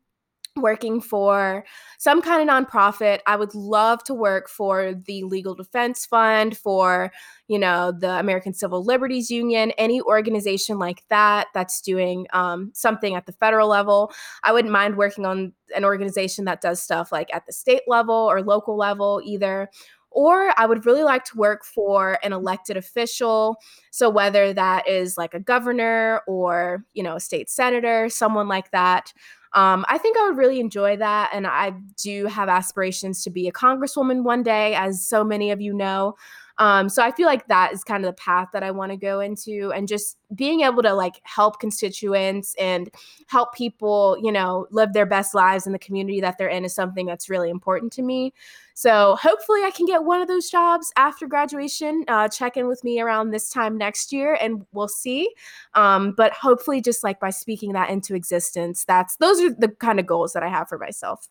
working 0.57 1.01
for 1.01 1.65
some 1.99 2.23
kind 2.23 2.49
of 2.49 2.49
nonprofit. 2.49 3.21
I 3.27 3.37
would 3.37 3.55
love 3.55 4.03
to 4.05 4.15
work 4.15 4.49
for 4.49 4.95
the 4.95 5.23
Legal 5.25 5.55
Defense 5.55 6.07
Fund, 6.07 6.57
for, 6.57 7.13
you 7.49 7.59
know, 7.59 7.93
the 7.93 8.19
American 8.19 8.55
Civil 8.55 8.85
Liberties 8.85 9.31
Union, 9.31 9.73
any 9.73 10.01
organization 10.01 10.79
like 10.79 11.03
that 11.09 11.49
that's 11.55 11.81
doing 11.81 12.27
um, 12.33 12.71
something 12.75 13.15
at 13.15 13.27
the 13.27 13.33
federal 13.33 13.69
level. 13.69 14.13
I 14.43 14.53
wouldn't 14.53 14.73
mind 14.73 14.97
working 14.97 15.27
on 15.27 15.53
an 15.75 15.85
organization 15.85 16.45
that 16.47 16.61
does 16.61 16.83
stuff 16.83 17.13
like 17.13 17.33
at 17.35 17.47
the 17.47 17.53
state 17.53 17.83
level 17.87 18.15
or 18.15 18.43
local 18.43 18.77
level 18.77 19.21
either. 19.25 19.69
Or 20.13 20.59
I 20.59 20.65
would 20.65 20.87
really 20.87 21.03
like 21.03 21.25
to 21.25 21.37
work 21.37 21.63
for 21.63 22.19
an 22.23 22.33
elected 22.33 22.79
official. 22.79 23.59
So 23.91 24.09
whether 24.09 24.55
that 24.55 24.89
is 24.89 25.19
like 25.19 25.35
a 25.35 25.41
governor 25.41 26.23
or, 26.27 26.87
you 26.95 27.03
know, 27.03 27.17
a 27.17 27.21
state 27.21 27.51
senator, 27.51 28.09
someone 28.09 28.49
like 28.49 28.71
that 28.71 29.13
um, 29.57 29.85
I 29.89 29.97
think 29.99 30.19
I 30.19 30.29
would 30.29 30.37
really 30.37 30.61
enjoy 30.61 30.99
that. 30.99 31.31
And 31.33 31.47
I 31.47 31.73
do 31.97 32.27
have 32.27 32.49
aspirations 32.49 33.25
to 33.25 33.31
be 33.31 33.49
a 33.49 33.53
congresswoman 33.53 34.23
one 34.23 34.43
day, 34.43 34.75
as 34.75 35.05
so 35.05 35.25
many 35.25 35.51
of 35.51 35.61
you 35.61 35.73
know. 35.73 36.15
Um, 36.59 36.89
so 36.89 37.03
I 37.03 37.11
feel 37.11 37.27
like 37.27 37.47
that 37.49 37.73
is 37.73 37.85
kind 37.85 38.05
of 38.05 38.09
the 38.09 38.21
path 38.21 38.49
that 38.53 38.63
I 38.63 38.71
want 38.71 38.91
to 38.93 38.97
go 38.97 39.21
into, 39.21 39.73
and 39.73 39.87
just 39.87 40.17
being 40.35 40.63
able 40.63 40.83
to 40.83 40.95
like 40.95 41.21
help 41.25 41.61
constituents 41.61 42.55
and 42.59 42.91
help 43.27 43.55
people, 43.55 44.17
you 44.23 44.33
know, 44.33 44.67
live 44.71 44.93
their 44.93 45.07
best 45.07 45.35
lives 45.35 45.67
in 45.67 45.73
the 45.73 45.79
community 45.79 46.21
that 46.21 46.39
they're 46.39 46.49
in 46.49 46.65
is 46.65 46.75
something 46.75 47.07
that's 47.07 47.29
really 47.29 47.51
important 47.51 47.93
to 47.93 48.03
me. 48.03 48.33
So 48.75 49.17
hopefully 49.17 49.63
I 49.65 49.71
can 49.71 49.87
get 49.87 50.05
one 50.05 50.21
of 50.21 50.29
those 50.29 50.51
jobs 50.51 50.93
after 50.97 51.27
graduation. 51.27 52.05
Uh, 52.09 52.29
check 52.29 52.57
in 52.57 52.69
with 52.69 52.85
me 52.85 53.01
around 53.01 53.31
this 53.31 53.49
time 53.49 53.79
next 53.79 54.13
year, 54.13 54.37
and 54.41 54.67
we'll 54.73 54.89
see. 54.89 55.31
Um, 55.75 56.13
but 56.17 56.33
hopefully, 56.33 56.81
just 56.81 57.05
like 57.05 57.21
by 57.21 57.31
speaking 57.31 57.73
that 57.73 57.91
into 57.91 58.15
existence, 58.15 58.85
that's 58.85 59.17
those 59.17 59.41
are 59.41 59.53
the 59.53 59.69
kind 59.69 59.99
of 59.99 60.07
goals 60.07 60.33
that 60.33 60.43
I 60.43 60.49
have 60.49 60.69
for 60.69 60.79
myself. 60.79 61.29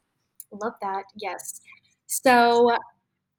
Love 0.52 0.74
that. 0.82 1.04
Yes. 1.16 1.62
So 2.08 2.78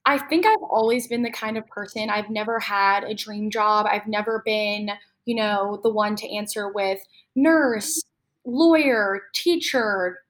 I 0.07 0.19
think 0.19 0.47
I've 0.47 0.63
always 0.63 1.09
been 1.09 1.23
the 1.23 1.31
kind 1.31 1.59
of 1.59 1.67
person, 1.67 2.11
I've 2.11 2.31
never 2.31 2.61
had 2.61 3.05
a 3.05 3.15
dream 3.15 3.51
job. 3.51 3.87
I've 3.91 4.07
never 4.07 4.43
been, 4.45 4.91
you 5.25 5.35
know, 5.35 5.81
the 5.83 5.91
one 5.91 6.17
to 6.17 6.35
answer 6.35 6.73
with 6.73 7.01
nurse, 7.35 8.03
lawyer, 8.45 9.23
teacher, 9.35 10.21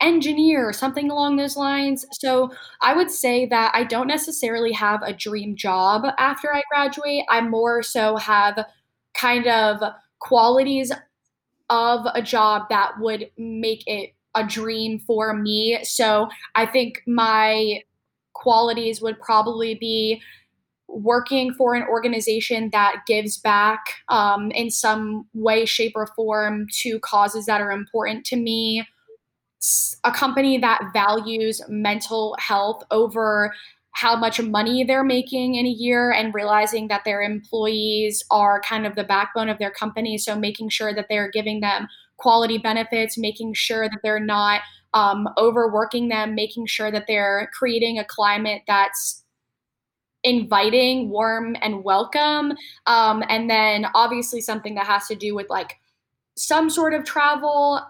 engineer, 0.00 0.72
something 0.72 1.10
along 1.10 1.36
those 1.36 1.56
lines. 1.56 2.04
So 2.12 2.50
I 2.82 2.94
would 2.94 3.10
say 3.10 3.46
that 3.46 3.72
I 3.74 3.84
don't 3.84 4.06
necessarily 4.06 4.72
have 4.72 5.02
a 5.02 5.12
dream 5.12 5.56
job 5.56 6.04
after 6.18 6.52
I 6.54 6.62
graduate. 6.70 7.24
I 7.28 7.42
more 7.42 7.82
so 7.82 8.16
have 8.16 8.66
kind 9.14 9.46
of 9.46 9.80
qualities 10.18 10.90
of 11.68 12.06
a 12.14 12.22
job 12.22 12.68
that 12.70 12.92
would 12.98 13.30
make 13.38 13.84
it 13.86 14.14
a 14.34 14.44
dream 14.44 14.98
for 15.00 15.34
me. 15.34 15.78
So 15.84 16.28
I 16.54 16.66
think 16.66 17.02
my 17.06 17.82
qualities 18.40 19.00
would 19.02 19.20
probably 19.20 19.74
be 19.74 20.20
working 20.88 21.54
for 21.54 21.74
an 21.74 21.84
organization 21.84 22.70
that 22.72 23.02
gives 23.06 23.38
back 23.38 23.80
um, 24.08 24.50
in 24.50 24.70
some 24.70 25.26
way, 25.34 25.64
shape, 25.64 25.92
or 25.94 26.08
form 26.16 26.66
to 26.72 26.98
causes 27.00 27.46
that 27.46 27.60
are 27.60 27.70
important 27.70 28.24
to 28.26 28.36
me. 28.36 28.86
A 30.04 30.10
company 30.10 30.58
that 30.58 30.90
values 30.92 31.60
mental 31.68 32.34
health 32.38 32.82
over 32.90 33.54
how 33.92 34.16
much 34.16 34.40
money 34.40 34.84
they're 34.84 35.04
making 35.04 35.56
in 35.56 35.66
a 35.66 35.70
year 35.70 36.12
and 36.12 36.32
realizing 36.32 36.88
that 36.88 37.02
their 37.04 37.20
employees 37.20 38.24
are 38.30 38.60
kind 38.62 38.86
of 38.86 38.94
the 38.94 39.04
backbone 39.04 39.48
of 39.48 39.58
their 39.58 39.70
company. 39.70 40.16
So, 40.16 40.34
making 40.34 40.70
sure 40.70 40.94
that 40.94 41.06
they're 41.08 41.30
giving 41.30 41.60
them 41.60 41.88
quality 42.16 42.58
benefits, 42.58 43.18
making 43.18 43.54
sure 43.54 43.88
that 43.88 44.00
they're 44.02 44.20
not 44.20 44.62
um, 44.94 45.28
overworking 45.38 46.08
them, 46.08 46.34
making 46.34 46.66
sure 46.66 46.90
that 46.90 47.06
they're 47.06 47.50
creating 47.56 47.98
a 47.98 48.04
climate 48.04 48.62
that's 48.66 49.22
inviting, 50.22 51.08
warm, 51.08 51.56
and 51.62 51.82
welcome. 51.82 52.52
Um, 52.86 53.24
and 53.28 53.48
then 53.48 53.86
obviously 53.94 54.40
something 54.40 54.74
that 54.74 54.86
has 54.86 55.06
to 55.06 55.14
do 55.14 55.34
with 55.34 55.48
like 55.48 55.78
some 56.36 56.70
sort 56.70 56.94
of 56.94 57.04
travel 57.04 57.80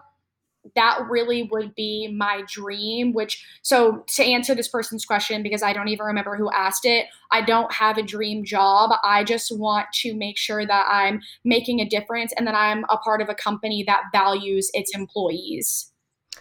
that 0.75 0.99
really 1.09 1.45
would 1.45 1.75
be 1.75 2.15
my 2.15 2.43
dream 2.47 3.15
which 3.15 3.43
so 3.63 4.05
to 4.07 4.23
answer 4.23 4.55
this 4.55 4.69
person's 4.69 5.07
question 5.07 5.43
because 5.43 5.63
i 5.63 5.73
don't 5.73 5.89
even 5.89 6.05
remember 6.05 6.37
who 6.37 6.51
asked 6.51 6.85
it 6.85 7.07
i 7.33 7.41
don't 7.41 7.73
have 7.73 7.97
a 7.97 8.03
dream 8.03 8.45
job 8.45 8.91
i 9.03 9.25
just 9.25 9.57
want 9.57 9.87
to 9.93 10.15
make 10.15 10.37
sure 10.37 10.67
that 10.67 10.87
i'm 10.91 11.19
making 11.45 11.81
a 11.81 11.89
difference 11.89 12.35
and 12.37 12.47
that 12.47 12.55
i'm 12.55 12.85
a 12.91 12.99
part 12.99 13.23
of 13.23 13.31
a 13.31 13.35
company 13.35 13.83
that 13.87 14.03
values 14.13 14.71
its 14.75 14.95
employees 14.95 15.91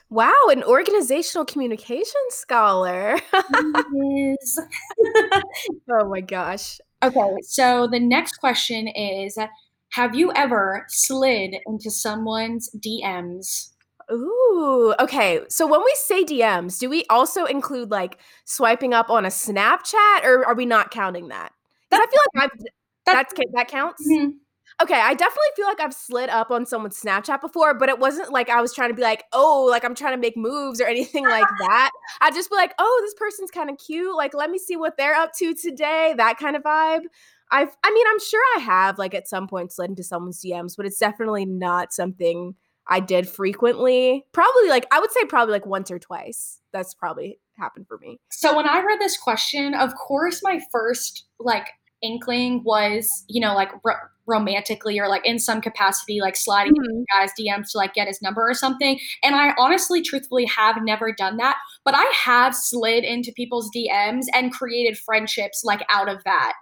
wow 0.09 0.47
an 0.49 0.63
organizational 0.63 1.45
communication 1.45 2.21
scholar 2.29 3.19
Yes. 3.93 4.59
oh 5.91 6.09
my 6.09 6.21
gosh 6.21 6.79
okay 7.03 7.35
so 7.41 7.87
the 7.87 7.99
next 7.99 8.37
question 8.37 8.87
is 8.87 9.37
have 9.91 10.15
you 10.15 10.31
ever 10.33 10.85
slid 10.89 11.55
into 11.65 11.89
someone's 11.91 12.69
dms 12.77 13.69
Ooh, 14.11 14.95
okay. 14.99 15.41
So 15.49 15.67
when 15.67 15.81
we 15.81 15.93
say 15.95 16.23
DMs, 16.23 16.79
do 16.79 16.89
we 16.89 17.05
also 17.11 17.45
include 17.45 17.91
like 17.91 18.17
swiping 18.45 18.91
up 18.91 19.11
on 19.11 19.23
a 19.23 19.27
Snapchat 19.27 20.23
or 20.23 20.43
are 20.47 20.55
we 20.55 20.65
not 20.65 20.89
counting 20.89 21.27
that? 21.27 21.51
Because 21.91 22.07
I 22.07 22.09
feel 22.09 22.19
like 22.33 22.51
I've 22.51 22.65
that's 23.05 23.33
that 23.53 23.67
counts. 23.67 24.03
Mhm. 24.11 24.33
Okay, 24.81 24.99
I 24.99 25.13
definitely 25.13 25.49
feel 25.57 25.65
like 25.65 25.81
I've 25.81 25.93
slid 25.93 26.29
up 26.29 26.51
on 26.51 26.65
someone's 26.65 27.01
Snapchat 27.01 27.41
before, 27.41 27.73
but 27.73 27.89
it 27.89 27.99
wasn't 27.99 28.31
like 28.31 28.49
I 28.49 28.61
was 28.61 28.73
trying 28.73 28.89
to 28.89 28.95
be 28.95 29.01
like, 29.01 29.25
oh, 29.33 29.67
like 29.69 29.83
I'm 29.83 29.93
trying 29.93 30.13
to 30.13 30.21
make 30.21 30.37
moves 30.37 30.79
or 30.79 30.85
anything 30.85 31.25
like 31.25 31.47
that. 31.59 31.91
I'd 32.21 32.33
just 32.33 32.49
be 32.49 32.55
like, 32.55 32.73
oh, 32.79 33.01
this 33.03 33.13
person's 33.15 33.51
kind 33.51 33.69
of 33.69 33.77
cute. 33.77 34.15
Like, 34.15 34.33
let 34.33 34.49
me 34.49 34.57
see 34.57 34.77
what 34.77 34.95
they're 34.95 35.15
up 35.15 35.33
to 35.39 35.53
today. 35.53 36.13
That 36.15 36.37
kind 36.37 36.55
of 36.55 36.63
vibe. 36.63 37.01
I've, 37.51 37.75
I 37.83 37.91
mean, 37.91 38.05
I'm 38.09 38.19
sure 38.19 38.41
I 38.57 38.59
have 38.59 38.97
like 38.97 39.13
at 39.13 39.27
some 39.27 39.47
point 39.47 39.73
slid 39.73 39.89
into 39.89 40.03
someone's 40.03 40.41
DMs, 40.41 40.77
but 40.77 40.85
it's 40.85 40.99
definitely 40.99 41.45
not 41.45 41.91
something 41.91 42.55
I 42.87 42.99
did 42.99 43.27
frequently. 43.27 44.25
Probably 44.31 44.69
like 44.69 44.85
I 44.91 44.99
would 44.99 45.11
say 45.11 45.25
probably 45.25 45.53
like 45.53 45.65
once 45.65 45.91
or 45.91 45.99
twice. 45.99 46.59
That's 46.73 46.93
probably 46.93 47.39
happened 47.57 47.87
for 47.87 47.97
me. 47.97 48.19
So 48.31 48.55
when 48.55 48.67
I 48.67 48.81
read 48.81 48.99
this 48.99 49.17
question, 49.17 49.73
of 49.75 49.93
course 49.95 50.41
my 50.43 50.59
first 50.71 51.25
like 51.39 51.67
inkling 52.01 52.63
was, 52.63 53.25
you 53.27 53.41
know, 53.41 53.53
like 53.53 53.69
romantically 54.29 54.99
or 54.99 55.07
like 55.09 55.25
in 55.25 55.39
some 55.39 55.61
capacity 55.61 56.21
like 56.21 56.35
sliding 56.35 56.73
Mhm. 56.73 57.03
guy's 57.11 57.31
DMs 57.37 57.71
to 57.71 57.77
like 57.79 57.93
get 57.93 58.07
his 58.07 58.21
number 58.21 58.47
or 58.47 58.53
something. 58.53 58.99
And 59.23 59.35
I 59.35 59.53
honestly 59.57 60.01
truthfully 60.01 60.45
have 60.45 60.81
never 60.83 61.11
done 61.11 61.37
that, 61.37 61.57
but 61.83 61.95
I 61.95 62.05
have 62.23 62.55
slid 62.55 63.03
into 63.03 63.33
people's 63.35 63.69
DMs 63.75 64.27
and 64.33 64.53
created 64.53 64.97
friendships 64.97 65.63
like 65.63 65.83
out 65.89 66.07
of 66.09 66.23
that. 66.25 66.53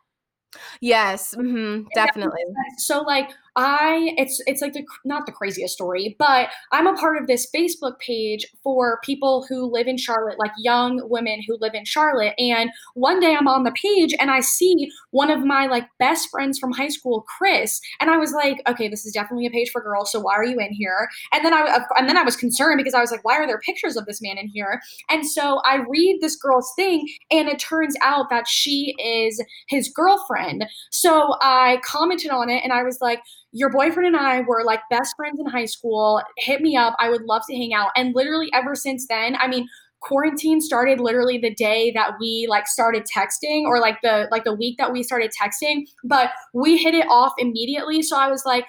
Yes, 0.81 1.35
mhm, 1.35 1.87
definitely. 1.93 2.41
So 2.77 3.01
like 3.01 3.31
I 3.57 4.13
it's 4.17 4.39
it's 4.45 4.61
like 4.61 4.73
the 4.73 4.85
not 5.03 5.25
the 5.25 5.31
craziest 5.31 5.73
story, 5.73 6.15
but 6.19 6.49
I'm 6.71 6.85
a 6.85 6.93
part 6.93 7.19
of 7.19 7.25
this 7.25 7.49
Facebook 7.53 7.97
page 7.99 8.45
for 8.63 8.99
people 9.03 9.47
who 9.49 9.71
live 9.71 9.87
in 9.87 9.97
Charlotte, 9.97 10.37
like 10.37 10.51
young 10.59 11.01
women 11.09 11.41
who 11.47 11.57
live 11.59 11.73
in 11.73 11.83
Charlotte. 11.83 12.35
And 12.37 12.69
one 12.93 13.19
day 13.19 13.35
I'm 13.35 13.47
on 13.47 13.63
the 13.63 13.71
page 13.71 14.13
and 14.19 14.29
I 14.29 14.41
see 14.41 14.89
one 15.09 15.31
of 15.31 15.43
my 15.43 15.65
like 15.65 15.87
best 15.97 16.29
friends 16.29 16.59
from 16.59 16.71
high 16.71 16.89
school, 16.89 17.25
Chris, 17.37 17.81
and 17.99 18.11
I 18.11 18.17
was 18.17 18.31
like, 18.31 18.61
okay, 18.67 18.87
this 18.87 19.07
is 19.07 19.13
definitely 19.13 19.47
a 19.47 19.51
page 19.51 19.71
for 19.71 19.81
girls, 19.81 20.11
so 20.11 20.19
why 20.19 20.35
are 20.35 20.45
you 20.45 20.59
in 20.59 20.71
here? 20.71 21.09
And 21.33 21.43
then 21.43 21.53
I 21.53 21.79
and 21.97 22.07
then 22.07 22.17
I 22.17 22.23
was 22.23 22.35
concerned 22.35 22.77
because 22.77 22.93
I 22.93 23.01
was 23.01 23.11
like, 23.11 23.25
why 23.25 23.37
are 23.37 23.47
there 23.47 23.59
pictures 23.59 23.97
of 23.97 24.05
this 24.05 24.21
man 24.21 24.37
in 24.37 24.49
here? 24.49 24.79
And 25.09 25.27
so 25.27 25.61
I 25.65 25.77
read 25.89 26.19
this 26.21 26.35
girl's 26.35 26.71
thing 26.75 27.07
and 27.31 27.49
it 27.49 27.57
turns 27.57 27.95
out 28.03 28.29
that 28.29 28.47
she 28.47 28.93
is 29.03 29.43
his 29.67 29.89
girlfriend. 29.89 30.65
So 30.91 31.35
I 31.41 31.79
commented 31.83 32.29
on 32.29 32.51
it 32.51 32.63
and 32.63 32.71
I 32.71 32.83
was 32.83 32.99
like, 33.01 33.19
your 33.57 33.71
boyfriend 33.71 34.05
and 34.05 34.15
I 34.15 34.41
were 34.41 34.63
like 34.63 34.81
best 34.91 35.15
friends 35.17 35.39
in 35.39 35.47
high 35.47 35.65
school. 35.65 36.21
Hit 36.37 36.61
me 36.61 36.77
up. 36.77 36.95
I 36.99 37.09
would 37.09 37.23
love 37.23 37.41
to 37.49 37.55
hang 37.55 37.73
out. 37.73 37.89
And 37.95 38.13
literally 38.13 38.51
ever 38.53 38.75
since 38.75 39.07
then, 39.07 39.35
I 39.39 39.47
mean, 39.47 39.67
quarantine 40.01 40.61
started 40.61 40.99
literally 40.99 41.39
the 41.39 41.53
day 41.55 41.91
that 41.95 42.11
we 42.19 42.45
like 42.47 42.67
started 42.67 43.03
texting 43.05 43.63
or 43.63 43.79
like 43.79 43.97
the 44.03 44.27
like 44.29 44.43
the 44.43 44.53
week 44.53 44.77
that 44.77 44.93
we 44.93 45.01
started 45.01 45.31
texting, 45.31 45.87
but 46.03 46.29
we 46.53 46.77
hit 46.77 46.93
it 46.93 47.07
off 47.09 47.33
immediately. 47.39 48.03
So 48.03 48.15
I 48.15 48.29
was 48.29 48.43
like 48.45 48.65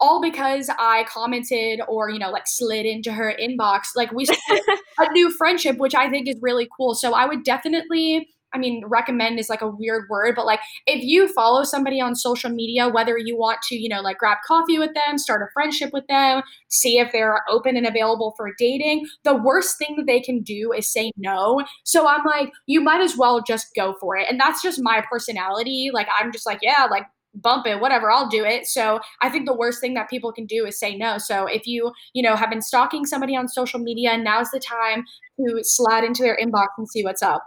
all 0.00 0.22
because 0.22 0.70
I 0.78 1.04
commented 1.04 1.82
or 1.86 2.08
you 2.08 2.18
know 2.18 2.30
like 2.30 2.44
slid 2.46 2.86
into 2.86 3.12
her 3.12 3.34
inbox 3.38 3.88
like 3.94 4.10
we 4.12 4.24
started 4.24 4.64
a 4.98 5.12
new 5.12 5.30
friendship 5.30 5.76
which 5.76 5.94
I 5.94 6.08
think 6.08 6.26
is 6.26 6.36
really 6.40 6.66
cool. 6.74 6.94
So 6.94 7.12
I 7.12 7.26
would 7.26 7.44
definitely 7.44 8.26
I 8.52 8.58
mean, 8.58 8.84
recommend 8.86 9.38
is 9.38 9.48
like 9.48 9.62
a 9.62 9.68
weird 9.68 10.08
word, 10.08 10.34
but 10.34 10.46
like 10.46 10.60
if 10.86 11.02
you 11.02 11.28
follow 11.28 11.62
somebody 11.64 12.00
on 12.00 12.14
social 12.14 12.50
media, 12.50 12.88
whether 12.88 13.16
you 13.16 13.36
want 13.36 13.58
to, 13.68 13.76
you 13.76 13.88
know, 13.88 14.00
like 14.00 14.18
grab 14.18 14.38
coffee 14.46 14.78
with 14.78 14.92
them, 14.94 15.18
start 15.18 15.42
a 15.42 15.52
friendship 15.52 15.92
with 15.92 16.06
them, 16.08 16.42
see 16.68 16.98
if 16.98 17.12
they're 17.12 17.40
open 17.48 17.76
and 17.76 17.86
available 17.86 18.34
for 18.36 18.52
dating, 18.58 19.06
the 19.24 19.34
worst 19.34 19.78
thing 19.78 19.94
that 19.96 20.06
they 20.06 20.20
can 20.20 20.42
do 20.42 20.72
is 20.72 20.90
say 20.92 21.10
no. 21.16 21.64
So 21.84 22.06
I'm 22.06 22.24
like, 22.24 22.50
you 22.66 22.80
might 22.80 23.00
as 23.00 23.16
well 23.16 23.42
just 23.42 23.68
go 23.76 23.94
for 24.00 24.16
it. 24.16 24.26
And 24.28 24.40
that's 24.40 24.62
just 24.62 24.80
my 24.82 25.04
personality. 25.10 25.90
Like, 25.92 26.08
I'm 26.18 26.32
just 26.32 26.46
like, 26.46 26.60
yeah, 26.62 26.86
like, 26.90 27.06
bump 27.34 27.66
it 27.66 27.80
whatever 27.80 28.10
i'll 28.10 28.28
do 28.28 28.44
it 28.44 28.66
so 28.66 28.98
i 29.22 29.28
think 29.28 29.46
the 29.46 29.54
worst 29.54 29.80
thing 29.80 29.94
that 29.94 30.10
people 30.10 30.32
can 30.32 30.46
do 30.46 30.66
is 30.66 30.78
say 30.78 30.96
no 30.96 31.16
so 31.16 31.46
if 31.46 31.66
you 31.66 31.92
you 32.12 32.22
know 32.22 32.34
have 32.34 32.50
been 32.50 32.60
stalking 32.60 33.06
somebody 33.06 33.36
on 33.36 33.46
social 33.46 33.78
media 33.78 34.16
now's 34.18 34.50
the 34.50 34.58
time 34.58 35.04
to 35.38 35.62
slide 35.62 36.02
into 36.02 36.22
their 36.22 36.36
inbox 36.36 36.66
and 36.76 36.88
see 36.88 37.04
what's 37.04 37.22
up 37.22 37.46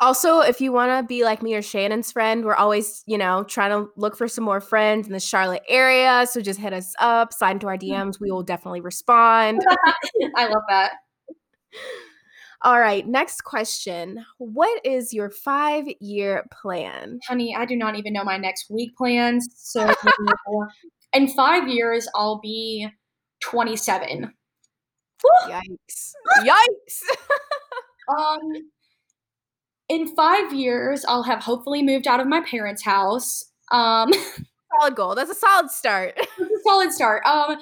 Also, 0.00 0.40
if 0.40 0.62
you 0.62 0.72
want 0.72 0.90
to 0.90 1.06
be 1.06 1.24
like 1.24 1.42
me 1.42 1.54
or 1.54 1.60
Shannon's 1.60 2.10
friend, 2.10 2.44
we're 2.44 2.54
always, 2.54 3.02
you 3.06 3.18
know, 3.18 3.44
trying 3.44 3.70
to 3.70 3.90
look 3.96 4.16
for 4.16 4.28
some 4.28 4.44
more 4.44 4.60
friends 4.60 5.06
in 5.06 5.12
the 5.12 5.20
Charlotte 5.20 5.62
area. 5.68 6.26
So 6.30 6.40
just 6.40 6.58
hit 6.58 6.72
us 6.72 6.94
up, 6.98 7.34
sign 7.34 7.56
into 7.56 7.66
our 7.66 7.76
DMs. 7.76 8.18
We 8.18 8.30
will 8.30 8.42
definitely 8.42 8.80
respond. 8.80 9.60
i 10.36 10.46
love 10.46 10.62
that 10.70 10.92
All 12.62 12.80
right, 12.80 13.06
next 13.06 13.42
question. 13.42 14.24
What 14.38 14.84
is 14.86 15.12
your 15.12 15.28
five 15.28 15.84
year 16.00 16.46
plan? 16.62 17.20
honey, 17.28 17.54
I 17.54 17.66
do 17.66 17.76
not 17.76 17.96
even 17.96 18.14
know 18.14 18.24
my 18.24 18.38
next 18.38 18.70
week 18.70 18.96
plans. 18.96 19.48
So 19.54 19.92
in 21.12 21.28
five 21.28 21.68
years, 21.68 22.08
I'll 22.14 22.40
be 22.40 22.88
27. 23.42 24.32
Yikes. 25.46 26.12
Yikes. 26.42 27.02
Um, 28.10 28.40
in 29.90 30.06
five 30.14 30.52
years, 30.52 31.04
I'll 31.06 31.24
have 31.24 31.42
hopefully 31.42 31.82
moved 31.82 32.06
out 32.06 32.20
of 32.20 32.28
my 32.28 32.40
parents' 32.42 32.82
house. 32.82 33.44
Um, 33.72 34.12
solid 34.78 34.94
goal. 34.94 35.16
That's 35.16 35.32
a 35.32 35.34
solid 35.34 35.68
start. 35.70 36.14
a 36.40 36.46
solid 36.64 36.92
start. 36.92 37.26
Um, 37.26 37.56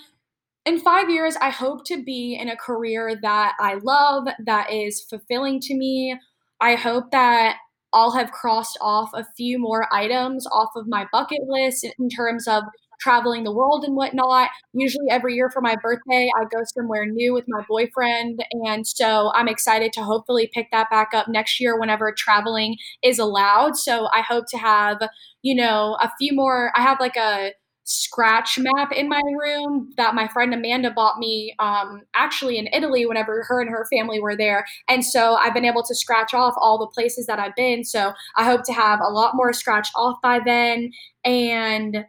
in 0.66 0.78
five 0.78 1.08
years, 1.08 1.36
I 1.40 1.48
hope 1.48 1.86
to 1.86 2.04
be 2.04 2.34
in 2.38 2.50
a 2.50 2.56
career 2.56 3.18
that 3.22 3.56
I 3.58 3.74
love, 3.82 4.28
that 4.44 4.70
is 4.70 5.00
fulfilling 5.08 5.58
to 5.60 5.74
me. 5.74 6.18
I 6.60 6.74
hope 6.74 7.10
that 7.12 7.56
I'll 7.94 8.10
have 8.10 8.30
crossed 8.30 8.76
off 8.82 9.08
a 9.14 9.26
few 9.34 9.58
more 9.58 9.88
items 9.90 10.46
off 10.52 10.68
of 10.76 10.86
my 10.86 11.06
bucket 11.10 11.40
list 11.46 11.86
in 11.98 12.10
terms 12.10 12.46
of 12.46 12.64
traveling 13.00 13.44
the 13.44 13.52
world 13.52 13.84
and 13.84 13.96
whatnot. 13.96 14.50
Usually, 14.72 15.06
every 15.10 15.34
year 15.34 15.50
for 15.50 15.60
my 15.60 15.76
birthday, 15.82 16.30
I 16.36 16.44
go 16.44 16.62
somewhere 16.76 17.06
new 17.06 17.34
with 17.34 17.44
my 17.48 17.62
boyfriend. 17.68 18.44
And 18.66 18.86
so 18.86 19.32
I'm 19.34 19.48
excited 19.48 19.92
to 19.94 20.02
hopefully 20.02 20.50
pick 20.52 20.70
that 20.72 20.90
back 20.90 21.10
up 21.14 21.28
next 21.28 21.60
year 21.60 21.78
whenever 21.78 22.12
traveling 22.16 22.76
is 23.02 23.18
allowed. 23.18 23.76
So 23.76 24.08
I 24.12 24.22
hope 24.22 24.44
to 24.50 24.58
have, 24.58 24.98
you 25.42 25.54
know, 25.54 25.96
a 26.00 26.10
few 26.18 26.34
more. 26.34 26.72
I 26.74 26.82
have 26.82 27.00
like 27.00 27.16
a 27.16 27.52
scratch 27.88 28.58
map 28.58 28.92
in 28.92 29.08
my 29.08 29.20
room 29.40 29.90
that 29.96 30.14
my 30.14 30.28
friend 30.28 30.52
Amanda 30.52 30.90
bought 30.90 31.18
me 31.18 31.54
um, 31.58 32.02
actually 32.14 32.58
in 32.58 32.68
Italy 32.72 33.06
whenever 33.06 33.42
her 33.44 33.62
and 33.62 33.70
her 33.70 33.86
family 33.90 34.20
were 34.20 34.36
there. 34.36 34.66
And 34.88 35.02
so 35.02 35.36
I've 35.36 35.54
been 35.54 35.64
able 35.64 35.82
to 35.84 35.94
scratch 35.94 36.34
off 36.34 36.54
all 36.58 36.78
the 36.78 36.86
places 36.86 37.26
that 37.26 37.38
I've 37.38 37.56
been. 37.56 37.84
So 37.84 38.12
I 38.36 38.44
hope 38.44 38.62
to 38.64 38.74
have 38.74 39.00
a 39.00 39.10
lot 39.10 39.34
more 39.34 39.54
scratched 39.54 39.92
off 39.96 40.18
by 40.22 40.38
then. 40.44 40.90
And 41.24 42.04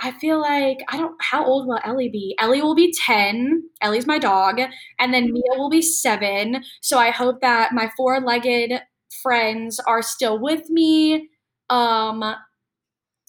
I 0.00 0.12
feel 0.12 0.40
like 0.40 0.78
I 0.88 0.96
don't 0.96 1.16
how 1.20 1.44
old 1.44 1.66
will 1.66 1.80
Ellie 1.84 2.10
be? 2.10 2.36
Ellie 2.38 2.60
will 2.62 2.74
be 2.74 2.92
10. 3.06 3.62
Ellie's 3.80 4.06
my 4.06 4.18
dog. 4.18 4.60
And 4.98 5.14
then 5.14 5.32
Mia 5.32 5.58
will 5.58 5.70
be 5.70 5.82
7. 5.82 6.62
So 6.82 6.98
I 6.98 7.10
hope 7.10 7.40
that 7.40 7.72
my 7.72 7.90
four-legged 7.96 8.80
friends 9.22 9.80
are 9.86 10.02
still 10.02 10.38
with 10.38 10.68
me. 10.68 11.28
Um 11.70 12.36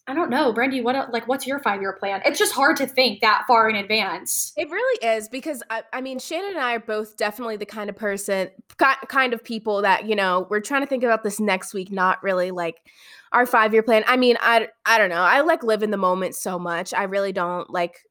I 0.09 0.13
don't 0.13 0.29
know, 0.29 0.53
Brandy. 0.53 0.79
What 0.79 1.11
like 1.11 1.27
what's 1.27 1.45
your 1.45 1.59
five 1.59 1.81
year 1.81 1.93
plan? 1.99 2.21
It's 2.25 2.39
just 2.39 2.53
hard 2.53 2.77
to 2.77 2.87
think 2.87 3.19
that 3.19 3.43
far 3.45 3.69
in 3.69 3.75
advance. 3.75 4.53
It 4.55 4.69
really 4.69 5.05
is 5.05 5.27
because 5.27 5.61
I, 5.69 5.83
I 5.91 5.99
mean, 5.99 6.17
Shannon 6.17 6.51
and 6.51 6.59
I 6.59 6.75
are 6.75 6.79
both 6.79 7.17
definitely 7.17 7.57
the 7.57 7.65
kind 7.65 7.89
of 7.89 7.97
person, 7.97 8.49
kind 8.77 9.33
of 9.33 9.43
people 9.43 9.81
that 9.81 10.07
you 10.07 10.15
know 10.15 10.47
we're 10.49 10.61
trying 10.61 10.81
to 10.81 10.87
think 10.87 11.03
about 11.03 11.23
this 11.23 11.41
next 11.41 11.73
week, 11.73 11.91
not 11.91 12.23
really 12.23 12.51
like 12.51 12.77
our 13.31 13.45
five 13.45 13.73
year 13.73 13.83
plan. 13.83 14.03
I 14.07 14.17
mean, 14.17 14.37
I 14.41 14.69
I 14.85 14.97
don't 14.97 15.09
know. 15.09 15.21
I 15.21 15.41
like 15.41 15.63
live 15.63 15.83
in 15.83 15.91
the 15.91 15.97
moment 15.97 16.35
so 16.35 16.57
much. 16.59 16.93
I 16.93 17.03
really 17.03 17.31
don't 17.31 17.69
like 17.69 18.01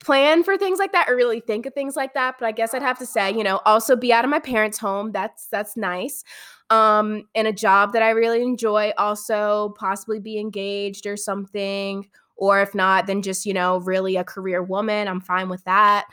plan 0.00 0.42
for 0.42 0.56
things 0.56 0.78
like 0.78 0.92
that 0.92 1.08
or 1.10 1.14
really 1.14 1.40
think 1.40 1.66
of 1.66 1.74
things 1.74 1.94
like 1.94 2.14
that 2.14 2.34
but 2.38 2.46
i 2.46 2.52
guess 2.52 2.72
i'd 2.72 2.80
have 2.80 2.98
to 2.98 3.04
say 3.04 3.30
you 3.30 3.44
know 3.44 3.60
also 3.66 3.94
be 3.94 4.12
out 4.14 4.24
of 4.24 4.30
my 4.30 4.38
parents 4.38 4.78
home 4.78 5.12
that's 5.12 5.46
that's 5.48 5.76
nice 5.76 6.24
um 6.70 7.24
in 7.34 7.44
a 7.44 7.52
job 7.52 7.92
that 7.92 8.02
i 8.02 8.08
really 8.08 8.42
enjoy 8.42 8.92
also 8.96 9.74
possibly 9.78 10.18
be 10.18 10.38
engaged 10.38 11.06
or 11.06 11.16
something 11.16 12.08
Or 12.36 12.62
if 12.62 12.74
not, 12.74 13.06
then 13.06 13.20
just, 13.20 13.44
you 13.44 13.52
know, 13.52 13.80
really 13.80 14.16
a 14.16 14.24
career 14.24 14.62
woman. 14.62 15.08
I'm 15.08 15.20
fine 15.20 15.50
with 15.50 15.62
that 15.64 16.06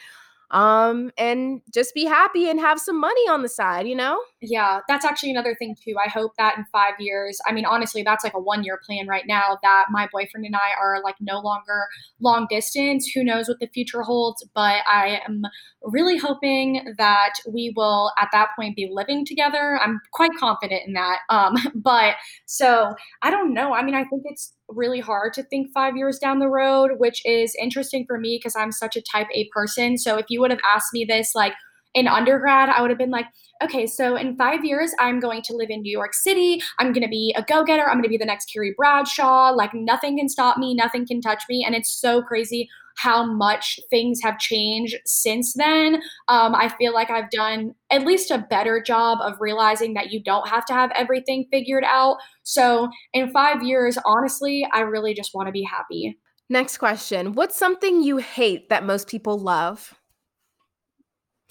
um 0.51 1.11
and 1.17 1.61
just 1.73 1.93
be 1.93 2.05
happy 2.05 2.49
and 2.49 2.59
have 2.59 2.79
some 2.79 2.99
money 2.99 3.27
on 3.29 3.41
the 3.41 3.49
side 3.49 3.85
you 3.87 3.95
know 3.95 4.17
yeah 4.41 4.81
that's 4.87 5.03
actually 5.03 5.31
another 5.31 5.55
thing 5.55 5.75
too. 5.83 5.95
I 6.03 6.09
hope 6.09 6.33
that 6.37 6.57
in 6.57 6.65
five 6.71 6.93
years 6.99 7.39
i 7.47 7.51
mean 7.51 7.65
honestly 7.65 8.03
that's 8.03 8.23
like 8.23 8.35
a 8.35 8.39
one 8.39 8.63
year 8.63 8.79
plan 8.85 9.07
right 9.07 9.25
now 9.27 9.57
that 9.63 9.85
my 9.89 10.07
boyfriend 10.11 10.45
and 10.45 10.55
i 10.55 10.79
are 10.79 11.01
like 11.03 11.15
no 11.19 11.39
longer 11.39 11.87
long 12.19 12.45
distance. 12.49 13.07
Who 13.13 13.23
knows 13.23 13.47
what 13.47 13.59
the 13.59 13.67
future 13.67 14.03
holds 14.03 14.45
but 14.53 14.81
i 14.87 15.21
am 15.27 15.41
really 15.81 16.17
hoping 16.17 16.93
that 16.97 17.33
we 17.51 17.73
will 17.75 18.11
at 18.19 18.29
that 18.31 18.49
point 18.55 18.75
be 18.75 18.89
living 18.91 19.25
together. 19.25 19.79
I'm 19.81 19.99
quite 20.13 20.31
confident 20.39 20.83
in 20.85 20.93
that 20.93 21.19
um 21.29 21.55
but 21.75 22.15
so 22.45 22.95
i 23.23 23.31
don't 23.31 23.53
know. 23.53 23.73
I 23.73 23.83
mean 23.83 23.95
i 23.95 24.03
think 24.03 24.23
it's 24.25 24.53
really 24.69 24.99
hard 24.99 25.33
to 25.33 25.43
think 25.43 25.71
five 25.73 25.95
years 25.95 26.19
down 26.19 26.39
the 26.39 26.49
road, 26.49 26.91
which 26.97 27.21
is 27.25 27.55
interesting 27.61 28.05
for 28.05 28.19
me 28.19 28.37
because 28.37 28.55
I'm 28.55 28.71
such 28.71 28.97
a 28.97 29.01
type 29.01 29.27
A 29.33 29.49
person. 29.53 29.97
So 29.97 30.17
if 30.17 30.25
you 30.29 30.41
would 30.41 30.51
have 30.51 30.59
asked 30.65 30.93
me 30.93 31.05
this 31.05 31.33
like 31.33 31.53
in 31.97 32.07
undergrad, 32.07 32.69
I 32.69 32.79
would 32.79 32.91
have 32.91 32.99
been 32.99 33.09
like, 33.09 33.25
okay, 33.63 33.87
so 33.87 34.15
in 34.15 34.37
five 34.37 34.63
years, 34.63 34.91
I'm 34.99 35.19
going 35.19 35.41
to 35.41 35.55
live 35.55 35.71
in 35.71 35.81
New 35.81 35.91
York 35.91 36.13
City. 36.13 36.61
I'm 36.77 36.93
going 36.93 37.01
to 37.01 37.09
be 37.09 37.33
a 37.35 37.41
go 37.41 37.63
getter. 37.63 37.89
I'm 37.89 37.95
going 37.95 38.03
to 38.03 38.09
be 38.09 38.19
the 38.19 38.25
next 38.25 38.53
Carrie 38.53 38.75
Bradshaw. 38.77 39.49
Like, 39.49 39.73
nothing 39.73 40.19
can 40.19 40.29
stop 40.29 40.59
me. 40.59 40.75
Nothing 40.75 41.07
can 41.07 41.21
touch 41.21 41.41
me. 41.49 41.63
And 41.65 41.73
it's 41.73 41.91
so 41.91 42.21
crazy 42.21 42.69
how 42.97 43.25
much 43.25 43.79
things 43.89 44.19
have 44.21 44.37
changed 44.37 44.95
since 45.05 45.55
then. 45.55 45.95
Um, 46.27 46.53
I 46.53 46.69
feel 46.77 46.93
like 46.93 47.09
I've 47.09 47.31
done 47.31 47.73
at 47.89 48.05
least 48.05 48.29
a 48.29 48.45
better 48.47 48.79
job 48.79 49.17
of 49.21 49.33
realizing 49.39 49.95
that 49.95 50.11
you 50.11 50.21
don't 50.21 50.47
have 50.47 50.65
to 50.65 50.73
have 50.73 50.91
everything 50.95 51.47
figured 51.51 51.83
out. 51.83 52.17
So, 52.43 52.89
in 53.11 53.31
five 53.31 53.63
years, 53.63 53.97
honestly, 54.05 54.67
I 54.71 54.81
really 54.81 55.15
just 55.15 55.33
want 55.33 55.47
to 55.47 55.51
be 55.51 55.63
happy. 55.63 56.19
Next 56.47 56.77
question 56.77 57.33
What's 57.33 57.57
something 57.57 58.03
you 58.03 58.17
hate 58.17 58.69
that 58.69 58.85
most 58.85 59.07
people 59.07 59.39
love? 59.39 59.95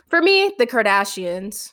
For 0.08 0.20
me, 0.22 0.52
the 0.58 0.66
Kardashians. 0.66 1.72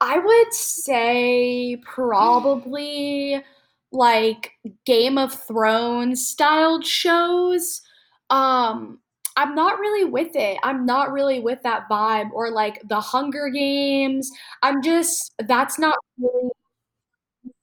I 0.00 0.18
would 0.18 0.52
say 0.52 1.76
probably 1.84 3.42
like 3.90 4.52
Game 4.84 5.18
of 5.18 5.32
Thrones 5.32 6.26
styled 6.26 6.84
shows. 6.86 7.82
Um 8.30 9.00
I'm 9.36 9.54
not 9.54 9.78
really 9.78 10.04
with 10.04 10.34
it. 10.34 10.58
I'm 10.64 10.84
not 10.84 11.12
really 11.12 11.38
with 11.40 11.62
that 11.62 11.88
vibe 11.88 12.30
or 12.32 12.50
like 12.50 12.82
the 12.88 13.00
Hunger 13.00 13.48
Games. 13.50 14.30
I'm 14.62 14.82
just 14.82 15.32
that's 15.46 15.78
not 15.78 15.96
really 16.18 16.50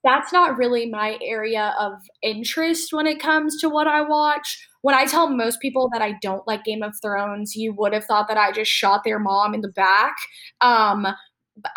that's 0.04 0.32
not 0.32 0.56
really 0.56 0.86
my 0.88 1.18
area 1.22 1.74
of 1.78 1.94
interest 2.22 2.92
when 2.92 3.06
it 3.06 3.20
comes 3.20 3.60
to 3.60 3.68
what 3.68 3.86
I 3.86 4.02
watch. 4.02 4.68
When 4.86 4.94
I 4.94 5.04
tell 5.04 5.28
most 5.28 5.60
people 5.60 5.90
that 5.92 6.00
I 6.00 6.12
don't 6.22 6.46
like 6.46 6.62
Game 6.62 6.84
of 6.84 6.94
Thrones, 7.02 7.56
you 7.56 7.72
would 7.72 7.92
have 7.92 8.04
thought 8.04 8.28
that 8.28 8.38
I 8.38 8.52
just 8.52 8.70
shot 8.70 9.02
their 9.02 9.18
mom 9.18 9.52
in 9.52 9.60
the 9.60 9.68
back. 9.68 10.14
Um, 10.60 11.08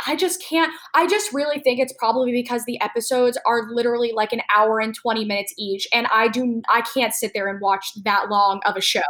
I 0.06 0.16
just 0.16 0.44
can't. 0.44 0.72
I 0.94 1.08
just 1.08 1.34
really 1.34 1.60
think 1.60 1.80
it's 1.80 1.92
probably 1.98 2.32
because 2.32 2.66
the 2.66 2.80
episodes 2.82 3.36
are 3.48 3.74
literally 3.74 4.12
like 4.12 4.32
an 4.32 4.42
hour 4.56 4.80
and 4.80 4.94
20 4.94 5.26
minutes 5.26 5.56
each. 5.58 5.88
And 5.92 6.06
I 6.14 6.28
do, 6.28 6.62
I 6.70 6.82
can't 6.82 7.12
sit 7.12 7.32
there 7.34 7.48
and 7.48 7.60
watch 7.60 7.94
that 8.04 8.30
long 8.30 8.62
of 8.68 8.76
a 8.76 8.82
show. 8.82 9.02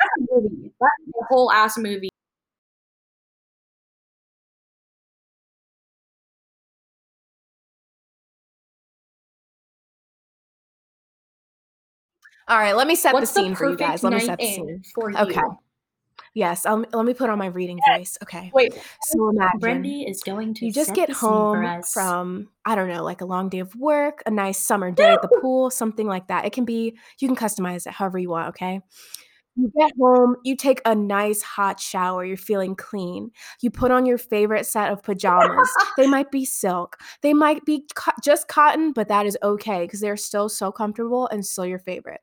That's 0.00 0.28
a 0.28 0.34
movie. 0.34 0.72
That's 0.80 1.16
a 1.20 1.24
whole 1.32 1.52
ass 1.52 1.78
movie. 1.78 2.10
All 12.50 12.58
right, 12.58 12.74
let 12.74 12.88
me 12.88 12.96
set 12.96 13.14
What's 13.14 13.30
the 13.30 13.40
scene 13.42 13.52
the 13.52 13.56
for 13.56 13.70
you 13.70 13.76
guys. 13.76 14.02
Let 14.02 14.12
me 14.12 14.18
set 14.18 14.40
the 14.40 14.44
scene. 14.44 14.82
For 14.92 15.08
you. 15.08 15.16
okay. 15.16 15.40
Yes, 16.34 16.66
um, 16.66 16.84
let 16.92 17.06
me 17.06 17.14
put 17.14 17.30
on 17.30 17.38
my 17.38 17.46
reading 17.46 17.78
voice. 17.88 18.18
Okay. 18.24 18.50
Wait. 18.52 18.74
So 19.02 19.28
imagine 19.30 19.60
Brendy 19.60 20.10
is 20.10 20.22
going 20.22 20.54
to. 20.54 20.66
You 20.66 20.72
just 20.72 20.92
get 20.94 21.10
home 21.10 21.82
from 21.92 22.48
I 22.64 22.74
don't 22.74 22.88
know, 22.88 23.04
like 23.04 23.20
a 23.20 23.24
long 23.24 23.50
day 23.50 23.60
of 23.60 23.74
work, 23.76 24.24
a 24.26 24.30
nice 24.32 24.58
summer 24.58 24.90
day 24.90 25.12
at 25.12 25.22
the 25.22 25.40
pool, 25.40 25.70
something 25.70 26.08
like 26.08 26.26
that. 26.26 26.44
It 26.44 26.52
can 26.52 26.64
be. 26.64 26.98
You 27.20 27.28
can 27.28 27.36
customize 27.36 27.86
it 27.86 27.92
however 27.92 28.18
you 28.18 28.30
want. 28.30 28.48
Okay. 28.48 28.80
You 29.56 29.70
get 29.78 29.92
home, 30.00 30.36
you 30.44 30.56
take 30.56 30.80
a 30.84 30.94
nice 30.94 31.42
hot 31.42 31.78
shower, 31.78 32.24
you're 32.24 32.36
feeling 32.36 32.74
clean. 32.74 33.30
You 33.60 33.70
put 33.70 33.90
on 33.90 34.06
your 34.06 34.18
favorite 34.18 34.64
set 34.64 34.92
of 34.92 35.02
pajamas. 35.02 35.68
they 35.96 36.06
might 36.06 36.30
be 36.30 36.44
silk, 36.44 36.96
they 37.22 37.34
might 37.34 37.64
be 37.64 37.86
co- 37.94 38.12
just 38.24 38.48
cotton, 38.48 38.92
but 38.92 39.08
that 39.08 39.26
is 39.26 39.36
okay 39.42 39.84
because 39.84 40.00
they're 40.00 40.16
still 40.16 40.48
so 40.48 40.72
comfortable 40.72 41.28
and 41.28 41.44
still 41.44 41.66
your 41.66 41.80
favorite. 41.80 42.20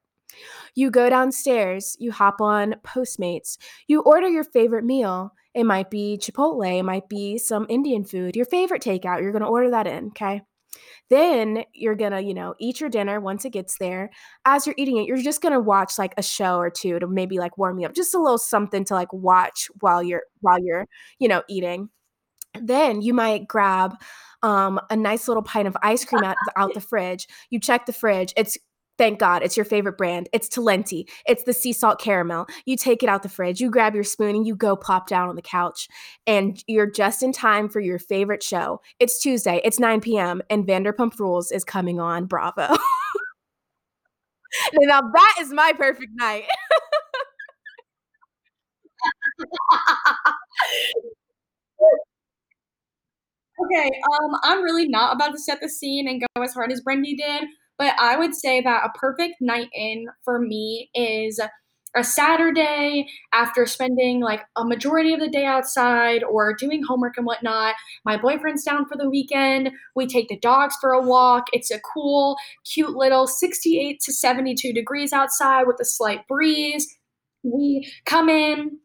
You 0.76 0.92
go 0.92 1.10
downstairs, 1.10 1.96
you 2.00 2.12
hop 2.12 2.42
on 2.42 2.76
Postmates, 2.84 3.58
you 3.88 4.02
order 4.02 4.28
your 4.28 4.44
favorite 4.44 4.86
meal. 4.86 5.34
It 5.54 5.64
might 5.64 5.90
be 5.90 6.20
Chipotle, 6.22 6.80
it 6.80 6.84
might 6.84 7.10
be 7.10 7.38
some 7.38 7.66
Indian 7.70 8.04
food, 8.06 8.36
your 8.36 8.46
favorite 8.46 8.82
takeout. 8.82 9.22
You're 9.22 9.32
going 9.32 9.42
to 9.42 9.48
order 9.48 9.72
that 9.72 9.88
in, 9.88 10.08
okay? 10.08 10.42
Then 11.10 11.64
you're 11.74 11.96
going 11.96 12.12
to, 12.12 12.22
you 12.22 12.34
know, 12.34 12.54
eat 12.60 12.80
your 12.80 12.90
dinner 12.90 13.20
once 13.20 13.46
it 13.46 13.54
gets 13.54 13.78
there. 13.78 14.10
As 14.46 14.66
you're 14.66 14.76
eating 14.78 14.98
it, 14.98 15.08
you're 15.08 15.18
just 15.18 15.42
going 15.42 15.54
to 15.54 15.60
watch 15.60 15.98
like 15.98 16.14
a 16.18 16.24
show 16.24 16.58
or 16.58 16.70
two 16.70 17.00
to 17.00 17.08
maybe 17.08 17.40
like 17.40 17.58
warm 17.58 17.80
you 17.80 17.88
up. 17.88 17.96
Just 17.96 18.14
a 18.14 18.20
little 18.20 18.38
something 18.38 18.84
to 18.86 18.94
like 18.94 19.12
watch 19.14 19.70
while 19.80 20.04
you're 20.04 20.24
while 20.42 20.62
you're, 20.62 20.86
you 21.20 21.28
know, 21.28 21.44
eating. 21.48 21.90
Then 22.62 23.02
you 23.02 23.14
might 23.14 23.48
grab 23.48 23.96
um, 24.44 24.80
a 24.90 24.96
nice 24.96 25.28
little 25.28 25.44
pint 25.44 25.68
of 25.68 25.78
ice 25.82 26.06
cream 26.06 26.24
out, 26.24 26.36
out 26.56 26.74
the 26.74 26.82
fridge. 26.82 27.28
You 27.50 27.60
check 27.60 27.86
the 27.86 27.94
fridge. 27.94 28.34
It's 28.36 28.58
Thank 28.98 29.20
God, 29.20 29.44
it's 29.44 29.56
your 29.56 29.66
favorite 29.66 29.98
brand. 29.98 30.28
It's 30.34 30.50
Talenti. 30.50 31.08
It's 31.28 31.44
the 31.44 31.54
sea 31.54 31.74
salt 31.74 32.00
caramel. 32.02 32.48
You 32.66 32.76
take 32.76 33.04
it 33.04 33.10
out 33.10 33.22
the 33.24 33.30
fridge, 33.30 33.62
you 33.62 33.70
grab 33.70 33.94
your 33.94 34.04
spoon, 34.04 34.36
and 34.36 34.48
you 34.48 34.56
go 34.56 34.76
plop 34.76 35.08
down 35.08 35.30
on 35.30 35.36
the 35.36 35.42
couch. 35.42 35.88
And 36.26 36.64
you're 36.68 36.90
just 36.90 37.22
in 37.22 37.32
time 37.32 37.70
for 37.70 37.80
your 37.80 38.00
favorite 38.00 38.42
show. 38.42 38.82
It's 39.00 39.22
Tuesday, 39.22 39.62
it's 39.64 39.80
9 39.80 40.02
p.m., 40.02 40.42
and 40.50 40.66
Vanderpump 40.66 41.20
Rules 41.20 41.52
is 41.52 41.64
coming 41.64 42.00
on 42.00 42.26
Bravo. 42.26 42.76
now, 44.74 45.02
that 45.02 45.36
is 45.40 45.54
my 45.54 45.74
perfect 45.78 46.12
night. 46.16 46.46
okay, 53.64 53.92
um, 54.24 54.32
I'm 54.44 54.64
really 54.64 54.88
not 54.88 55.16
about 55.16 55.32
to 55.34 55.40
set 55.40 55.60
the 55.62 55.70
scene 55.70 56.08
and 56.08 56.22
go 56.22 56.42
as 56.44 56.54
hard 56.54 56.72
as 56.72 56.82
Brendy 56.82 57.16
did. 57.18 57.44
But 57.78 57.94
I 58.00 58.18
would 58.18 58.36
say 58.36 58.62
that 58.62 58.86
a 58.86 58.98
perfect 58.98 59.36
night 59.40 59.70
in 59.74 60.08
for 60.24 60.40
me 60.40 60.90
is 60.96 61.40
a 61.96 62.04
Saturday 62.04 63.08
after 63.34 63.66
spending 63.66 64.20
like 64.22 64.44
a 64.56 64.64
majority 64.64 65.14
of 65.14 65.20
the 65.20 65.30
day 65.30 65.46
outside 65.46 66.24
or 66.24 66.54
doing 66.54 66.84
homework 66.84 67.18
and 67.18 67.26
whatnot. 67.26 67.76
My 68.06 68.18
boyfriend's 68.18 68.64
down 68.64 68.88
for 68.88 68.98
the 68.98 69.10
weekend. 69.10 69.72
We 69.96 70.06
take 70.06 70.28
the 70.30 70.40
dogs 70.40 70.76
for 70.80 70.92
a 70.92 71.02
walk. 71.02 71.46
It's 71.54 71.72
a 71.72 71.80
cool, 71.80 72.38
cute 72.72 72.96
little 72.96 73.28
68 73.28 74.00
to 74.02 74.14
72 74.14 74.74
degrees 74.74 75.12
outside 75.12 75.66
with 75.66 75.78
a 75.80 75.86
slight 75.86 76.28
breeze. 76.28 76.88
We 77.44 77.92
come 78.06 78.30
in. 78.30 78.80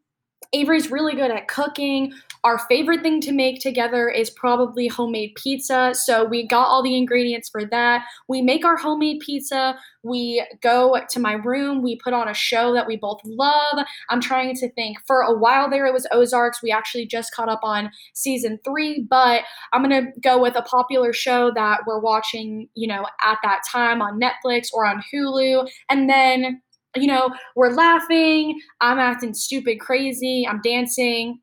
Avery's 0.55 0.91
really 0.91 1.15
good 1.15 1.31
at 1.31 1.49
cooking. 1.49 2.13
Our 2.45 2.59
favorite 2.59 3.03
thing 3.03 3.21
to 3.21 3.33
make 3.33 3.61
together 3.61 4.09
is 4.09 4.29
probably 4.31 4.89
homemade 4.89 5.37
pizza. 5.37 5.93
So 5.95 6.25
we 6.25 6.47
got 6.47 6.67
all 6.67 6.83
the 6.83 6.97
ingredients 6.97 7.49
for 7.49 7.65
that. 7.67 8.05
We 8.27 8.43
make 8.43 8.65
our 8.65 8.77
homemade 8.77 9.21
pizza. 9.21 9.77
We 10.03 10.45
go 10.61 11.01
to 11.09 11.21
my 11.21 11.35
room. 11.35 11.83
We 11.83 12.01
put 12.03 12.13
on 12.13 12.29
a 12.29 12.35
show 12.35 12.75
that 12.75 12.89
we 12.89 12.97
both 12.97 13.21
love. 13.25 13.87
I'm 14.11 14.21
trying 14.21 14.57
to 14.57 14.69
think. 14.73 14.99
For 15.07 15.21
a 15.21 15.39
while 15.39 15.71
there, 15.71 15.87
it 15.87 15.93
was 15.93 16.07
Ozarks. 16.11 16.63
We 16.63 16.73
actually 16.73 17.07
just 17.07 17.33
caught 17.33 17.49
up 17.49 17.61
on 17.63 17.91
season 18.13 18.59
three, 18.65 19.07
but 19.09 19.43
I'm 19.73 19.89
going 19.89 20.05
to 20.05 20.11
go 20.21 20.41
with 20.43 20.57
a 20.57 20.63
popular 20.63 21.13
show 21.13 21.53
that 21.55 21.83
we're 21.87 22.01
watching, 22.01 22.69
you 22.75 22.89
know, 22.89 23.07
at 23.23 23.39
that 23.45 23.61
time 23.71 24.03
on 24.03 24.21
Netflix 24.21 24.69
or 24.73 24.85
on 24.85 25.03
Hulu. 25.15 25.69
And 25.89 26.11
then 26.11 26.61
you 26.95 27.07
know, 27.07 27.31
we're 27.57 27.73
laughing, 27.73 28.61
I'm 28.81 28.99
acting 28.99 29.33
stupid 29.33 29.81
crazy, 29.81 30.47
I'm 30.47 30.61
dancing, 30.63 31.41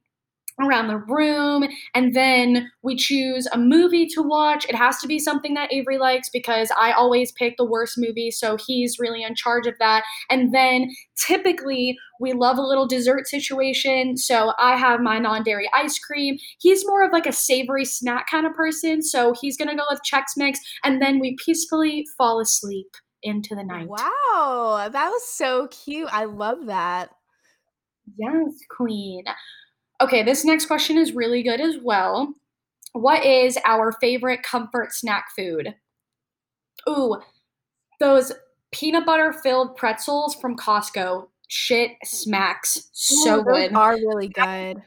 around 0.61 0.87
the 0.87 0.97
room 0.97 1.65
and 1.93 2.13
then 2.15 2.69
we 2.83 2.95
choose 2.95 3.47
a 3.51 3.57
movie 3.57 4.05
to 4.07 4.21
watch. 4.21 4.65
It 4.65 4.75
has 4.75 4.97
to 4.99 5.07
be 5.07 5.19
something 5.19 5.53
that 5.53 5.71
avery 5.71 5.97
likes 5.97 6.29
because 6.29 6.69
i 6.79 6.91
always 6.91 7.31
pick 7.31 7.55
the 7.57 7.65
worst 7.65 7.95
movie 7.97 8.31
so 8.31 8.57
he's 8.67 8.99
really 8.99 9.23
in 9.23 9.35
charge 9.35 9.67
of 9.67 9.75
that. 9.79 10.03
And 10.29 10.53
then 10.53 10.89
typically 11.17 11.97
we 12.19 12.33
love 12.33 12.57
a 12.57 12.61
little 12.61 12.87
dessert 12.87 13.27
situation 13.27 14.17
so 14.17 14.53
i 14.59 14.75
have 14.75 14.99
my 14.99 15.19
non-dairy 15.19 15.69
ice 15.73 15.97
cream. 15.99 16.37
He's 16.59 16.85
more 16.85 17.03
of 17.03 17.11
like 17.11 17.25
a 17.25 17.31
savory 17.31 17.85
snack 17.85 18.27
kind 18.29 18.45
of 18.45 18.53
person 18.53 19.01
so 19.01 19.33
he's 19.39 19.57
gonna 19.57 19.75
go 19.75 19.83
with 19.89 20.01
chex 20.09 20.23
mix 20.37 20.59
and 20.83 21.01
then 21.01 21.19
we 21.19 21.35
peacefully 21.43 22.05
fall 22.17 22.39
asleep 22.39 22.87
into 23.23 23.55
the 23.55 23.63
night. 23.63 23.87
Wow 23.87 24.89
that 24.91 25.09
was 25.09 25.23
so 25.25 25.67
cute. 25.67 26.09
I 26.11 26.25
love 26.25 26.65
that. 26.65 27.09
Yes 28.17 28.53
queen 28.75 29.23
Okay, 30.01 30.23
this 30.23 30.45
next 30.45 30.65
question 30.67 30.97
is 30.97 31.13
really 31.13 31.43
good 31.43 31.59
as 31.59 31.77
well. 31.83 32.33
What 32.93 33.25
is 33.25 33.57
our 33.65 33.91
favorite 33.93 34.43
comfort 34.43 34.93
snack 34.93 35.27
food? 35.35 35.75
Ooh, 36.87 37.17
those 37.99 38.31
peanut 38.71 39.05
butter 39.05 39.33
filled 39.33 39.75
pretzels 39.75 40.35
from 40.35 40.55
Costco. 40.55 41.27
Shit 41.49 41.91
smacks 42.03 42.89
so 42.93 43.39
Ooh, 43.39 43.43
good. 43.43 43.73
Are 43.73 43.93
really 43.93 44.29
good. 44.29 44.81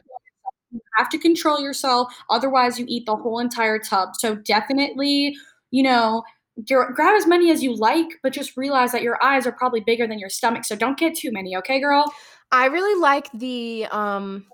You 0.71 0.79
have 0.97 1.09
to 1.09 1.19
control 1.19 1.59
yourself, 1.59 2.11
otherwise 2.29 2.79
you 2.79 2.85
eat 2.87 3.05
the 3.05 3.15
whole 3.15 3.39
entire 3.39 3.77
tub. 3.77 4.15
So 4.15 4.35
definitely, 4.35 5.35
you 5.69 5.83
know, 5.83 6.23
grab 6.65 7.15
as 7.15 7.27
many 7.27 7.51
as 7.51 7.61
you 7.61 7.75
like, 7.75 8.07
but 8.23 8.33
just 8.33 8.57
realize 8.57 8.91
that 8.93 9.03
your 9.03 9.23
eyes 9.23 9.45
are 9.45 9.51
probably 9.51 9.81
bigger 9.81 10.07
than 10.07 10.17
your 10.17 10.29
stomach. 10.29 10.65
So 10.65 10.75
don't 10.75 10.97
get 10.97 11.15
too 11.15 11.31
many, 11.31 11.55
okay, 11.57 11.79
girl? 11.79 12.11
I 12.51 12.65
really 12.67 12.99
like 12.99 13.29
the 13.33 13.85
um 13.91 14.45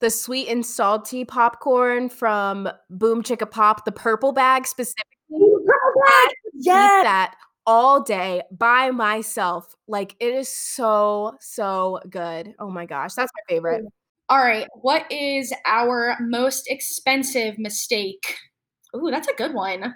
the 0.00 0.10
sweet 0.10 0.48
and 0.48 0.64
salty 0.64 1.24
popcorn 1.24 2.08
from 2.08 2.68
Boom 2.90 3.22
Chicka 3.22 3.50
Pop, 3.50 3.84
the 3.84 3.92
purple 3.92 4.32
bag 4.32 4.66
specifically. 4.66 5.16
Could 5.30 6.30
eat 6.30 6.34
Yes. 6.54 7.04
that 7.04 7.36
all 7.66 8.02
day 8.02 8.42
by 8.50 8.90
myself. 8.90 9.74
Like, 9.88 10.14
it 10.20 10.34
is 10.34 10.48
so, 10.48 11.36
so 11.40 12.00
good. 12.08 12.54
Oh 12.58 12.70
my 12.70 12.86
gosh, 12.86 13.14
that's 13.14 13.32
my 13.34 13.54
favorite. 13.54 13.84
All 14.28 14.38
right, 14.38 14.66
what 14.74 15.10
is 15.10 15.52
our 15.66 16.16
most 16.20 16.68
expensive 16.68 17.58
mistake? 17.58 18.36
Ooh, 18.96 19.10
that's 19.10 19.28
a 19.28 19.34
good 19.34 19.54
one. 19.54 19.94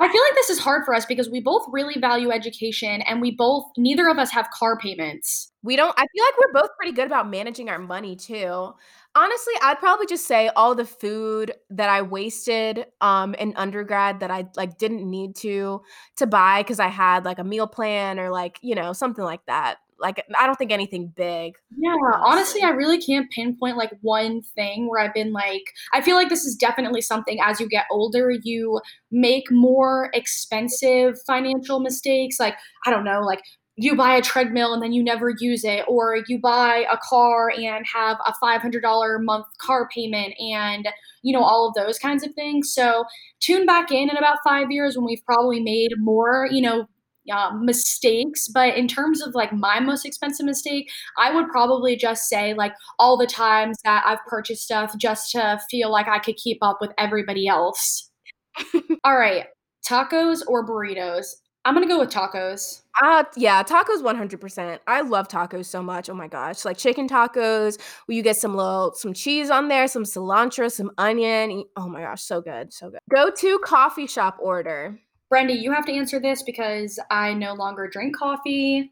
I 0.00 0.08
feel 0.10 0.22
like 0.22 0.34
this 0.34 0.48
is 0.50 0.58
hard 0.58 0.84
for 0.86 0.94
us 0.94 1.04
because 1.04 1.28
we 1.28 1.40
both 1.40 1.66
really 1.70 2.00
value 2.00 2.30
education 2.30 3.02
and 3.02 3.20
we 3.20 3.32
both 3.32 3.66
neither 3.76 4.08
of 4.08 4.18
us 4.18 4.30
have 4.32 4.48
car 4.50 4.78
payments. 4.78 5.52
We 5.62 5.76
don't 5.76 5.94
I 5.98 6.06
feel 6.14 6.24
like 6.24 6.34
we're 6.40 6.62
both 6.62 6.70
pretty 6.78 6.92
good 6.92 7.06
about 7.06 7.28
managing 7.28 7.68
our 7.68 7.78
money 7.78 8.16
too. 8.16 8.72
Honestly, 9.14 9.54
I'd 9.62 9.78
probably 9.78 10.06
just 10.06 10.26
say 10.26 10.48
all 10.56 10.74
the 10.74 10.86
food 10.86 11.52
that 11.70 11.90
I 11.90 12.00
wasted, 12.02 12.86
um, 13.02 13.34
in 13.34 13.52
undergrad 13.56 14.20
that 14.20 14.30
I, 14.30 14.46
like, 14.56 14.78
didn't 14.78 15.08
need 15.08 15.34
to 15.36 15.82
to 16.16 16.26
buy 16.28 16.62
because 16.62 16.78
I 16.80 16.86
had, 16.88 17.24
like, 17.24 17.38
a 17.40 17.44
meal 17.44 17.66
plan 17.66 18.20
or, 18.20 18.30
like, 18.30 18.58
you 18.62 18.74
know, 18.76 18.92
something 18.92 19.24
like 19.24 19.44
that. 19.46 19.78
Like, 20.00 20.24
I 20.38 20.46
don't 20.46 20.56
think 20.56 20.72
anything 20.72 21.12
big, 21.14 21.54
Yeah, 21.76 21.94
honestly. 22.24 22.62
I 22.62 22.70
really 22.70 23.00
can't 23.00 23.30
pinpoint, 23.30 23.76
like, 23.76 23.92
one 24.00 24.42
thing 24.54 24.88
where 24.88 25.00
I've 25.04 25.14
been 25.14 25.32
like 25.32 25.62
I 25.92 26.00
feel 26.00 26.16
like 26.16 26.28
this 26.30 26.44
is 26.44 26.56
definitely 26.56 27.02
something 27.02 27.38
as 27.42 27.60
you 27.60 27.68
get 27.68 27.84
older, 27.90 28.30
you 28.42 28.80
make 29.10 29.44
more 29.50 30.10
expensive 30.14 31.16
financial 31.26 31.80
mistakes, 31.80 32.40
like, 32.40 32.56
I 32.86 32.90
don't 32.90 33.04
know, 33.04 33.20
like, 33.22 33.40
you 33.76 33.94
buy 33.96 34.14
a 34.16 34.20
treadmill 34.22 34.74
and 34.74 34.82
then 34.82 34.92
you 34.92 35.02
never 35.02 35.32
use 35.38 35.64
it, 35.64 35.84
or 35.88 36.18
you 36.28 36.38
buy 36.38 36.84
a 36.90 36.98
car 36.98 37.50
and 37.50 37.84
have 37.92 38.18
a 38.26 38.32
$500 38.40 39.16
a 39.16 39.22
month 39.22 39.46
car 39.58 39.88
payment 39.94 40.34
and, 40.38 40.88
you 41.22 41.32
know, 41.32 41.42
all 41.42 41.66
of 41.68 41.74
those 41.74 41.98
kinds 41.98 42.22
of 42.24 42.34
things. 42.34 42.72
So, 42.74 43.04
tune 43.40 43.66
back 43.66 43.90
in 43.90 44.10
in 44.10 44.16
about 44.16 44.38
5 44.44 44.70
years 44.70 44.96
when 44.96 45.06
we've 45.06 45.24
probably 45.24 45.60
made 45.60 45.90
more, 45.98 46.46
you 46.50 46.60
know, 46.62 46.86
um, 47.30 47.64
mistakes, 47.64 48.48
but 48.48 48.76
in 48.76 48.88
terms 48.88 49.22
of, 49.22 49.34
like, 49.34 49.52
my 49.52 49.80
most 49.80 50.04
expensive 50.04 50.46
mistake, 50.46 50.90
I 51.18 51.34
would 51.34 51.48
probably 51.48 51.96
just 51.96 52.28
say, 52.28 52.54
like, 52.54 52.74
all 52.98 53.16
the 53.16 53.26
times 53.26 53.78
that 53.84 54.04
I've 54.06 54.24
purchased 54.26 54.64
stuff 54.64 54.94
just 54.98 55.30
to 55.32 55.60
feel 55.70 55.90
like 55.90 56.08
I 56.08 56.18
could 56.18 56.36
keep 56.36 56.58
up 56.62 56.78
with 56.80 56.92
everybody 56.98 57.46
else. 57.46 58.10
Alright, 59.06 59.46
tacos 59.88 60.42
or 60.46 60.66
burritos? 60.66 61.26
I'm 61.64 61.74
gonna 61.74 61.86
go 61.86 61.98
with 62.00 62.08
tacos. 62.08 62.82
Uh, 63.02 63.24
yeah, 63.36 63.62
tacos 63.62 64.02
100%. 64.02 64.78
I 64.86 65.02
love 65.02 65.28
tacos 65.28 65.66
so 65.66 65.82
much, 65.82 66.08
oh 66.08 66.14
my 66.14 66.26
gosh. 66.26 66.64
Like, 66.64 66.78
chicken 66.78 67.06
tacos, 67.06 67.78
where 68.06 68.16
you 68.16 68.22
get 68.22 68.36
some 68.36 68.56
little 68.56 68.94
some 68.94 69.12
cheese 69.12 69.50
on 69.50 69.68
there, 69.68 69.86
some 69.86 70.04
cilantro, 70.04 70.72
some 70.72 70.90
onion, 70.96 71.64
oh 71.76 71.88
my 71.88 72.00
gosh, 72.00 72.22
so 72.22 72.40
good, 72.40 72.72
so 72.72 72.90
good. 72.90 73.00
Go-to 73.10 73.58
coffee 73.58 74.06
shop 74.06 74.38
order? 74.40 74.98
Brenda, 75.30 75.54
you 75.54 75.72
have 75.72 75.86
to 75.86 75.92
answer 75.92 76.18
this 76.20 76.42
because 76.42 76.98
I 77.10 77.32
no 77.32 77.54
longer 77.54 77.88
drink 77.88 78.16
coffee. 78.16 78.90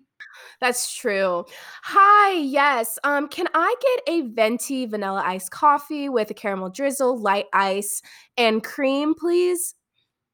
That's 0.61 0.95
true. 0.95 1.45
Hi, 1.82 2.32
yes, 2.32 2.99
um, 3.03 3.28
can 3.28 3.47
I 3.55 3.74
get 3.80 4.14
a 4.14 4.20
venti 4.28 4.86
vanilla 4.86 5.22
iced 5.26 5.51
coffee 5.51 6.09
with 6.09 6.30
a 6.30 6.34
caramel 6.34 6.70
drizzle, 6.70 7.18
light 7.18 7.47
ice, 7.53 8.03
and 8.36 8.62
cream, 8.62 9.14
please? 9.14 9.74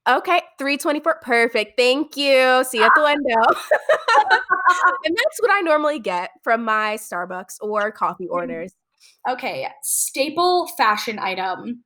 Okay, 0.06 0.42
324 0.58 1.20
perfect, 1.22 1.78
thank 1.78 2.16
you, 2.18 2.62
see 2.64 2.78
you 2.78 2.84
at 2.84 2.92
the 2.94 3.02
window. 3.02 3.60
And 5.06 5.16
that's 5.16 5.40
what 5.40 5.50
I 5.50 5.60
normally 5.62 5.98
get 5.98 6.30
from 6.42 6.64
my 6.64 6.96
Starbucks 6.96 7.56
or 7.62 7.90
coffee 7.90 8.26
Mm. 8.26 8.32
orders. 8.34 8.74
Okay, 9.28 9.66
staple 9.82 10.66
fashion 10.76 11.18
item. 11.18 11.82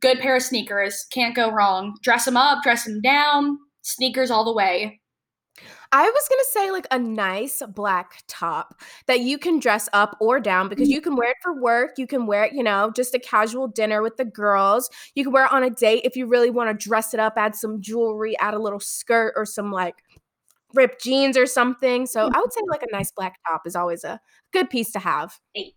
Good 0.00 0.18
pair 0.18 0.34
of 0.36 0.42
sneakers, 0.42 1.04
can't 1.12 1.34
go 1.34 1.50
wrong. 1.50 1.96
Dress 2.02 2.26
'em 2.26 2.36
up, 2.36 2.62
dress 2.64 2.88
'em 2.88 3.00
down, 3.00 3.58
sneakers 3.82 4.30
all 4.32 4.44
the 4.44 4.52
way. 4.52 5.00
I 5.92 6.10
was 6.10 6.28
gonna 6.28 6.44
say, 6.50 6.70
like, 6.70 6.86
a 6.90 6.98
nice 6.98 7.62
black 7.74 8.22
top 8.28 8.80
that 9.06 9.20
you 9.20 9.38
can 9.38 9.58
dress 9.58 9.88
up 9.92 10.16
or 10.20 10.40
down 10.40 10.68
because 10.68 10.88
Mm. 10.88 10.92
you 10.92 11.00
can 11.00 11.16
wear 11.16 11.30
it 11.30 11.36
for 11.42 11.52
work, 11.60 11.92
you 11.98 12.06
can 12.06 12.26
wear 12.26 12.44
it, 12.44 12.52
you 12.52 12.62
know, 12.62 12.90
just 12.94 13.14
a 13.14 13.18
casual 13.18 13.68
dinner 13.68 14.02
with 14.02 14.16
the 14.16 14.24
girls, 14.24 14.90
you 15.14 15.22
can 15.24 15.32
wear 15.32 15.44
it 15.44 15.52
on 15.52 15.62
a 15.62 15.70
date 15.70 16.02
if 16.04 16.16
you 16.16 16.26
really 16.26 16.50
wanna 16.50 16.74
dress 16.74 17.14
it 17.14 17.20
up, 17.20 17.34
add 17.36 17.54
some 17.54 17.80
jewelry, 17.80 18.36
add 18.38 18.54
a 18.54 18.58
little 18.58 18.80
skirt 18.80 19.32
or 19.36 19.44
some, 19.44 19.70
like, 19.72 20.02
ripped 20.74 21.02
jeans 21.02 21.36
or 21.38 21.46
something, 21.46 22.06
so 22.06 22.30
I 22.34 22.40
would 22.40 22.52
say, 22.52 22.60
like, 22.68 22.82
a 22.82 22.92
nice 22.92 23.12
black 23.12 23.36
top 23.48 23.66
is 23.66 23.76
always 23.76 24.04
a 24.04 24.20
good 24.52 24.70
piece 24.70 24.92
to 24.92 25.00
have. 25.00 25.38
8, 25.54 25.66
8. 25.66 25.75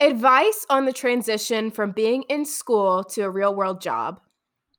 Advice 0.00 0.66
on 0.68 0.84
the 0.84 0.92
transition 0.92 1.70
from 1.70 1.90
being 1.92 2.22
in 2.24 2.44
school 2.44 3.02
to 3.02 3.22
a 3.22 3.30
real 3.30 3.54
world 3.54 3.80
job? 3.80 4.20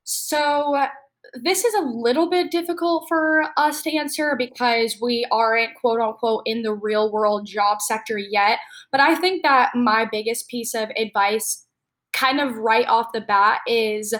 So, 0.03 0.85
this 1.33 1.65
is 1.65 1.73
a 1.73 1.81
little 1.81 2.29
bit 2.29 2.51
difficult 2.51 3.05
for 3.09 3.45
us 3.57 3.81
to 3.81 3.93
answer 3.95 4.35
because 4.37 4.97
we 5.01 5.25
aren't, 5.31 5.75
quote, 5.75 5.99
unquote, 5.99 6.43
"in 6.45 6.61
the 6.61 6.73
real 6.73 7.11
world 7.11 7.45
job 7.47 7.81
sector 7.81 8.17
yet," 8.17 8.59
but 8.91 9.01
I 9.01 9.15
think 9.15 9.43
that 9.43 9.75
my 9.75 10.05
biggest 10.05 10.47
piece 10.47 10.73
of 10.73 10.89
advice, 10.95 11.65
kind 12.13 12.39
of 12.39 12.57
right 12.57 12.87
off 12.87 13.11
the 13.13 13.21
bat, 13.21 13.61
is 13.67 14.13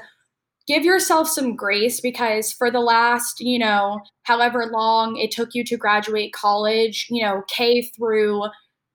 give 0.68 0.84
yourself 0.86 1.30
some 1.30 1.56
grace 1.56 2.02
because 2.02 2.54
for 2.54 2.72
the 2.72 2.82
last, 2.82 3.39
you 3.39 3.60
know, 3.60 4.00
however 4.24 4.68
long 4.68 5.18
it 5.18 5.32
took 5.32 5.50
you 5.56 5.64
to 5.66 5.78
graduate 5.78 6.34
college, 6.34 7.08
you 7.10 7.24
know, 7.24 7.43
K 7.50 7.84
through 7.84 8.43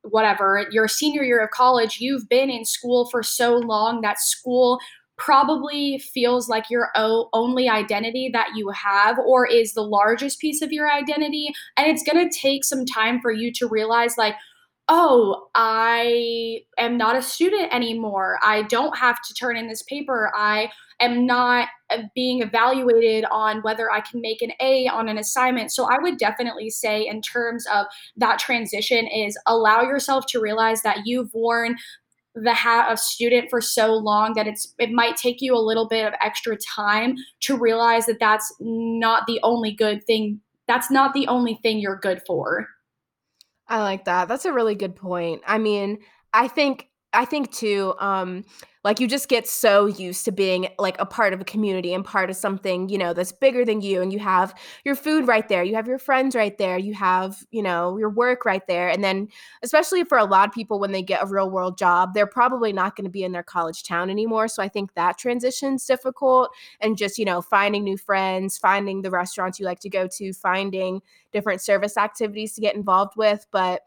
whatever, 0.02 0.66
your 0.70 0.88
senior 0.88 1.22
year 1.22 1.42
of 1.42 1.50
college, 1.50 1.98
you've 2.00 2.28
been 2.28 2.50
in 2.50 2.64
school 2.64 3.08
for 3.10 3.22
so 3.22 3.56
long 3.56 4.00
that 4.02 4.20
school 4.20 4.78
probably 5.18 5.98
feels 5.98 6.48
like 6.48 6.68
your 6.68 6.90
only 7.32 7.68
identity 7.68 8.28
that 8.32 8.48
you 8.56 8.68
have 8.70 9.18
or 9.20 9.46
is 9.46 9.74
the 9.74 9.82
largest 9.82 10.40
piece 10.40 10.62
of 10.62 10.72
your 10.72 10.90
identity, 10.90 11.52
and 11.76 11.86
it's 11.86 12.02
gonna 12.02 12.28
take 12.30 12.64
some 12.64 12.84
time 12.84 13.20
for 13.20 13.30
you 13.30 13.52
to 13.52 13.68
realize, 13.68 14.18
like, 14.18 14.34
"Oh, 14.94 15.48
I 15.54 16.60
am 16.76 16.98
not 16.98 17.16
a 17.16 17.22
student 17.22 17.72
anymore, 17.72 18.38
I 18.42 18.62
don't 18.64 18.96
have 18.98 19.22
to 19.22 19.34
turn 19.34 19.56
in 19.56 19.66
this 19.66 19.82
paper, 19.82 20.30
I 20.36 20.70
am 21.00 21.24
not, 21.26 21.68
uh, 21.90 22.02
being 22.14 22.42
evaluated 22.42 23.24
on 23.30 23.62
whether 23.62 23.90
I 23.90 24.00
can 24.02 24.20
make 24.20 24.42
an 24.42 24.52
A 24.60 24.88
on 24.88 25.08
an 25.08 25.16
assignment," 25.18 25.72
so 25.72 25.84
I 25.84 25.98
would 25.98 26.18
definitely 26.18 26.68
say 26.70 27.06
in 27.06 27.22
terms 27.22 27.66
of 27.72 27.86
that 28.16 28.38
transition 28.38 29.06
is 29.06 29.38
allow 29.46 29.82
yourself 29.82 30.26
to 30.26 30.40
realize 30.40 30.82
that 30.82 31.06
you've 31.06 31.32
worn 31.32 31.76
the 32.34 32.54
hat 32.54 32.90
of 32.90 32.98
student 32.98 33.48
for 33.50 33.60
so 33.60 33.94
long 33.94 34.34
that 34.34 34.46
it's 34.46 34.74
it 34.78 34.90
might 34.90 35.16
take 35.16 35.40
you 35.40 35.54
a 35.54 35.66
little 35.68 35.88
bit 35.88 36.06
of 36.06 36.14
extra 36.22 36.56
time 36.56 37.16
to 37.40 37.56
realize 37.56 38.06
that 38.06 38.20
that's 38.20 38.54
not 38.60 39.26
the 39.26 39.40
only 39.42 39.72
good 39.72 40.04
thing 40.06 40.40
that's 40.68 40.90
not 40.90 41.12
the 41.14 41.26
only 41.28 41.58
thing 41.62 41.78
you're 41.78 41.96
good 41.96 42.22
for. 42.26 42.68
I 43.72 43.82
like 43.82 44.04
that, 44.04 44.28
that's 44.28 44.44
a 44.44 44.52
really 44.52 44.74
good 44.74 44.94
point. 44.94 45.40
I 45.46 45.56
mean, 45.56 46.00
I 46.34 46.46
think 46.46 46.88
I 47.14 47.24
think 47.24 47.50
too, 47.52 47.94
um, 47.98 48.44
like, 48.84 48.98
you 49.00 49.06
just 49.06 49.28
get 49.28 49.46
so 49.48 49.86
used 49.86 50.24
to 50.24 50.32
being, 50.32 50.68
like, 50.78 50.96
a 51.00 51.06
part 51.06 51.32
of 51.32 51.40
a 51.40 51.44
community 51.44 51.94
and 51.94 52.04
part 52.04 52.30
of 52.30 52.36
something, 52.36 52.88
you 52.88 52.98
know, 52.98 53.12
that's 53.12 53.32
bigger 53.32 53.64
than 53.64 53.80
you, 53.80 54.02
and 54.02 54.12
you 54.12 54.18
have 54.18 54.54
your 54.84 54.94
food 54.96 55.28
right 55.28 55.48
there, 55.48 55.62
you 55.62 55.74
have 55.76 55.86
your 55.86 55.98
friends 55.98 56.34
right 56.34 56.58
there, 56.58 56.76
you 56.78 56.92
have, 56.94 57.44
you 57.52 57.62
know, 57.62 57.96
your 57.96 58.10
work 58.10 58.44
right 58.44 58.66
there, 58.66 58.88
and 58.88 59.04
then, 59.04 59.28
especially 59.62 60.04
for 60.04 60.18
a 60.18 60.24
lot 60.24 60.48
of 60.48 60.54
people 60.54 60.80
when 60.80 60.92
they 60.92 61.02
get 61.02 61.22
a 61.22 61.26
real 61.26 61.48
world 61.50 61.78
job, 61.78 62.12
they're 62.14 62.26
probably 62.26 62.72
not 62.72 62.96
gonna 62.96 63.08
be 63.08 63.22
in 63.22 63.32
their 63.32 63.42
college 63.44 63.84
town 63.84 64.10
anymore, 64.10 64.48
so 64.48 64.62
I 64.62 64.68
think 64.68 64.94
that 64.94 65.16
transition's 65.18 65.86
difficult, 65.86 66.50
and 66.80 66.96
just, 66.98 67.18
you 67.18 67.24
know, 67.24 67.40
finding 67.40 67.84
new 67.84 67.96
friends, 67.96 68.58
finding 68.58 69.02
the 69.02 69.10
restaurants 69.10 69.60
you 69.60 69.66
like 69.66 69.80
to 69.80 69.88
go 69.90 70.08
to, 70.08 70.32
finding 70.32 71.02
different 71.32 71.60
service 71.60 71.96
activities 71.96 72.54
to 72.54 72.60
get 72.60 72.74
involved 72.74 73.14
with, 73.16 73.46
but, 73.52 73.82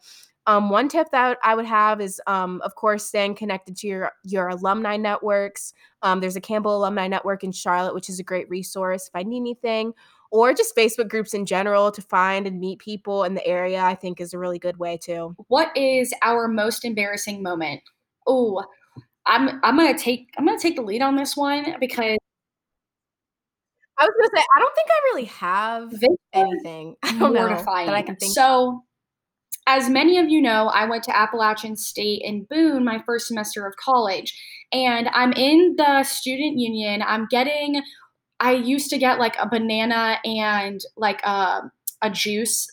um, 0.47 0.69
one 0.69 0.87
tip 0.87 1.09
that 1.11 1.37
I 1.43 1.55
would 1.55 1.65
have 1.65 1.99
is, 1.99 2.21
um, 2.27 2.61
of 2.63 2.75
course, 2.75 3.05
staying 3.05 3.35
connected 3.35 3.75
to 3.77 3.87
your 3.87 4.11
your 4.23 4.49
alumni 4.49 4.97
networks. 4.97 5.73
Um, 6.01 6.19
there's 6.19 6.35
a 6.35 6.41
Campbell 6.41 6.77
Alumni 6.77 7.07
Network 7.07 7.43
in 7.43 7.51
Charlotte, 7.51 7.95
which 7.95 8.09
is 8.09 8.19
a 8.19 8.23
great 8.23 8.49
resource 8.49 9.07
if 9.07 9.15
I 9.15 9.23
need 9.23 9.37
anything, 9.37 9.93
or 10.31 10.53
just 10.53 10.75
Facebook 10.75 11.09
groups 11.09 11.33
in 11.33 11.45
general 11.45 11.91
to 11.91 12.01
find 12.01 12.45
and 12.45 12.59
meet 12.59 12.79
people 12.79 13.23
in 13.23 13.33
the 13.33 13.45
area, 13.45 13.81
I 13.81 13.95
think 13.95 14.21
is 14.21 14.33
a 14.33 14.39
really 14.39 14.59
good 14.59 14.77
way 14.77 14.97
too. 14.97 15.35
What 15.47 15.75
is 15.75 16.13
our 16.21 16.47
most 16.47 16.85
embarrassing 16.85 17.41
moment? 17.41 17.81
Oh, 18.27 18.63
I'm 19.25 19.59
I'm 19.63 19.77
gonna 19.77 19.97
take 19.97 20.29
I'm 20.37 20.45
gonna 20.45 20.59
take 20.59 20.75
the 20.75 20.81
lead 20.83 21.01
on 21.01 21.15
this 21.15 21.35
one 21.35 21.75
because 21.79 22.17
I 23.97 24.03
was 24.03 24.13
gonna 24.19 24.41
say, 24.41 24.45
I 24.55 24.59
don't 24.59 24.75
think 24.75 24.87
I 24.91 24.99
really 25.11 25.25
have 25.25 25.93
anything. 26.33 26.95
I 27.03 27.17
don't 27.17 27.33
mortifying. 27.33 27.87
know 27.87 27.93
that 27.93 27.97
I 27.97 28.01
can 28.01 28.15
think. 28.17 28.33
So, 28.33 28.83
as 29.67 29.89
many 29.89 30.19
of 30.19 30.29
you 30.29 30.41
know, 30.41 30.67
I 30.67 30.85
went 30.85 31.03
to 31.05 31.15
Appalachian 31.15 31.75
State 31.75 32.21
in 32.23 32.45
Boone 32.49 32.85
my 32.85 33.01
first 33.05 33.27
semester 33.27 33.65
of 33.65 33.75
college, 33.77 34.39
and 34.71 35.09
I'm 35.13 35.33
in 35.33 35.75
the 35.77 36.03
student 36.03 36.59
union. 36.59 37.01
I'm 37.01 37.27
getting, 37.29 37.81
I 38.39 38.53
used 38.53 38.89
to 38.91 38.97
get 38.97 39.19
like 39.19 39.35
a 39.39 39.49
banana 39.49 40.19
and 40.23 40.81
like 40.97 41.21
a, 41.23 41.71
a 42.01 42.09
juice 42.11 42.67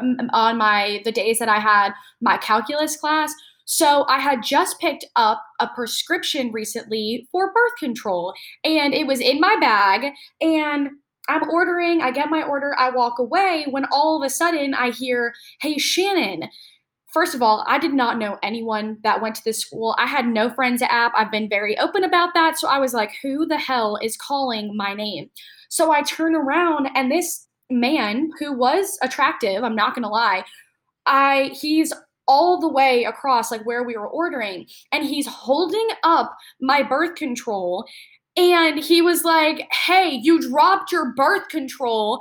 um, 0.00 0.16
on 0.32 0.56
my 0.56 1.02
the 1.04 1.12
days 1.12 1.38
that 1.38 1.48
I 1.48 1.58
had 1.58 1.92
my 2.20 2.38
calculus 2.38 2.96
class. 2.96 3.34
So 3.66 4.06
I 4.08 4.18
had 4.18 4.42
just 4.42 4.80
picked 4.80 5.04
up 5.16 5.42
a 5.60 5.68
prescription 5.68 6.52
recently 6.52 7.28
for 7.30 7.52
birth 7.52 7.78
control 7.78 8.32
and 8.64 8.94
it 8.94 9.06
was 9.06 9.20
in 9.20 9.40
my 9.40 9.56
bag 9.60 10.14
and 10.40 10.88
I'm 11.28 11.48
ordering, 11.50 12.00
I 12.02 12.10
get 12.10 12.30
my 12.30 12.42
order, 12.42 12.74
I 12.78 12.90
walk 12.90 13.18
away 13.18 13.66
when 13.70 13.84
all 13.92 14.16
of 14.16 14.26
a 14.26 14.30
sudden 14.30 14.74
I 14.74 14.90
hear, 14.90 15.34
"Hey 15.60 15.78
Shannon, 15.78 16.48
First 17.12 17.34
of 17.34 17.40
all, 17.40 17.64
I 17.66 17.78
did 17.78 17.94
not 17.94 18.18
know 18.18 18.38
anyone 18.42 18.98
that 19.02 19.22
went 19.22 19.34
to 19.36 19.44
this 19.44 19.60
school. 19.60 19.94
I 19.98 20.06
had 20.06 20.26
no 20.26 20.50
friends 20.50 20.82
App. 20.82 21.12
I've 21.16 21.30
been 21.30 21.48
very 21.48 21.76
open 21.78 22.04
about 22.04 22.34
that. 22.34 22.58
So 22.58 22.68
I 22.68 22.78
was 22.78 22.92
like, 22.92 23.16
who 23.22 23.46
the 23.46 23.56
hell 23.56 23.98
is 24.02 24.16
calling 24.16 24.76
my 24.76 24.92
name? 24.92 25.30
So 25.70 25.90
I 25.90 26.02
turn 26.02 26.34
around 26.34 26.90
and 26.94 27.10
this 27.10 27.46
man 27.70 28.30
who 28.38 28.52
was 28.52 28.98
attractive, 29.02 29.64
I'm 29.64 29.76
not 29.76 29.94
going 29.94 30.02
to 30.02 30.08
lie, 30.08 30.44
I 31.06 31.50
he's 31.54 31.92
all 32.26 32.60
the 32.60 32.68
way 32.68 33.04
across 33.04 33.50
like 33.50 33.64
where 33.64 33.82
we 33.82 33.96
were 33.96 34.08
ordering 34.08 34.66
and 34.92 35.04
he's 35.04 35.26
holding 35.26 35.88
up 36.04 36.36
my 36.60 36.82
birth 36.82 37.14
control 37.14 37.86
and 38.38 38.78
he 38.78 39.02
was 39.02 39.24
like, 39.24 39.66
"Hey, 39.72 40.20
you 40.22 40.40
dropped 40.40 40.92
your 40.92 41.12
birth 41.14 41.48
control." 41.48 42.20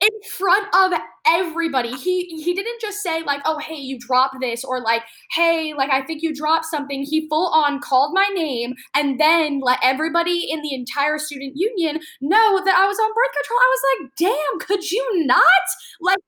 In 0.00 0.10
front 0.36 0.66
of 0.74 0.98
everybody. 1.28 1.92
He 1.96 2.24
he 2.42 2.54
didn't 2.54 2.80
just 2.80 3.02
say 3.02 3.22
like, 3.22 3.40
"Oh, 3.44 3.58
hey, 3.58 3.76
you 3.76 3.98
dropped 4.00 4.36
this," 4.40 4.64
or 4.64 4.80
like, 4.80 5.04
"Hey, 5.30 5.74
like 5.74 5.90
I 5.90 6.02
think 6.02 6.22
you 6.22 6.34
dropped 6.34 6.64
something." 6.66 7.04
He 7.04 7.28
full 7.28 7.48
on 7.52 7.80
called 7.80 8.12
my 8.12 8.28
name 8.34 8.74
and 8.96 9.20
then 9.20 9.60
let 9.60 9.78
everybody 9.82 10.50
in 10.50 10.60
the 10.62 10.74
entire 10.74 11.18
student 11.18 11.52
union 11.54 12.00
know 12.20 12.64
that 12.64 12.74
I 12.74 12.86
was 12.88 12.98
on 12.98 13.10
birth 13.14 13.32
control. 13.32 13.60
I 13.60 13.70
was 13.70 13.82
like, 14.00 14.10
"Damn, 14.18 14.58
could 14.66 14.90
you 14.90 15.26
not?" 15.26 15.62
Like 16.00 16.18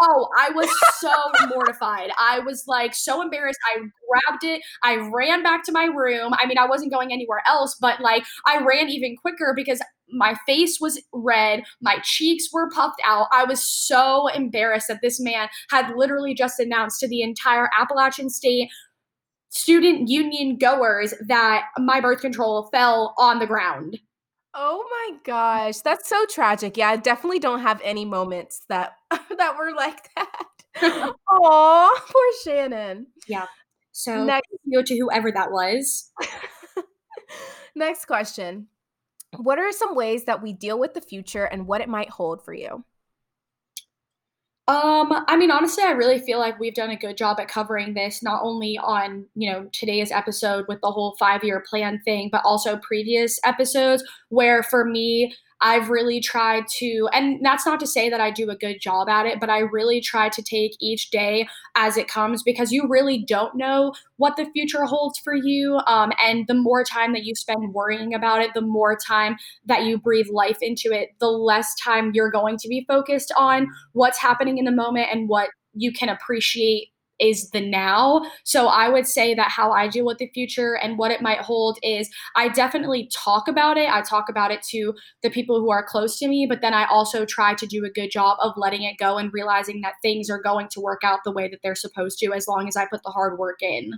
Oh, 0.00 0.28
I 0.36 0.50
was 0.50 0.68
so 0.98 1.12
mortified. 1.48 2.10
I 2.18 2.40
was 2.40 2.64
like 2.66 2.94
so 2.94 3.22
embarrassed. 3.22 3.58
I 3.74 3.78
grabbed 3.78 4.44
it. 4.44 4.62
I 4.82 4.96
ran 5.12 5.42
back 5.42 5.64
to 5.64 5.72
my 5.72 5.84
room. 5.84 6.34
I 6.34 6.46
mean, 6.46 6.58
I 6.58 6.66
wasn't 6.66 6.92
going 6.92 7.12
anywhere 7.12 7.42
else, 7.46 7.76
but 7.80 8.00
like 8.00 8.24
I 8.46 8.58
ran 8.64 8.88
even 8.88 9.16
quicker 9.16 9.52
because 9.56 9.80
my 10.10 10.36
face 10.46 10.78
was 10.80 11.00
red. 11.12 11.62
My 11.80 11.98
cheeks 12.02 12.48
were 12.52 12.70
puffed 12.70 13.00
out. 13.04 13.28
I 13.32 13.44
was 13.44 13.62
so 13.62 14.28
embarrassed 14.28 14.88
that 14.88 15.00
this 15.02 15.20
man 15.20 15.48
had 15.70 15.94
literally 15.96 16.34
just 16.34 16.60
announced 16.60 17.00
to 17.00 17.08
the 17.08 17.22
entire 17.22 17.68
Appalachian 17.78 18.30
State 18.30 18.70
student 19.50 20.08
union 20.08 20.58
goers 20.58 21.14
that 21.28 21.66
my 21.78 22.00
birth 22.00 22.20
control 22.20 22.68
fell 22.72 23.14
on 23.18 23.38
the 23.38 23.46
ground. 23.46 23.98
Oh 24.56 24.84
my 24.88 25.18
gosh, 25.24 25.78
that's 25.78 26.08
so 26.08 26.24
tragic. 26.26 26.76
Yeah, 26.76 26.90
I 26.90 26.96
definitely 26.96 27.40
don't 27.40 27.60
have 27.60 27.80
any 27.82 28.04
moments 28.04 28.62
that 28.68 28.96
that 29.10 29.56
were 29.58 29.72
like 29.74 30.10
that. 30.14 30.46
Aw, 31.30 31.90
poor 32.06 32.32
Shannon. 32.44 33.08
Yeah. 33.26 33.46
So 33.90 34.24
next, 34.24 34.48
to 34.86 34.98
whoever 34.98 35.32
that 35.32 35.50
was. 35.50 36.10
next 37.74 38.06
question. 38.06 38.68
What 39.36 39.58
are 39.58 39.72
some 39.72 39.96
ways 39.96 40.24
that 40.24 40.42
we 40.42 40.52
deal 40.52 40.78
with 40.78 40.94
the 40.94 41.00
future 41.00 41.44
and 41.44 41.66
what 41.66 41.80
it 41.80 41.88
might 41.88 42.10
hold 42.10 42.44
for 42.44 42.52
you? 42.52 42.84
Um, 44.66 45.12
I 45.28 45.36
mean, 45.36 45.50
honestly, 45.50 45.84
I 45.84 45.90
really 45.90 46.20
feel 46.20 46.38
like 46.38 46.58
we've 46.58 46.74
done 46.74 46.88
a 46.88 46.96
good 46.96 47.18
job 47.18 47.38
at 47.38 47.48
covering 47.48 47.92
this, 47.92 48.22
not 48.22 48.40
only 48.42 48.78
on, 48.78 49.26
you 49.34 49.52
know, 49.52 49.68
today's 49.72 50.10
episode 50.10 50.64
with 50.68 50.80
the 50.80 50.90
whole 50.90 51.16
five 51.18 51.44
year 51.44 51.62
plan 51.68 52.00
thing, 52.02 52.30
but 52.32 52.40
also 52.46 52.78
previous 52.78 53.38
episodes 53.44 54.02
where 54.30 54.62
for 54.62 54.86
me, 54.86 55.34
I've 55.64 55.88
really 55.88 56.20
tried 56.20 56.68
to, 56.76 57.08
and 57.14 57.40
that's 57.42 57.64
not 57.64 57.80
to 57.80 57.86
say 57.86 58.10
that 58.10 58.20
I 58.20 58.30
do 58.30 58.50
a 58.50 58.54
good 58.54 58.82
job 58.82 59.08
at 59.08 59.24
it, 59.24 59.40
but 59.40 59.48
I 59.48 59.60
really 59.60 59.98
try 59.98 60.28
to 60.28 60.42
take 60.42 60.72
each 60.78 61.08
day 61.08 61.48
as 61.74 61.96
it 61.96 62.06
comes 62.06 62.42
because 62.42 62.70
you 62.70 62.86
really 62.86 63.24
don't 63.26 63.56
know 63.56 63.94
what 64.18 64.36
the 64.36 64.44
future 64.52 64.84
holds 64.84 65.18
for 65.18 65.34
you. 65.34 65.80
Um, 65.86 66.12
and 66.22 66.44
the 66.48 66.54
more 66.54 66.84
time 66.84 67.14
that 67.14 67.24
you 67.24 67.34
spend 67.34 67.72
worrying 67.72 68.12
about 68.12 68.42
it, 68.42 68.50
the 68.52 68.60
more 68.60 68.94
time 68.94 69.36
that 69.64 69.84
you 69.84 69.96
breathe 69.96 70.28
life 70.30 70.58
into 70.60 70.92
it, 70.92 71.08
the 71.18 71.30
less 71.30 71.74
time 71.82 72.10
you're 72.12 72.30
going 72.30 72.58
to 72.58 72.68
be 72.68 72.84
focused 72.86 73.32
on 73.34 73.66
what's 73.92 74.18
happening 74.18 74.58
in 74.58 74.66
the 74.66 74.70
moment 74.70 75.08
and 75.10 75.30
what 75.30 75.48
you 75.72 75.92
can 75.92 76.10
appreciate 76.10 76.88
is 77.20 77.50
the 77.50 77.60
now. 77.60 78.22
So 78.44 78.66
I 78.66 78.88
would 78.88 79.06
say 79.06 79.34
that 79.34 79.50
how 79.50 79.72
I 79.72 79.88
deal 79.88 80.04
with 80.04 80.18
the 80.18 80.30
future 80.34 80.76
and 80.82 80.98
what 80.98 81.10
it 81.10 81.22
might 81.22 81.38
hold 81.38 81.78
is 81.82 82.08
I 82.36 82.48
definitely 82.48 83.08
talk 83.12 83.48
about 83.48 83.76
it. 83.76 83.88
I 83.88 84.02
talk 84.02 84.28
about 84.28 84.50
it 84.50 84.62
to 84.70 84.94
the 85.22 85.30
people 85.30 85.60
who 85.60 85.70
are 85.70 85.84
close 85.84 86.18
to 86.18 86.28
me, 86.28 86.46
but 86.48 86.60
then 86.60 86.74
I 86.74 86.86
also 86.86 87.24
try 87.24 87.54
to 87.54 87.66
do 87.66 87.84
a 87.84 87.90
good 87.90 88.10
job 88.10 88.38
of 88.40 88.52
letting 88.56 88.82
it 88.82 88.98
go 88.98 89.18
and 89.18 89.32
realizing 89.32 89.80
that 89.82 89.94
things 90.02 90.28
are 90.30 90.40
going 90.40 90.68
to 90.68 90.80
work 90.80 91.02
out 91.04 91.20
the 91.24 91.32
way 91.32 91.48
that 91.48 91.60
they're 91.62 91.74
supposed 91.74 92.18
to 92.18 92.32
as 92.32 92.48
long 92.48 92.68
as 92.68 92.76
I 92.76 92.86
put 92.86 93.02
the 93.02 93.10
hard 93.10 93.38
work 93.38 93.62
in. 93.62 93.92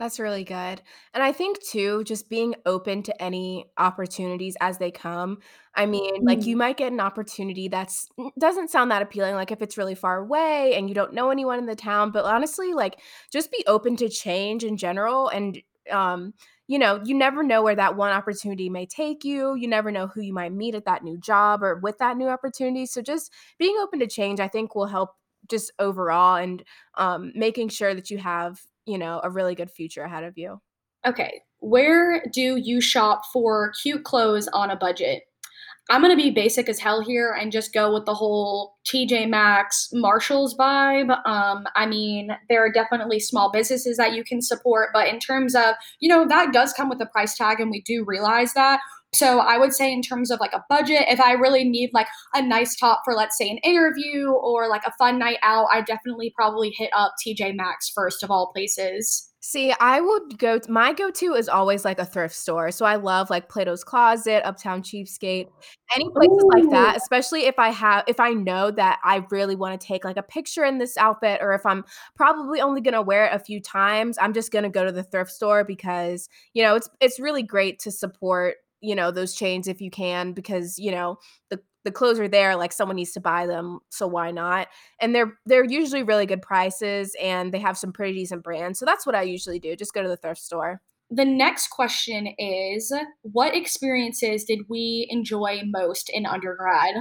That's 0.00 0.18
really 0.18 0.44
good. 0.44 0.82
And 1.12 1.22
I 1.22 1.30
think 1.32 1.62
too, 1.62 2.04
just 2.04 2.30
being 2.30 2.54
open 2.64 3.02
to 3.02 3.22
any 3.22 3.66
opportunities 3.76 4.56
as 4.62 4.78
they 4.78 4.90
come. 4.90 5.40
I 5.74 5.84
mean, 5.84 6.22
like 6.26 6.46
you 6.46 6.56
Mm. 6.56 6.56
might 6.56 6.78
get 6.78 6.90
an 6.92 7.00
opportunity 7.00 7.68
that's 7.68 8.08
n- 8.18 8.30
doesn't 8.40 8.70
sound 8.70 8.90
that 8.90 9.02
appealing, 9.02 9.34
like 9.34 9.50
if 9.52 9.60
it's 9.60 9.76
really 9.76 9.94
far 9.94 10.16
away 10.20 10.74
and 10.74 10.88
you 10.88 10.94
don't 10.94 11.12
know 11.12 11.30
anyone 11.30 11.58
in 11.58 11.66
the 11.66 11.76
town, 11.76 12.12
but 12.12 12.24
honestly, 12.24 12.72
like 12.72 12.98
just 13.30 13.52
be 13.52 13.62
open 13.66 13.94
to 13.96 14.08
change 14.08 14.64
in 14.64 14.78
general 14.78 15.28
and 15.28 15.62
um 15.90 16.32
you 16.66 16.78
know, 16.78 17.02
you 17.04 17.14
never 17.16 17.42
know 17.42 17.62
where 17.64 17.74
that 17.74 17.96
one 17.96 18.12
opportunity 18.12 18.70
may 18.70 18.86
take 18.86 19.24
you. 19.24 19.54
You 19.56 19.66
never 19.68 19.90
know 19.90 20.06
who 20.06 20.20
you 20.22 20.32
might 20.32 20.52
meet 20.52 20.76
at 20.76 20.84
that 20.84 21.02
new 21.02 21.18
job 21.18 21.64
or 21.64 21.76
with 21.80 21.98
that 21.98 22.16
new 22.16 22.28
opportunity. 22.28 22.86
So 22.86 23.02
just 23.02 23.32
being 23.58 23.76
open 23.78 23.98
to 24.00 24.06
change, 24.06 24.38
I 24.40 24.46
think 24.48 24.74
will 24.76 24.86
help 24.86 25.10
just 25.48 25.72
overall 25.80 26.36
and 26.36 26.62
um 26.94 27.32
making 27.34 27.68
sure 27.70 27.94
that 27.94 28.08
you 28.10 28.18
have 28.18 28.60
you 28.90 28.98
know, 28.98 29.20
a 29.22 29.30
really 29.30 29.54
good 29.54 29.70
future 29.70 30.02
ahead 30.02 30.24
of 30.24 30.36
you. 30.36 30.60
Okay, 31.06 31.40
where 31.60 32.22
do 32.32 32.56
you 32.56 32.80
shop 32.80 33.22
for 33.32 33.72
cute 33.82 34.04
clothes 34.04 34.48
on 34.48 34.70
a 34.70 34.76
budget? 34.76 35.22
I'm 35.88 36.02
gonna 36.02 36.14
be 36.14 36.30
basic 36.30 36.68
as 36.68 36.78
hell 36.78 37.02
here 37.02 37.32
and 37.32 37.50
just 37.50 37.72
go 37.72 37.92
with 37.92 38.04
the 38.04 38.14
whole 38.14 38.76
TJ 38.86 39.28
Maxx, 39.28 39.88
Marshalls 39.92 40.56
vibe. 40.56 41.10
Um, 41.26 41.66
I 41.74 41.86
mean, 41.86 42.30
there 42.48 42.64
are 42.64 42.70
definitely 42.70 43.18
small 43.18 43.50
businesses 43.50 43.96
that 43.96 44.14
you 44.14 44.22
can 44.22 44.40
support, 44.40 44.90
but 44.92 45.08
in 45.08 45.18
terms 45.18 45.54
of, 45.56 45.74
you 45.98 46.08
know, 46.08 46.28
that 46.28 46.52
does 46.52 46.72
come 46.72 46.88
with 46.88 47.00
a 47.00 47.06
price 47.06 47.36
tag, 47.36 47.60
and 47.60 47.70
we 47.70 47.80
do 47.82 48.04
realize 48.06 48.52
that. 48.54 48.80
So 49.12 49.40
I 49.40 49.58
would 49.58 49.72
say, 49.72 49.92
in 49.92 50.02
terms 50.02 50.30
of 50.30 50.38
like 50.40 50.52
a 50.52 50.64
budget, 50.68 51.04
if 51.08 51.20
I 51.20 51.32
really 51.32 51.64
need 51.64 51.90
like 51.92 52.06
a 52.34 52.42
nice 52.42 52.76
top 52.76 53.02
for, 53.04 53.14
let's 53.14 53.36
say, 53.36 53.48
an 53.50 53.58
interview 53.58 54.30
or 54.30 54.68
like 54.68 54.82
a 54.86 54.92
fun 54.98 55.18
night 55.18 55.38
out, 55.42 55.66
I 55.72 55.80
definitely 55.82 56.32
probably 56.36 56.70
hit 56.70 56.90
up 56.94 57.14
TJ 57.24 57.52
Maxx 57.52 57.90
first 57.90 58.22
of 58.22 58.30
all 58.30 58.52
places. 58.54 59.26
See, 59.42 59.72
I 59.80 60.02
would 60.02 60.38
go 60.38 60.60
my 60.68 60.92
go-to 60.92 61.32
is 61.34 61.48
always, 61.48 61.82
like, 61.82 61.98
a 61.98 62.04
thrift 62.04 62.34
store, 62.34 62.70
so 62.70 62.84
I 62.84 62.96
love, 62.96 63.30
like, 63.30 63.48
Plato's 63.48 63.82
Closet, 63.82 64.46
Uptown 64.46 64.82
Cheapskate, 64.82 65.46
any 65.94 66.10
places 66.10 66.44
like 66.52 66.68
that, 66.70 66.96
especially 66.98 67.46
if 67.46 67.58
I 67.58 67.70
have 67.70 68.04
if 68.06 68.20
I 68.20 68.32
know 68.34 68.70
that 68.72 68.98
I 69.02 69.24
really 69.30 69.56
wanna 69.56 69.78
take, 69.78 70.04
like, 70.04 70.18
a 70.18 70.22
picture 70.22 70.62
in 70.64 70.76
this 70.76 70.98
outfit 70.98 71.38
or 71.40 71.54
if 71.54 71.64
I'm 71.64 71.84
probably 72.14 72.60
only 72.60 72.82
gonna 72.82 73.00
wear 73.00 73.24
it 73.24 73.32
a 73.34 73.38
few 73.38 73.60
times, 73.62 74.18
I'm 74.20 74.34
just 74.34 74.52
gonna 74.52 74.68
go 74.68 74.84
to 74.84 74.92
the 74.92 75.02
thrift 75.04 75.30
store 75.30 75.64
because, 75.64 76.28
you 76.52 76.62
know, 76.62 76.74
it's 76.74 76.90
it's 77.00 77.18
really 77.18 77.42
great 77.42 77.78
to 77.80 77.90
support, 77.90 78.56
you 78.80 78.94
know, 78.94 79.10
those 79.10 79.34
chains 79.34 79.68
if 79.68 79.80
you 79.80 79.90
can 79.90 80.32
because, 80.32 80.78
you 80.78 80.90
know, 80.90 81.16
the 81.50 81.60
the 81.82 81.90
clothes 81.90 82.20
are 82.20 82.28
there, 82.28 82.56
like, 82.56 82.74
someone 82.74 82.96
needs 82.96 83.12
to 83.12 83.20
buy 83.20 83.46
them, 83.46 83.78
so 83.88 84.06
why 84.06 84.30
not? 84.30 84.68
and 85.00 85.14
they're 85.14 85.32
they're 85.46 85.64
usually 85.64 86.02
really 86.02 86.26
good 86.26 86.42
prices 86.42 87.16
and 87.20 87.52
they 87.52 87.58
have 87.58 87.78
some 87.78 87.92
pretty 87.92 88.14
decent 88.14 88.42
brands. 88.42 88.78
So 88.78 88.84
that's 88.84 89.06
what 89.06 89.14
I 89.14 89.22
usually 89.22 89.58
do. 89.58 89.76
Just 89.76 89.94
go 89.94 90.02
to 90.02 90.08
the 90.08 90.16
thrift 90.16 90.40
store. 90.42 90.80
The 91.10 91.24
next 91.24 91.68
question 91.68 92.28
is 92.38 92.92
What 93.22 93.54
experiences 93.56 94.44
did 94.44 94.60
we 94.68 95.06
enjoy 95.10 95.62
most 95.64 96.10
in 96.12 96.26
undergrad? 96.26 96.96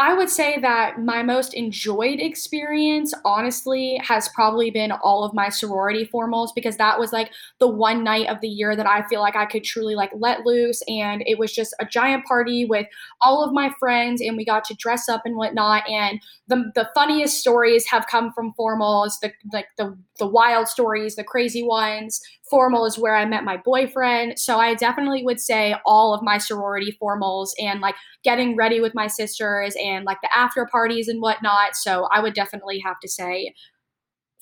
I 0.00 0.14
would 0.14 0.30
say 0.30 0.58
that 0.60 0.98
my 0.98 1.22
most 1.22 1.52
enjoyed 1.52 2.20
experience, 2.20 3.12
honestly, 3.22 4.00
has 4.02 4.30
probably 4.30 4.70
been 4.70 4.92
all 4.92 5.24
of 5.24 5.34
my 5.34 5.50
sorority 5.50 6.08
formals 6.10 6.54
because 6.54 6.78
that 6.78 6.98
was 6.98 7.12
like 7.12 7.30
the 7.58 7.68
one 7.68 8.02
night 8.02 8.26
of 8.28 8.40
the 8.40 8.48
year 8.48 8.74
that 8.74 8.86
I 8.86 9.06
feel 9.08 9.20
like 9.20 9.36
I 9.36 9.44
could 9.44 9.62
truly 9.62 9.94
like 9.94 10.10
let 10.16 10.46
loose. 10.46 10.82
And 10.88 11.22
it 11.26 11.38
was 11.38 11.52
just 11.52 11.74
a 11.80 11.84
giant 11.84 12.24
party 12.24 12.64
with 12.64 12.86
all 13.20 13.44
of 13.44 13.52
my 13.52 13.74
friends, 13.78 14.22
and 14.22 14.38
we 14.38 14.44
got 14.46 14.64
to 14.64 14.74
dress 14.74 15.06
up 15.06 15.20
and 15.26 15.36
whatnot. 15.36 15.86
And 15.86 16.18
the 16.48 16.72
the 16.74 16.88
funniest 16.94 17.38
stories 17.38 17.86
have 17.90 18.06
come 18.06 18.32
from 18.32 18.54
formals, 18.58 19.20
the 19.20 19.32
like 19.52 19.68
the 19.76 19.98
the 20.18 20.26
wild 20.26 20.66
stories, 20.66 21.16
the 21.16 21.24
crazy 21.24 21.62
ones 21.62 22.22
formal 22.50 22.84
is 22.84 22.98
where 22.98 23.14
I 23.14 23.24
met 23.24 23.44
my 23.44 23.56
boyfriend. 23.56 24.38
So 24.38 24.58
I 24.58 24.74
definitely 24.74 25.24
would 25.24 25.40
say 25.40 25.76
all 25.86 26.12
of 26.12 26.22
my 26.22 26.36
sorority 26.36 26.96
formals 27.00 27.50
and 27.58 27.80
like 27.80 27.94
getting 28.24 28.56
ready 28.56 28.80
with 28.80 28.94
my 28.94 29.06
sisters 29.06 29.74
and 29.82 30.04
like 30.04 30.18
the 30.22 30.36
after 30.36 30.66
parties 30.70 31.08
and 31.08 31.22
whatnot. 31.22 31.76
So 31.76 32.08
I 32.12 32.20
would 32.20 32.34
definitely 32.34 32.80
have 32.80 32.98
to 33.00 33.08
say 33.08 33.54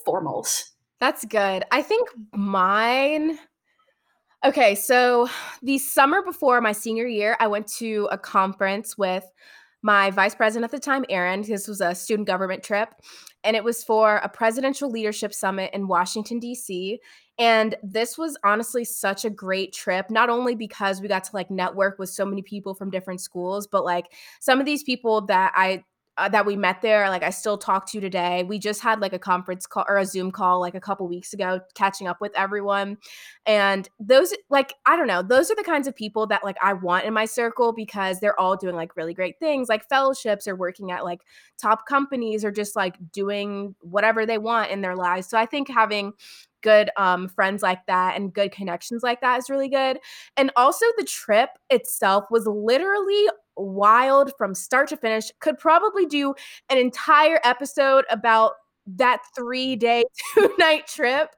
formals. 0.06 0.64
That's 1.00 1.24
good. 1.24 1.64
I 1.70 1.82
think 1.82 2.09
mine. 2.34 3.38
Okay, 4.44 4.74
so 4.74 5.28
the 5.62 5.78
summer 5.78 6.22
before 6.22 6.61
my 6.61 6.72
senior 6.72 7.06
year, 7.06 7.36
I 7.40 7.48
went 7.48 7.66
to 7.78 8.09
a 8.11 8.18
conference 8.18 8.96
with 8.96 9.24
my 9.83 10.11
vice 10.11 10.35
president 10.35 10.64
at 10.64 10.70
the 10.70 10.85
time, 10.85 11.05
Aaron. 11.09 11.43
This 11.43 11.68
was 11.68 11.81
a 11.81 11.95
student 11.95 12.26
government 12.26 12.62
trip, 12.62 12.95
and 13.45 13.57
it 13.57 13.62
was 13.62 13.85
for 13.85 14.16
a 14.16 14.29
presidential 14.29 14.91
leadership 14.91 15.33
summit 15.33 15.70
in 15.72 15.89
Washington, 15.89 16.39
D.C. 16.41 16.99
And 17.39 17.76
this 17.83 18.18
was 18.18 18.37
honestly 18.45 18.85
such 18.85 19.24
a 19.24 19.31
great 19.31 19.72
trip, 19.72 20.11
not 20.11 20.29
only 20.29 20.57
because 20.57 21.01
we 21.01 21.07
got 21.07 21.24
to 21.24 21.31
like 21.35 21.51
network 21.51 21.99
with 21.99 22.09
so 22.11 22.24
many 22.24 22.43
people 22.43 22.74
from 22.74 22.91
different 22.91 23.20
schools, 23.20 23.66
but 23.66 23.85
like 23.85 24.12
some 24.41 24.59
of 24.59 24.66
these 24.66 24.83
people 24.83 25.20
that 25.26 25.53
I 25.55 25.85
uh, 26.18 26.28
that 26.28 26.44
we 26.44 26.56
met 26.56 26.82
there 26.82 27.08
like 27.08 27.22
i 27.22 27.30
still 27.30 27.56
talk 27.56 27.86
to 27.90 28.00
today. 28.00 28.44
We 28.44 28.58
just 28.58 28.82
had 28.82 29.00
like 29.00 29.12
a 29.12 29.18
conference 29.18 29.66
call 29.66 29.84
or 29.88 29.98
a 29.98 30.04
zoom 30.04 30.30
call 30.30 30.60
like 30.60 30.74
a 30.74 30.80
couple 30.80 31.06
weeks 31.08 31.32
ago 31.32 31.60
catching 31.74 32.06
up 32.06 32.20
with 32.20 32.32
everyone. 32.36 32.98
And 33.46 33.88
those 34.00 34.34
like 34.50 34.74
i 34.84 34.96
don't 34.96 35.06
know 35.06 35.22
those 35.22 35.50
are 35.50 35.54
the 35.54 35.62
kinds 35.62 35.86
of 35.86 35.94
people 35.94 36.26
that 36.26 36.44
like 36.44 36.56
i 36.62 36.72
want 36.72 37.04
in 37.04 37.14
my 37.14 37.24
circle 37.24 37.72
because 37.72 38.20
they're 38.20 38.38
all 38.38 38.56
doing 38.56 38.74
like 38.74 38.96
really 38.96 39.14
great 39.14 39.38
things 39.38 39.68
like 39.68 39.88
fellowships 39.88 40.46
or 40.46 40.56
working 40.56 40.90
at 40.90 41.04
like 41.04 41.20
top 41.56 41.86
companies 41.86 42.44
or 42.44 42.50
just 42.50 42.76
like 42.76 42.96
doing 43.12 43.74
whatever 43.80 44.26
they 44.26 44.38
want 44.38 44.70
in 44.70 44.80
their 44.80 44.96
lives. 44.96 45.28
So 45.28 45.38
i 45.38 45.46
think 45.46 45.68
having 45.70 46.12
good 46.68 46.90
um, 46.98 47.28
friends 47.28 47.62
like 47.62 47.86
that 47.86 48.16
and 48.16 48.32
good 48.32 48.52
connections 48.52 49.02
like 49.02 49.20
that 49.22 49.38
is 49.38 49.48
really 49.48 49.68
good. 49.70 49.98
And 50.36 50.50
also, 50.54 50.84
the 50.98 51.04
trip 51.04 51.50
itself 51.70 52.26
was 52.30 52.46
literally 52.46 53.26
wild 53.56 54.32
from 54.36 54.54
start 54.54 54.88
to 54.88 54.96
finish. 54.96 55.30
Could 55.40 55.58
probably 55.58 56.04
do 56.04 56.34
an 56.68 56.76
entire 56.76 57.40
episode 57.42 58.04
about 58.10 58.52
that 58.96 59.20
three 59.34 59.76
day, 59.76 60.04
two 60.34 60.50
night 60.58 60.86
trip 60.86 61.30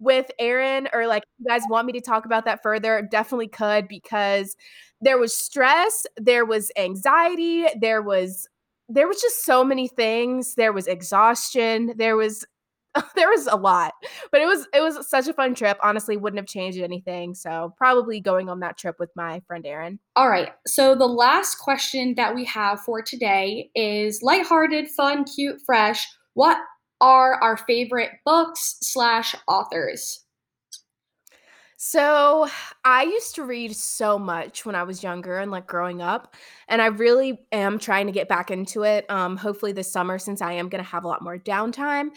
with 0.00 0.30
Aaron, 0.38 0.88
or 0.92 1.06
like, 1.06 1.22
you 1.38 1.46
guys 1.46 1.62
want 1.70 1.86
me 1.86 1.92
to 1.92 2.00
talk 2.00 2.26
about 2.26 2.44
that 2.44 2.62
further? 2.62 3.06
Definitely 3.08 3.48
could 3.48 3.86
because 3.86 4.56
there 5.00 5.18
was 5.18 5.34
stress, 5.34 6.06
there 6.16 6.44
was 6.44 6.72
anxiety, 6.76 7.66
there 7.80 8.02
was 8.02 8.48
there 8.88 9.08
was 9.08 9.22
just 9.22 9.44
so 9.44 9.64
many 9.64 9.88
things 9.88 10.54
there 10.56 10.72
was 10.72 10.86
exhaustion 10.86 11.94
there 11.96 12.16
was 12.16 12.44
there 13.16 13.28
was 13.28 13.46
a 13.46 13.56
lot, 13.56 13.94
but 14.30 14.40
it 14.40 14.46
was 14.46 14.66
it 14.74 14.80
was 14.80 15.08
such 15.08 15.28
a 15.28 15.32
fun 15.32 15.54
trip. 15.54 15.78
Honestly, 15.82 16.16
wouldn't 16.16 16.38
have 16.38 16.46
changed 16.46 16.78
anything. 16.78 17.34
So 17.34 17.74
probably 17.76 18.20
going 18.20 18.48
on 18.48 18.60
that 18.60 18.76
trip 18.76 18.96
with 18.98 19.10
my 19.16 19.40
friend 19.46 19.64
Aaron. 19.66 19.98
All 20.16 20.28
right. 20.28 20.50
So 20.66 20.94
the 20.94 21.06
last 21.06 21.56
question 21.56 22.14
that 22.16 22.34
we 22.34 22.44
have 22.46 22.80
for 22.80 23.02
today 23.02 23.70
is 23.74 24.22
lighthearted, 24.22 24.88
fun, 24.90 25.24
cute, 25.24 25.60
fresh. 25.64 26.06
What 26.34 26.58
are 27.00 27.34
our 27.42 27.56
favorite 27.56 28.10
books 28.24 28.76
slash 28.80 29.34
authors? 29.48 30.22
So, 31.84 32.48
I 32.84 33.02
used 33.02 33.34
to 33.34 33.42
read 33.42 33.74
so 33.74 34.16
much 34.16 34.64
when 34.64 34.76
I 34.76 34.84
was 34.84 35.02
younger 35.02 35.38
and 35.38 35.50
like 35.50 35.66
growing 35.66 36.00
up, 36.00 36.36
and 36.68 36.80
I 36.80 36.86
really 36.86 37.40
am 37.50 37.80
trying 37.80 38.06
to 38.06 38.12
get 38.12 38.28
back 38.28 38.52
into 38.52 38.84
it. 38.84 39.04
Um, 39.10 39.36
hopefully 39.36 39.72
this 39.72 39.90
summer, 39.90 40.16
since 40.16 40.40
I 40.40 40.52
am 40.52 40.68
going 40.68 40.82
to 40.82 40.88
have 40.88 41.02
a 41.02 41.08
lot 41.08 41.22
more 41.22 41.36
downtime. 41.36 42.10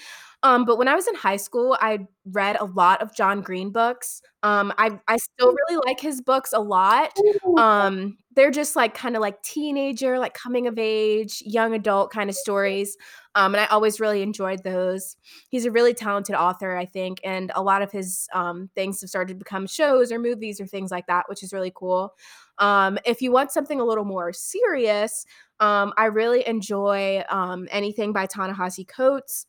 Um, 0.45 0.63
but 0.63 0.77
when 0.77 0.87
I 0.87 0.93
was 0.93 1.07
in 1.07 1.15
high 1.15 1.37
school, 1.37 1.75
I 1.81 2.07
read 2.23 2.55
a 2.59 2.65
lot 2.65 3.01
of 3.01 3.15
John 3.15 3.41
Green 3.41 3.71
books. 3.71 4.21
Um, 4.43 4.71
I 4.77 4.99
I 5.07 5.17
still 5.17 5.51
really 5.51 5.81
like 5.87 5.99
his 5.99 6.21
books 6.21 6.53
a 6.53 6.59
lot. 6.59 7.17
Um, 7.57 8.19
they're 8.35 8.51
just 8.51 8.75
like 8.75 8.93
kind 8.93 9.15
of 9.15 9.21
like 9.21 9.41
teenager, 9.41 10.19
like 10.19 10.35
coming 10.35 10.67
of 10.67 10.77
age, 10.77 11.41
young 11.43 11.73
adult 11.73 12.11
kind 12.11 12.29
of 12.29 12.35
stories. 12.35 12.95
Um, 13.33 13.55
and 13.55 13.61
I 13.61 13.65
always 13.67 13.99
really 13.99 14.21
enjoyed 14.21 14.63
those. 14.63 15.17
He's 15.49 15.65
a 15.65 15.71
really 15.71 15.95
talented 15.95 16.35
author, 16.35 16.77
I 16.77 16.85
think, 16.85 17.21
and 17.23 17.51
a 17.55 17.63
lot 17.63 17.81
of 17.81 17.91
his 17.91 18.27
um, 18.31 18.69
things 18.75 19.01
have 19.01 19.09
started 19.09 19.33
to 19.33 19.39
become 19.39 19.65
shows 19.65 20.11
or 20.11 20.19
movies 20.19 20.61
or 20.61 20.67
things 20.67 20.91
like 20.91 21.07
that, 21.07 21.27
which 21.27 21.41
is 21.41 21.53
really 21.53 21.71
cool. 21.73 22.13
Um, 22.59 22.99
if 23.03 23.19
you 23.19 23.31
want 23.31 23.51
something 23.51 23.79
a 23.79 23.85
little 23.85 24.05
more 24.05 24.31
serious, 24.31 25.25
um, 25.59 25.91
I 25.97 26.05
really 26.05 26.47
enjoy 26.47 27.23
um, 27.29 27.67
anything 27.71 28.13
by 28.13 28.27
Ta-Nehisi 28.27 28.87
Coates. 28.87 29.47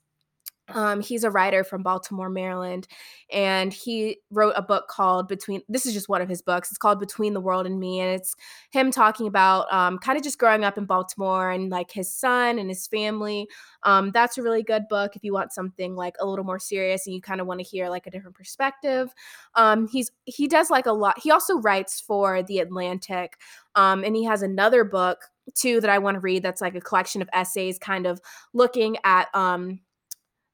Um, 0.68 1.00
he's 1.00 1.22
a 1.22 1.30
writer 1.30 1.62
from 1.62 1.82
Baltimore, 1.82 2.28
Maryland, 2.28 2.88
and 3.32 3.72
he 3.72 4.18
wrote 4.30 4.54
a 4.56 4.62
book 4.62 4.88
called 4.88 5.28
Between. 5.28 5.62
This 5.68 5.86
is 5.86 5.94
just 5.94 6.08
one 6.08 6.20
of 6.20 6.28
his 6.28 6.42
books. 6.42 6.70
It's 6.70 6.78
called 6.78 6.98
Between 6.98 7.34
the 7.34 7.40
World 7.40 7.66
and 7.66 7.78
Me, 7.78 8.00
and 8.00 8.10
it's 8.14 8.34
him 8.70 8.90
talking 8.90 9.28
about 9.28 9.72
um, 9.72 9.98
kind 9.98 10.18
of 10.18 10.24
just 10.24 10.38
growing 10.38 10.64
up 10.64 10.76
in 10.76 10.84
Baltimore 10.84 11.50
and 11.50 11.70
like 11.70 11.92
his 11.92 12.12
son 12.12 12.58
and 12.58 12.68
his 12.68 12.86
family. 12.88 13.46
Um, 13.84 14.10
that's 14.10 14.38
a 14.38 14.42
really 14.42 14.64
good 14.64 14.88
book 14.88 15.14
if 15.14 15.22
you 15.22 15.32
want 15.32 15.52
something 15.52 15.94
like 15.94 16.16
a 16.20 16.26
little 16.26 16.44
more 16.44 16.58
serious 16.58 17.06
and 17.06 17.14
you 17.14 17.20
kind 17.20 17.40
of 17.40 17.46
want 17.46 17.60
to 17.60 17.64
hear 17.64 17.88
like 17.88 18.08
a 18.08 18.10
different 18.10 18.36
perspective. 18.36 19.14
Um, 19.54 19.86
he's 19.86 20.10
he 20.24 20.48
does 20.48 20.68
like 20.68 20.86
a 20.86 20.92
lot. 20.92 21.20
He 21.22 21.30
also 21.30 21.58
writes 21.58 22.00
for 22.00 22.42
the 22.42 22.58
Atlantic, 22.58 23.38
um, 23.76 24.02
and 24.02 24.16
he 24.16 24.24
has 24.24 24.42
another 24.42 24.82
book 24.82 25.18
too 25.54 25.80
that 25.80 25.90
I 25.90 25.98
want 25.98 26.16
to 26.16 26.20
read. 26.20 26.42
That's 26.42 26.60
like 26.60 26.74
a 26.74 26.80
collection 26.80 27.22
of 27.22 27.28
essays, 27.32 27.78
kind 27.78 28.06
of 28.06 28.20
looking 28.52 28.96
at 29.04 29.32
um 29.34 29.80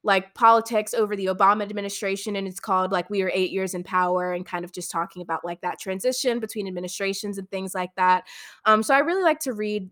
like 0.04 0.34
politics 0.34 0.94
over 0.94 1.14
the 1.14 1.26
Obama 1.26 1.62
administration 1.62 2.36
and 2.36 2.48
it's 2.48 2.60
called 2.60 2.92
like 2.92 3.08
we 3.08 3.22
are 3.22 3.30
8 3.32 3.50
years 3.50 3.74
in 3.74 3.84
power 3.84 4.32
and 4.32 4.44
kind 4.44 4.64
of 4.64 4.72
just 4.72 4.90
talking 4.90 5.22
about 5.22 5.44
like 5.44 5.60
that 5.60 5.78
transition 5.78 6.40
between 6.40 6.66
administrations 6.66 7.38
and 7.38 7.50
things 7.50 7.74
like 7.74 7.94
that. 7.96 8.24
Um 8.64 8.82
so 8.82 8.94
I 8.94 8.98
really 8.98 9.22
like 9.22 9.40
to 9.40 9.52
read 9.52 9.90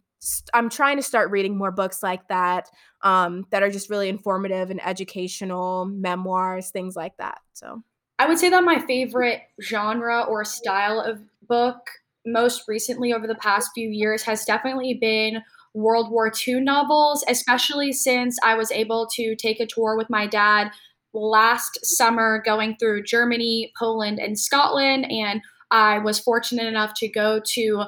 I'm 0.52 0.68
trying 0.68 0.96
to 0.96 1.02
start 1.02 1.30
reading 1.30 1.56
more 1.56 1.70
books 1.70 2.02
like 2.02 2.28
that 2.28 2.68
um 3.02 3.46
that 3.50 3.62
are 3.62 3.70
just 3.70 3.90
really 3.90 4.08
informative 4.08 4.70
and 4.70 4.84
educational, 4.84 5.84
memoirs, 5.86 6.70
things 6.70 6.96
like 6.96 7.16
that. 7.18 7.38
So 7.52 7.82
I 8.18 8.26
would 8.26 8.38
say 8.38 8.50
that 8.50 8.64
my 8.64 8.80
favorite 8.80 9.40
genre 9.62 10.22
or 10.22 10.44
style 10.44 11.00
of 11.00 11.20
book 11.48 11.78
most 12.26 12.68
recently 12.68 13.14
over 13.14 13.26
the 13.26 13.34
past 13.34 13.70
few 13.74 13.88
years 13.88 14.22
has 14.24 14.44
definitely 14.44 14.94
been 14.94 15.42
World 15.74 16.10
War 16.10 16.32
II 16.46 16.60
novels, 16.60 17.24
especially 17.28 17.92
since 17.92 18.36
I 18.42 18.54
was 18.54 18.72
able 18.72 19.06
to 19.14 19.36
take 19.36 19.60
a 19.60 19.66
tour 19.66 19.96
with 19.96 20.10
my 20.10 20.26
dad 20.26 20.70
last 21.12 21.78
summer 21.84 22.42
going 22.44 22.76
through 22.76 23.04
Germany, 23.04 23.72
Poland, 23.78 24.18
and 24.18 24.38
Scotland. 24.38 25.10
And 25.10 25.40
I 25.70 25.98
was 25.98 26.18
fortunate 26.18 26.66
enough 26.66 26.94
to 26.94 27.08
go 27.08 27.40
to 27.54 27.84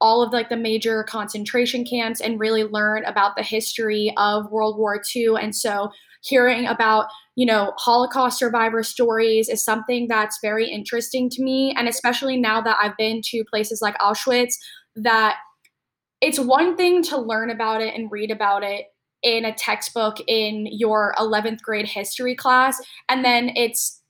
all 0.00 0.22
of 0.22 0.32
like 0.32 0.48
the 0.48 0.56
major 0.56 1.04
concentration 1.04 1.84
camps 1.84 2.20
and 2.20 2.40
really 2.40 2.64
learn 2.64 3.04
about 3.04 3.36
the 3.36 3.42
history 3.42 4.12
of 4.16 4.50
World 4.50 4.76
War 4.76 5.00
II. 5.14 5.36
And 5.40 5.54
so 5.54 5.90
hearing 6.22 6.66
about, 6.66 7.06
you 7.36 7.46
know, 7.46 7.72
Holocaust 7.78 8.38
survivor 8.38 8.82
stories 8.82 9.48
is 9.48 9.64
something 9.64 10.08
that's 10.08 10.38
very 10.42 10.68
interesting 10.68 11.30
to 11.30 11.42
me. 11.42 11.72
And 11.76 11.88
especially 11.88 12.36
now 12.36 12.60
that 12.60 12.78
I've 12.82 12.96
been 12.96 13.20
to 13.26 13.44
places 13.48 13.80
like 13.80 13.96
Auschwitz, 13.98 14.54
that 14.96 15.36
it's 16.22 16.38
one 16.40 16.76
thing 16.76 17.02
to 17.02 17.18
learn 17.18 17.50
about 17.50 17.82
it 17.82 17.94
and 17.94 18.10
read 18.10 18.30
about 18.30 18.62
it 18.62 18.86
in 19.22 19.44
a 19.44 19.52
textbook 19.52 20.16
in 20.26 20.66
your 20.70 21.14
11th 21.18 21.60
grade 21.60 21.86
history 21.86 22.34
class 22.34 22.80
and 23.08 23.24
then 23.24 23.50
it's 23.54 24.02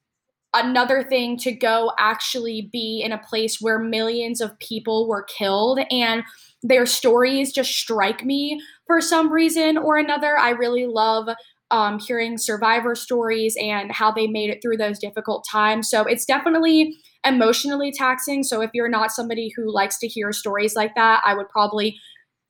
another 0.54 1.02
thing 1.02 1.36
to 1.38 1.52
go 1.52 1.92
actually 1.98 2.68
be 2.72 3.02
in 3.02 3.12
a 3.12 3.18
place 3.18 3.60
where 3.60 3.78
millions 3.78 4.40
of 4.40 4.58
people 4.58 5.08
were 5.08 5.24
killed 5.24 5.80
and 5.90 6.22
their 6.62 6.86
stories 6.86 7.52
just 7.52 7.72
strike 7.72 8.24
me 8.24 8.62
for 8.86 9.00
some 9.00 9.32
reason 9.32 9.78
or 9.78 9.96
another. 9.96 10.38
I 10.38 10.50
really 10.50 10.86
love 10.86 11.28
um, 11.70 11.98
hearing 11.98 12.36
survivor 12.36 12.94
stories 12.94 13.56
and 13.60 13.90
how 13.90 14.12
they 14.12 14.26
made 14.26 14.50
it 14.50 14.60
through 14.60 14.76
those 14.76 14.98
difficult 14.98 15.46
times. 15.50 15.88
So 15.88 16.04
it's 16.04 16.26
definitely 16.26 16.96
emotionally 17.24 17.92
taxing. 17.92 18.42
So 18.42 18.60
if 18.60 18.70
you're 18.74 18.88
not 18.88 19.12
somebody 19.12 19.52
who 19.56 19.72
likes 19.72 19.98
to 19.98 20.08
hear 20.08 20.32
stories 20.32 20.74
like 20.74 20.94
that, 20.94 21.22
I 21.24 21.34
would 21.34 21.48
probably 21.48 21.98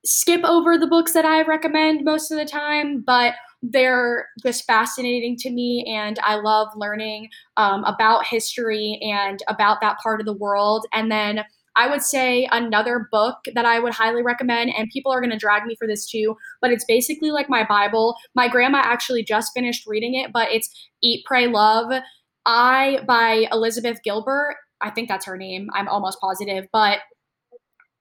skip 0.04 0.42
over 0.44 0.76
the 0.76 0.86
books 0.86 1.12
that 1.12 1.24
I 1.24 1.42
recommend 1.42 2.04
most 2.04 2.30
of 2.30 2.38
the 2.38 2.44
time, 2.44 3.02
but 3.06 3.34
they're 3.62 4.26
just 4.42 4.64
fascinating 4.64 5.36
to 5.36 5.50
me. 5.50 5.84
And 5.88 6.18
I 6.24 6.36
love 6.36 6.68
learning 6.74 7.28
um, 7.56 7.84
about 7.84 8.26
history 8.26 8.98
and 9.02 9.38
about 9.46 9.80
that 9.80 9.98
part 10.02 10.20
of 10.20 10.26
the 10.26 10.32
world. 10.32 10.86
And 10.92 11.12
then 11.12 11.44
I 11.76 11.88
would 11.88 12.02
say 12.02 12.48
another 12.50 13.08
book 13.10 13.36
that 13.54 13.64
I 13.64 13.78
would 13.78 13.94
highly 13.94 14.22
recommend, 14.22 14.74
and 14.76 14.90
people 14.92 15.12
are 15.12 15.20
going 15.20 15.30
to 15.30 15.38
drag 15.38 15.64
me 15.64 15.76
for 15.78 15.86
this 15.86 16.06
too, 16.06 16.36
but 16.60 16.70
it's 16.70 16.84
basically 16.86 17.30
like 17.30 17.48
my 17.48 17.64
Bible. 17.64 18.16
My 18.34 18.48
grandma 18.48 18.82
actually 18.84 19.24
just 19.24 19.52
finished 19.54 19.86
reading 19.86 20.14
it, 20.14 20.32
but 20.32 20.50
it's 20.50 20.68
Eat, 21.02 21.24
Pray, 21.24 21.46
Love. 21.46 22.02
I 22.46 23.00
by 23.06 23.46
Elizabeth 23.52 23.98
Gilbert. 24.04 24.56
I 24.80 24.90
think 24.90 25.08
that's 25.08 25.26
her 25.26 25.36
name. 25.36 25.68
I'm 25.74 25.88
almost 25.88 26.20
positive, 26.20 26.66
but 26.72 26.98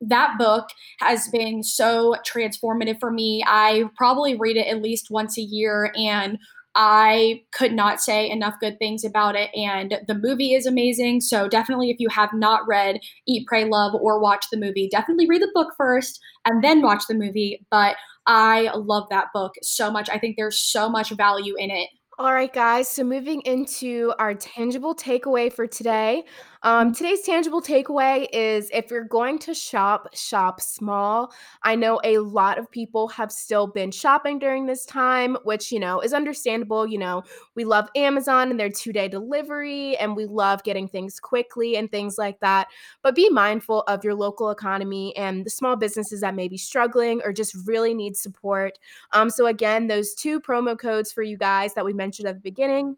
that 0.02 0.38
book 0.40 0.68
has 1.00 1.28
been 1.28 1.64
so 1.64 2.16
transformative 2.28 3.00
for 3.00 3.12
me. 3.12 3.44
I 3.46 3.84
probably 3.96 4.36
read 4.36 4.58
it 4.58 4.68
at 4.68 4.82
least 4.82 5.12
once 5.12 5.38
a 5.38 5.42
year 5.42 5.94
and 5.96 6.40
I 6.74 7.42
could 7.54 7.74
not 7.74 8.00
say 8.00 8.30
enough 8.30 8.56
good 8.62 8.80
things 8.80 9.04
about 9.04 9.36
it. 9.36 9.50
And 9.54 10.00
the 10.08 10.16
movie 10.16 10.54
is 10.54 10.66
amazing. 10.66 11.20
So, 11.22 11.50
definitely, 11.50 11.90
if 11.90 12.00
you 12.00 12.08
have 12.10 12.34
not 12.34 12.66
read 12.66 13.00
Eat, 13.28 13.46
Pray, 13.46 13.66
Love 13.66 13.94
or 13.94 14.22
watch 14.22 14.46
the 14.52 14.58
movie, 14.58 14.88
definitely 14.90 15.28
read 15.28 15.42
the 15.42 15.52
book 15.54 15.74
first 15.78 16.20
and 16.46 16.64
then 16.64 16.82
watch 16.82 17.04
the 17.10 17.14
movie. 17.14 17.66
But 17.70 17.98
I 18.26 18.70
love 18.74 19.08
that 19.10 19.28
book 19.34 19.54
so 19.62 19.92
much. 19.92 20.10
I 20.10 20.18
think 20.18 20.38
there's 20.38 20.62
so 20.62 20.90
much 20.90 21.10
value 21.12 21.56
in 21.58 21.72
it. 21.72 21.90
All 22.22 22.34
right, 22.34 22.54
guys. 22.54 22.88
So, 22.88 23.04
moving 23.04 23.42
into 23.46 24.14
our 24.20 24.36
tangible 24.36 24.94
takeaway 24.94 25.52
for 25.52 25.66
today. 25.66 26.24
Um, 26.64 26.94
today's 26.94 27.22
tangible 27.22 27.60
takeaway 27.60 28.28
is 28.32 28.70
if 28.72 28.92
you're 28.92 29.04
going 29.04 29.40
to 29.40 29.54
shop, 29.54 30.08
shop 30.14 30.62
small. 30.62 31.34
I 31.64 31.76
know 31.76 32.00
a 32.04 32.20
lot 32.20 32.60
of 32.60 32.70
people 32.70 33.08
have 33.08 33.32
still 33.32 33.66
been 33.66 33.90
shopping 33.90 34.38
during 34.38 34.68
this 34.68 34.86
time, 34.86 35.38
which, 35.44 35.72
you 35.72 35.80
know, 35.80 36.02
is 36.02 36.14
understandable. 36.14 36.86
You 36.86 37.00
know, 37.00 37.24
we 37.56 37.66
love 37.66 37.90
Amazon 37.96 38.52
and 38.52 38.60
their 38.60 38.70
two 38.70 38.94
day 38.94 39.08
delivery, 39.08 39.98
and 39.98 40.16
we 40.16 40.28
love 40.28 40.64
getting 40.64 40.88
things 40.88 41.20
quickly 41.20 41.78
and 41.78 41.90
things 41.90 42.20
like 42.20 42.40
that. 42.42 42.68
But 43.02 43.16
be 43.16 43.28
mindful 43.30 43.82
of 43.88 44.04
your 44.04 44.14
local 44.14 44.52
economy 44.52 45.18
and 45.18 45.44
the 45.44 45.50
small 45.50 45.76
businesses 45.76 46.22
that 46.22 46.36
may 46.36 46.48
be 46.48 46.58
struggling 46.58 47.22
or 47.26 47.34
just 47.34 47.56
really 47.66 47.96
need 47.96 48.16
support. 48.16 48.78
Um, 49.14 49.32
so, 49.32 49.48
again, 49.48 49.88
those 49.88 50.14
two 50.14 50.40
promo 50.40 50.78
codes 50.78 51.12
for 51.12 51.24
you 51.24 51.38
guys 51.38 51.74
that 51.74 51.86
we 51.86 51.94
mentioned 51.94 52.28
at 52.28 52.36
the 52.36 52.42
beginning. 52.42 52.98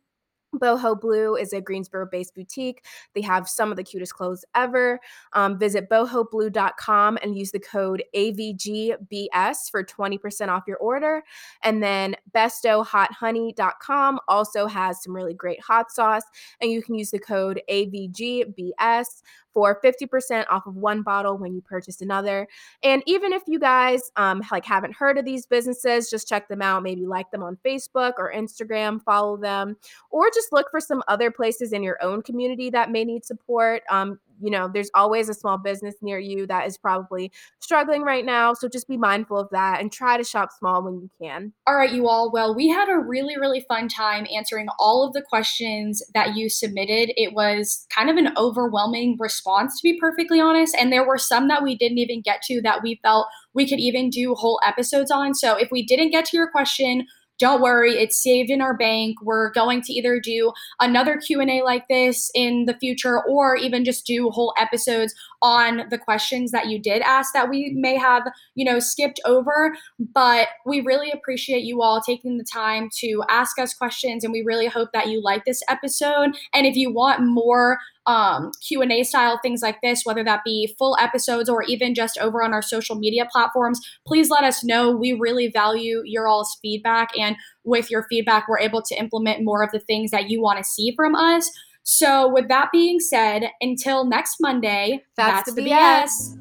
Boho 0.55 0.99
Blue 0.99 1.35
is 1.35 1.53
a 1.53 1.61
Greensboro 1.61 2.07
based 2.09 2.35
boutique. 2.35 2.85
They 3.13 3.21
have 3.21 3.47
some 3.47 3.71
of 3.71 3.77
the 3.77 3.83
cutest 3.83 4.13
clothes 4.13 4.45
ever. 4.55 4.99
Um, 5.33 5.57
visit 5.57 5.89
bohoblue.com 5.89 7.17
and 7.21 7.37
use 7.37 7.51
the 7.51 7.59
code 7.59 8.03
AVGBS 8.15 9.69
for 9.71 9.83
20% 9.83 10.47
off 10.49 10.63
your 10.67 10.77
order. 10.77 11.23
And 11.63 11.81
then 11.81 12.15
bestohothoney.com 12.35 14.19
also 14.27 14.67
has 14.67 15.03
some 15.03 15.15
really 15.15 15.33
great 15.33 15.61
hot 15.61 15.91
sauce, 15.91 16.23
and 16.61 16.71
you 16.71 16.81
can 16.81 16.95
use 16.95 17.11
the 17.11 17.19
code 17.19 17.61
AVGBS 17.69 19.21
for 19.53 19.79
50% 19.83 20.45
off 20.49 20.65
of 20.65 20.75
one 20.75 21.01
bottle 21.01 21.37
when 21.37 21.53
you 21.53 21.61
purchase 21.61 22.01
another. 22.01 22.47
And 22.81 23.03
even 23.05 23.33
if 23.33 23.43
you 23.47 23.59
guys 23.59 24.11
um, 24.15 24.41
like 24.51 24.65
haven't 24.65 24.95
heard 24.95 25.17
of 25.17 25.25
these 25.25 25.45
businesses, 25.45 26.09
just 26.09 26.27
check 26.27 26.47
them 26.47 26.61
out. 26.61 26.83
Maybe 26.83 27.05
like 27.05 27.31
them 27.31 27.43
on 27.43 27.57
Facebook 27.65 28.13
or 28.17 28.33
Instagram, 28.33 29.01
follow 29.01 29.37
them, 29.37 29.77
or 30.09 30.29
just 30.33 30.51
look 30.51 30.69
for 30.71 30.79
some 30.79 31.03
other 31.07 31.31
places 31.31 31.73
in 31.73 31.83
your 31.83 32.01
own 32.03 32.21
community 32.21 32.69
that 32.71 32.91
may 32.91 33.03
need 33.03 33.25
support. 33.25 33.83
Um, 33.89 34.19
you 34.41 34.49
know, 34.49 34.69
there's 34.73 34.89
always 34.95 35.29
a 35.29 35.33
small 35.33 35.57
business 35.57 35.95
near 36.01 36.19
you 36.19 36.45
that 36.47 36.67
is 36.67 36.77
probably 36.77 37.31
struggling 37.59 38.01
right 38.01 38.25
now. 38.25 38.53
So 38.53 38.67
just 38.67 38.87
be 38.87 38.97
mindful 38.97 39.37
of 39.37 39.49
that 39.51 39.81
and 39.81 39.91
try 39.91 40.17
to 40.17 40.23
shop 40.23 40.49
small 40.57 40.83
when 40.83 40.95
you 40.95 41.09
can. 41.21 41.53
All 41.67 41.75
right, 41.75 41.91
you 41.91 42.07
all. 42.07 42.31
Well, 42.31 42.55
we 42.55 42.67
had 42.67 42.89
a 42.89 42.97
really, 42.97 43.37
really 43.37 43.65
fun 43.67 43.87
time 43.87 44.27
answering 44.35 44.67
all 44.79 45.05
of 45.05 45.13
the 45.13 45.21
questions 45.21 46.03
that 46.13 46.35
you 46.35 46.49
submitted. 46.49 47.13
It 47.15 47.33
was 47.33 47.85
kind 47.93 48.09
of 48.09 48.17
an 48.17 48.33
overwhelming 48.37 49.17
response, 49.19 49.79
to 49.79 49.83
be 49.83 49.99
perfectly 49.99 50.39
honest. 50.39 50.75
And 50.79 50.91
there 50.91 51.07
were 51.07 51.17
some 51.17 51.47
that 51.47 51.63
we 51.63 51.75
didn't 51.75 51.99
even 51.99 52.21
get 52.21 52.41
to 52.43 52.61
that 52.63 52.83
we 52.83 52.99
felt 53.03 53.27
we 53.53 53.67
could 53.67 53.79
even 53.79 54.09
do 54.09 54.33
whole 54.33 54.59
episodes 54.65 55.11
on. 55.11 55.33
So 55.33 55.55
if 55.55 55.69
we 55.71 55.85
didn't 55.85 56.11
get 56.11 56.25
to 56.25 56.37
your 56.37 56.49
question, 56.49 57.05
don't 57.43 57.61
worry 57.61 57.91
it's 57.91 58.15
saved 58.15 58.49
in 58.49 58.61
our 58.61 58.73
bank. 58.73 59.17
We're 59.21 59.51
going 59.51 59.81
to 59.81 59.91
either 59.91 60.17
do 60.17 60.53
another 60.79 61.17
q&a 61.17 61.61
like 61.61 61.89
this 61.89 62.31
in 62.33 62.63
the 62.67 62.73
future 62.73 63.21
or 63.21 63.57
even 63.57 63.83
just 63.83 64.05
do 64.05 64.29
whole 64.29 64.53
episodes 64.57 65.13
on 65.43 65.83
the 65.89 65.97
questions 65.97 66.51
that 66.51 66.67
you 66.67 66.79
did 66.79 67.01
ask 67.03 67.33
that 67.33 67.49
we 67.49 67.73
may 67.75 67.97
have 67.97 68.23
you 68.55 68.65
know 68.65 68.79
skipped 68.79 69.19
over 69.25 69.75
but 69.99 70.47
we 70.65 70.81
really 70.81 71.11
appreciate 71.11 71.63
you 71.63 71.81
all 71.81 72.01
taking 72.01 72.37
the 72.37 72.43
time 72.43 72.89
to 72.99 73.21
ask 73.29 73.59
us 73.59 73.73
questions 73.73 74.23
and 74.23 74.31
we 74.31 74.41
really 74.41 74.67
hope 74.67 74.89
that 74.93 75.07
you 75.07 75.21
like 75.21 75.45
this 75.45 75.61
episode. 75.69 76.35
And 76.53 76.65
if 76.65 76.75
you 76.75 76.93
want 76.93 77.21
more 77.21 77.77
um, 78.05 78.51
q&a 78.61 79.03
style 79.03 79.39
things 79.41 79.61
like 79.61 79.79
this 79.81 80.01
whether 80.03 80.25
that 80.25 80.41
be 80.43 80.75
full 80.77 80.97
episodes 80.99 81.47
or 81.47 81.63
even 81.63 81.95
just 81.95 82.17
over 82.17 82.43
on 82.43 82.51
our 82.51 82.61
social 82.61 82.97
media 82.97 83.25
platforms 83.31 83.79
please 84.05 84.29
let 84.29 84.43
us 84.43 84.61
know. 84.63 84.91
We 84.91 85.13
really 85.13 85.47
value 85.47 86.01
your 86.03 86.27
all's 86.27 86.57
feedback 86.61 87.17
and 87.17 87.37
with 87.63 87.89
your 87.89 88.05
feedback 88.09 88.49
we're 88.49 88.59
able 88.59 88.81
to 88.81 88.95
implement 88.95 89.45
more 89.45 89.63
of 89.63 89.71
the 89.71 89.79
things 89.79 90.11
that 90.11 90.29
you 90.29 90.41
want 90.41 90.57
to 90.57 90.65
see 90.65 90.93
from 90.97 91.15
us 91.15 91.49
so 91.83 92.27
with 92.27 92.47
that 92.47 92.69
being 92.71 92.99
said 92.99 93.49
until 93.61 94.05
next 94.05 94.37
monday 94.39 95.03
That's 95.15 95.45
that's, 95.45 95.53
the 95.53 95.61
the 95.61 95.69
BS. 95.69 96.03
bs 96.03 96.39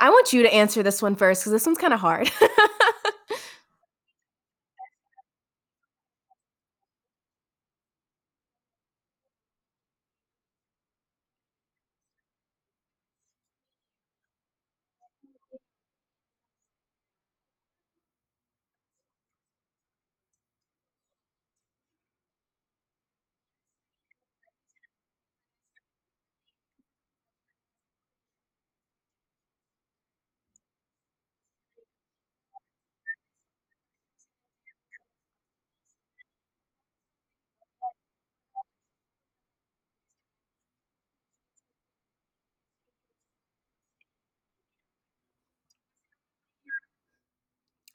I 0.00 0.10
want 0.10 0.32
you 0.32 0.42
to 0.42 0.52
answer 0.52 0.82
this 0.82 1.02
one 1.02 1.16
first 1.16 1.42
because 1.42 1.52
this 1.52 1.66
one's 1.66 1.78
kinda 1.78 1.96
hard. 1.96 2.30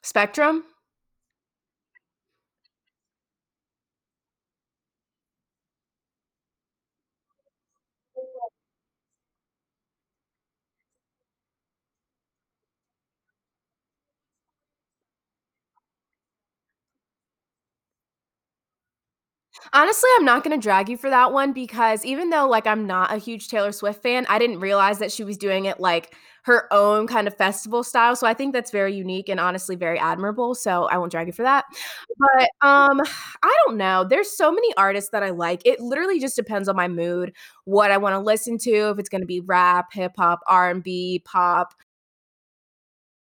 Spectrum? 0.04 0.64
Honestly, 19.74 20.08
I'm 20.16 20.24
not 20.24 20.44
gonna 20.44 20.56
drag 20.56 20.88
you 20.88 20.96
for 20.96 21.10
that 21.10 21.32
one 21.32 21.52
because 21.52 22.04
even 22.04 22.30
though, 22.30 22.46
like, 22.48 22.64
I'm 22.66 22.86
not 22.86 23.12
a 23.12 23.18
huge 23.18 23.48
Taylor 23.48 23.72
Swift 23.72 24.02
fan, 24.04 24.24
I 24.28 24.38
didn't 24.38 24.60
realize 24.60 25.00
that 25.00 25.10
she 25.10 25.24
was 25.24 25.36
doing 25.36 25.64
it, 25.64 25.80
like, 25.80 26.14
her 26.44 26.72
own 26.72 27.06
kind 27.08 27.26
of 27.26 27.36
festival 27.36 27.82
style, 27.82 28.14
so 28.14 28.26
I 28.26 28.34
think 28.34 28.52
that's 28.52 28.70
very 28.70 28.94
unique 28.94 29.28
and 29.30 29.40
honestly 29.40 29.74
very 29.76 29.98
admirable, 29.98 30.54
so 30.54 30.84
I 30.84 30.98
won't 30.98 31.10
drag 31.10 31.26
you 31.26 31.32
for 31.32 31.42
that. 31.42 31.64
But, 32.18 32.50
um, 32.62 33.00
I 33.42 33.56
don't 33.66 33.76
know, 33.78 34.04
there's 34.08 34.30
so 34.36 34.52
many 34.52 34.72
artists 34.76 35.10
that 35.10 35.24
I 35.24 35.30
like, 35.30 35.62
it 35.64 35.80
literally 35.80 36.20
just 36.20 36.36
depends 36.36 36.68
on 36.68 36.76
my 36.76 36.86
mood, 36.86 37.32
what 37.64 37.90
I 37.90 37.96
wanna 37.96 38.20
listen 38.20 38.58
to, 38.58 38.90
if 38.90 38.98
it's 39.00 39.08
gonna 39.08 39.26
be 39.26 39.40
rap, 39.40 39.86
hip 39.92 40.12
hop, 40.16 40.40
R&B, 40.46 41.22
pop, 41.24 41.74